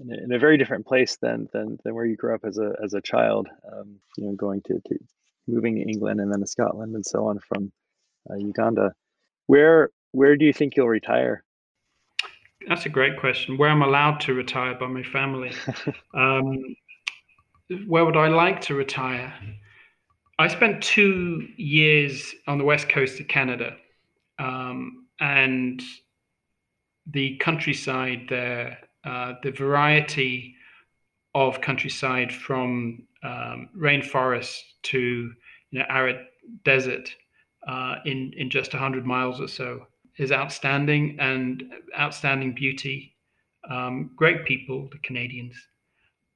in, 0.00 0.10
a, 0.10 0.24
in, 0.24 0.32
a, 0.32 0.38
very 0.38 0.58
different 0.58 0.86
place 0.86 1.16
than, 1.20 1.48
than 1.52 1.78
than 1.84 1.94
where 1.94 2.04
you 2.04 2.16
grew 2.16 2.34
up 2.34 2.44
as 2.44 2.58
a 2.58 2.74
as 2.82 2.94
a 2.94 3.00
child. 3.00 3.48
Um, 3.72 3.96
you 4.16 4.26
know, 4.26 4.34
going 4.34 4.62
to, 4.62 4.74
to 4.74 4.98
moving 5.46 5.76
to 5.76 5.82
England 5.82 6.20
and 6.20 6.32
then 6.32 6.40
to 6.40 6.46
Scotland 6.46 6.94
and 6.94 7.04
so 7.04 7.26
on 7.26 7.38
from 7.38 7.72
uh, 8.30 8.36
Uganda. 8.36 8.92
Where 9.46 9.90
where 10.12 10.36
do 10.36 10.44
you 10.44 10.52
think 10.52 10.76
you'll 10.76 10.88
retire? 10.88 11.44
That's 12.68 12.86
a 12.86 12.88
great 12.88 13.18
question. 13.20 13.58
Where 13.58 13.70
I'm 13.70 13.82
allowed 13.82 14.20
to 14.20 14.34
retire 14.34 14.74
by 14.74 14.86
my 14.88 15.02
family. 15.02 15.52
um, 16.14 16.74
where 17.86 18.04
would 18.04 18.16
I 18.16 18.28
like 18.28 18.60
to 18.62 18.74
retire? 18.74 19.32
I 20.38 20.48
spent 20.48 20.82
two 20.82 21.46
years 21.56 22.34
on 22.46 22.58
the 22.58 22.64
west 22.64 22.88
coast 22.88 23.20
of 23.20 23.28
Canada, 23.28 23.76
um, 24.38 25.06
and 25.20 25.82
the 27.06 27.36
countryside 27.38 28.26
there, 28.28 28.78
uh, 29.06 29.34
the 29.42 29.52
variety 29.52 30.54
of 31.34 31.60
countryside 31.60 32.32
from 32.32 33.06
um, 33.22 33.68
rainforest 33.76 34.58
to 34.82 35.32
you 35.70 35.78
know, 35.78 35.84
arid 35.88 36.16
desert 36.64 37.14
uh, 37.68 37.96
in 38.04 38.32
in 38.36 38.50
just 38.50 38.72
100 38.72 39.06
miles 39.06 39.40
or 39.40 39.48
so 39.48 39.86
is 40.18 40.32
outstanding 40.32 41.16
and 41.20 41.64
outstanding 41.98 42.54
beauty. 42.54 43.14
Um, 43.68 44.12
great 44.16 44.44
people, 44.44 44.88
the 44.92 44.98
Canadians, 44.98 45.56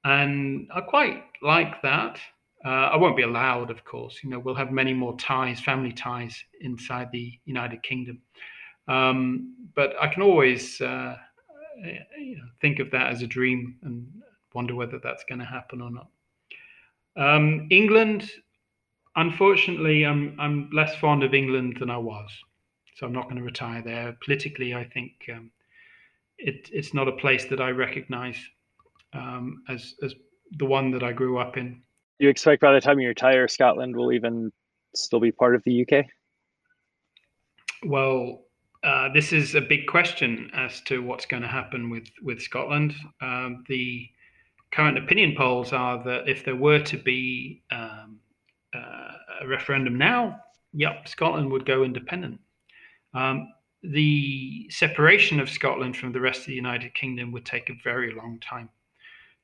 and 0.04 0.68
I 0.74 0.80
quite 0.80 1.22
like 1.42 1.80
that. 1.82 2.18
Uh, 2.64 2.90
I 2.92 2.96
won't 2.96 3.16
be 3.16 3.22
allowed, 3.22 3.70
of 3.70 3.84
course. 3.84 4.18
You 4.22 4.30
know, 4.30 4.38
we'll 4.38 4.56
have 4.56 4.70
many 4.70 4.92
more 4.92 5.16
ties, 5.16 5.60
family 5.60 5.92
ties, 5.92 6.36
inside 6.60 7.08
the 7.10 7.32
United 7.44 7.82
Kingdom. 7.82 8.20
Um, 8.88 9.54
but 9.74 9.94
I 10.00 10.08
can 10.08 10.22
always 10.22 10.80
uh, 10.80 11.16
you 12.18 12.36
know, 12.36 12.44
think 12.60 12.78
of 12.78 12.90
that 12.90 13.10
as 13.10 13.22
a 13.22 13.26
dream 13.26 13.76
and 13.82 14.06
wonder 14.54 14.74
whether 14.74 14.98
that's 14.98 15.24
going 15.24 15.38
to 15.38 15.44
happen 15.44 15.80
or 15.80 15.90
not. 15.90 16.08
Um, 17.16 17.66
England, 17.70 18.30
unfortunately, 19.16 20.04
I'm 20.04 20.36
I'm 20.38 20.70
less 20.72 20.94
fond 20.96 21.22
of 21.22 21.34
England 21.34 21.78
than 21.80 21.90
I 21.90 21.98
was, 21.98 22.30
so 22.96 23.06
I'm 23.06 23.12
not 23.12 23.24
going 23.24 23.36
to 23.36 23.42
retire 23.42 23.82
there. 23.82 24.16
Politically, 24.24 24.74
I 24.74 24.84
think 24.84 25.12
um, 25.32 25.50
it, 26.38 26.68
it's 26.72 26.94
not 26.94 27.08
a 27.08 27.12
place 27.12 27.46
that 27.46 27.60
I 27.60 27.70
recognise 27.70 28.38
um, 29.12 29.62
as 29.68 29.94
as 30.02 30.14
the 30.52 30.66
one 30.66 30.90
that 30.92 31.02
I 31.02 31.12
grew 31.12 31.38
up 31.38 31.56
in. 31.56 31.82
You 32.18 32.28
expect 32.28 32.62
by 32.62 32.72
the 32.72 32.80
time 32.80 33.00
you 33.00 33.08
retire, 33.08 33.48
Scotland 33.48 33.96
will 33.96 34.12
even 34.12 34.52
still 34.94 35.20
be 35.20 35.32
part 35.32 35.54
of 35.54 35.62
the 35.64 35.82
UK? 35.86 36.06
Well, 37.84 38.42
uh, 38.82 39.08
this 39.12 39.32
is 39.32 39.54
a 39.54 39.60
big 39.60 39.86
question 39.86 40.50
as 40.54 40.80
to 40.82 41.02
what's 41.02 41.26
going 41.26 41.42
to 41.42 41.48
happen 41.48 41.90
with 41.90 42.08
with 42.22 42.40
Scotland. 42.40 42.94
Um, 43.20 43.64
the 43.68 44.08
current 44.72 44.98
opinion 44.98 45.34
polls 45.36 45.72
are 45.72 46.02
that 46.04 46.28
if 46.28 46.44
there 46.44 46.56
were 46.56 46.80
to 46.80 46.96
be 46.96 47.62
um, 47.70 48.20
uh, 48.74 49.12
a 49.42 49.46
referendum 49.46 49.98
now, 49.98 50.40
yep, 50.72 51.08
Scotland 51.08 51.50
would 51.50 51.66
go 51.66 51.82
independent. 51.82 52.40
Um, 53.12 53.52
the 53.82 54.68
separation 54.70 55.40
of 55.40 55.48
Scotland 55.48 55.96
from 55.96 56.12
the 56.12 56.20
rest 56.20 56.40
of 56.40 56.46
the 56.46 56.54
United 56.54 56.94
Kingdom 56.94 57.32
would 57.32 57.46
take 57.46 57.70
a 57.70 57.78
very 57.82 58.14
long 58.14 58.38
time 58.40 58.68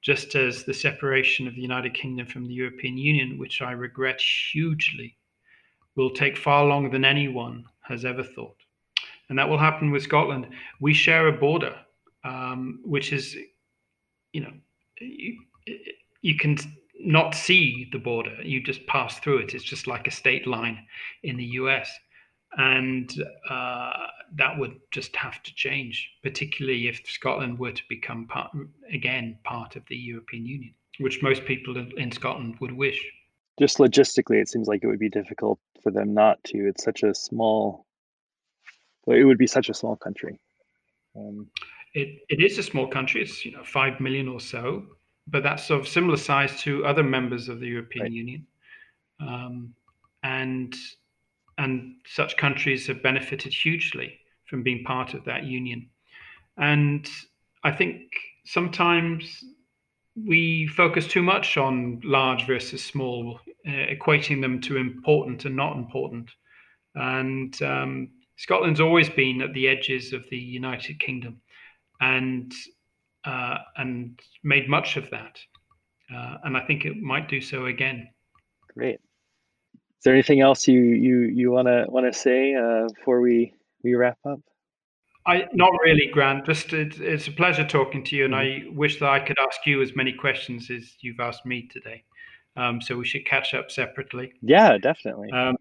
just 0.03 0.37
as 0.37 0.63
the 0.63 0.73
separation 0.75 1.49
of 1.49 1.57
the 1.57 1.61
United 1.61 1.93
Kingdom 1.93 2.27
from 2.27 2.47
the 2.47 2.55
European 2.55 2.97
Union, 2.97 3.39
which 3.39 3.61
I 3.61 3.73
regret 3.73 4.21
hugely, 4.21 5.17
will 5.97 6.11
take 6.11 6.37
far 6.37 6.65
longer 6.65 6.91
than 6.91 7.05
anyone 7.05 7.65
has 7.83 8.05
ever 8.05 8.23
thought. 8.23 8.57
And 9.29 9.39
that 9.39 9.49
will 9.49 9.59
happen 9.59 9.91
with 9.91 10.03
Scotland. 10.03 10.49
We 10.81 10.95
share 10.95 11.27
a 11.27 11.33
border, 11.33 11.75
um, 12.25 12.81
which 12.85 13.13
is, 13.13 13.37
you 14.33 14.41
know, 14.41 14.53
you, 15.01 15.39
you 16.23 16.37
can 16.37 16.57
not 17.01 17.35
see 17.35 17.89
the 17.93 17.99
border, 17.99 18.37
you 18.43 18.63
just 18.63 18.87
pass 18.87 19.19
through 19.19 19.39
it. 19.39 19.55
It's 19.55 19.65
just 19.65 19.87
like 19.87 20.07
a 20.07 20.11
state 20.11 20.47
line 20.47 20.87
in 21.23 21.37
the 21.37 21.45
US. 21.45 21.91
And 22.57 23.13
uh, 23.51 23.93
that 24.35 24.59
would 24.59 24.77
just 24.91 25.15
have 25.17 25.43
to 25.43 25.55
change, 25.55 26.11
particularly 26.23 26.89
if 26.89 27.01
Scotland 27.05 27.59
were 27.59 27.73
to 27.73 27.83
become 27.89 28.27
part, 28.27 28.51
again 28.91 29.39
part 29.45 29.77
of 29.77 29.83
the 29.89 29.97
European 29.97 30.47
Union, 30.47 30.75
which 31.01 31.23
most 31.23 31.45
people 31.45 31.77
in 31.77 32.11
Scotland 32.13 32.57
would 32.61 32.73
wish. 32.73 33.05
Just 33.59 33.79
logistically, 33.79 34.41
it 34.41 34.49
seems 34.49 34.69
like 34.69 34.83
it 34.83 34.87
would 34.87 34.99
be 34.99 35.09
difficult 35.09 35.59
for 35.83 35.91
them 35.91 36.15
not 36.15 36.43
to. 36.45 36.69
It's 36.69 36.85
such 36.85 37.03
a 37.03 37.15
small, 37.15 37.87
it 39.07 39.25
would 39.25 39.39
be 39.39 39.47
such 39.47 39.69
a 39.69 39.75
small 39.75 39.97
country. 39.97 40.39
Um, 41.17 41.49
it, 41.95 42.21
it 42.29 42.43
is 42.43 42.59
a 42.59 42.63
small 42.63 42.87
country. 42.87 43.23
It's 43.23 43.45
you 43.45 43.53
know 43.53 43.65
five 43.65 44.01
million 44.01 44.29
or 44.29 44.41
so, 44.41 44.85
but 45.27 45.43
that's 45.43 45.71
of 45.71 45.89
similar 45.89 46.17
size 46.17 46.61
to 46.63 46.85
other 46.85 47.03
members 47.03 47.49
of 47.49 47.61
the 47.61 47.69
European 47.69 48.05
right. 48.05 48.13
Union, 48.13 48.47
um, 49.21 49.75
and 50.23 50.75
and 51.59 51.95
such 52.07 52.37
countries 52.37 52.87
have 52.87 53.03
benefited 53.03 53.53
hugely 53.53 54.19
from 54.45 54.63
being 54.63 54.85
part 54.85 55.15
of 55.15 55.25
that 55.25 55.45
union. 55.45 55.89
And 56.59 57.09
I 57.65 57.73
think 57.73 58.13
sometimes 58.45 59.43
we 60.17 60.67
focus 60.67 61.07
too 61.07 61.23
much 61.23 61.57
on 61.57 62.01
large 62.05 62.47
versus 62.47 62.83
small, 62.83 63.41
uh, 63.67 63.71
equating 63.71 64.41
them 64.41 64.61
to 64.63 64.77
important 64.77 65.45
and 65.45 65.57
not 65.57 65.77
important. 65.77 66.31
And 66.95 67.61
um, 67.63 68.09
Scotland's 68.37 68.81
always 68.81 69.09
been 69.09 69.41
at 69.41 69.53
the 69.55 69.69
edges 69.69 70.13
of 70.13 70.25
the 70.31 70.37
United 70.37 71.01
Kingdom, 71.01 71.41
and 72.01 72.53
uh, 73.25 73.59
and 73.77 74.21
made 74.45 74.69
much 74.69 74.97
of 74.97 75.11
that. 75.11 75.39
Uh, 76.15 76.37
and 76.45 76.57
I 76.57 76.61
think 76.61 76.85
it 76.85 76.97
might 77.01 77.29
do 77.29 77.41
so 77.41 77.67
again. 77.67 78.09
Great 78.75 78.95
Is 78.95 80.05
there 80.05 80.13
anything 80.13 80.41
else 80.41 80.69
you 80.69 80.81
you 80.81 81.21
you 81.23 81.51
want 81.51 81.67
to 81.67 81.87
want 81.89 82.13
to 82.13 82.19
say 82.19 82.55
uh, 82.55 82.89
before 82.95 83.21
we 83.21 83.55
we 83.83 83.95
wrap 83.95 84.19
up? 84.25 84.41
I 85.27 85.47
not 85.53 85.73
really, 85.83 86.09
Grant. 86.13 86.47
Just 86.47 86.73
it, 86.73 87.01
it's 87.01 87.27
a 87.27 87.33
pleasure 87.33 87.67
talking 87.67 88.05
to 88.05 88.17
you, 88.17 88.27
and 88.27 88.35
mm-hmm. 88.35 88.69
I 88.69 88.77
wish 88.77 89.01
that 89.01 89.09
I 89.09 89.21
could 89.21 89.39
ask 89.41 89.67
you 89.67 89.83
as 89.83 89.97
many 89.97 90.13
questions 90.13 90.71
as 90.71 90.95
you've 91.01 91.21
asked 91.21 91.45
me 91.45 91.69
today. 91.69 92.05
Um, 92.57 92.81
so 92.81 92.97
we 92.97 93.05
should 93.05 93.27
catch 93.27 93.53
up 93.53 93.71
separately. 93.71 94.33
Yeah, 94.41 94.79
definitely. 94.79 95.31
Um, 95.31 95.57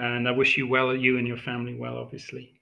and 0.00 0.28
I 0.28 0.32
wish 0.32 0.56
you 0.56 0.66
well, 0.66 0.94
you 0.94 1.18
and 1.18 1.26
your 1.26 1.36
family 1.36 1.74
well, 1.74 1.96
obviously. 1.98 2.54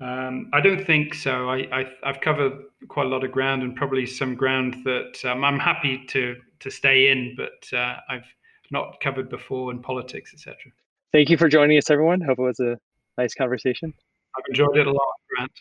Um, 0.00 0.48
I 0.52 0.60
don't 0.60 0.84
think 0.84 1.14
so. 1.14 1.50
I, 1.50 1.66
I, 1.72 1.86
have 2.04 2.20
covered 2.20 2.52
quite 2.86 3.06
a 3.06 3.08
lot 3.08 3.24
of 3.24 3.32
ground 3.32 3.62
and 3.62 3.74
probably 3.74 4.06
some 4.06 4.36
ground 4.36 4.76
that 4.84 5.20
um, 5.24 5.44
I'm 5.44 5.58
happy 5.58 6.04
to 6.08 6.36
to 6.60 6.70
stay 6.70 7.08
in, 7.10 7.36
but 7.36 7.76
uh, 7.76 7.96
I've 8.08 8.26
not 8.70 9.00
covered 9.00 9.28
before 9.28 9.72
in 9.72 9.80
politics, 9.80 10.32
etc. 10.34 10.56
Thank 11.12 11.30
you 11.30 11.36
for 11.36 11.48
joining 11.48 11.78
us, 11.78 11.90
everyone. 11.90 12.20
Hope 12.20 12.38
it 12.38 12.42
was 12.42 12.60
a 12.60 12.78
nice 13.16 13.34
conversation. 13.34 13.92
I've 14.36 14.44
enjoyed 14.48 14.76
it 14.76 14.86
a 14.86 14.92
lot, 14.92 15.14
Grant. 15.34 15.52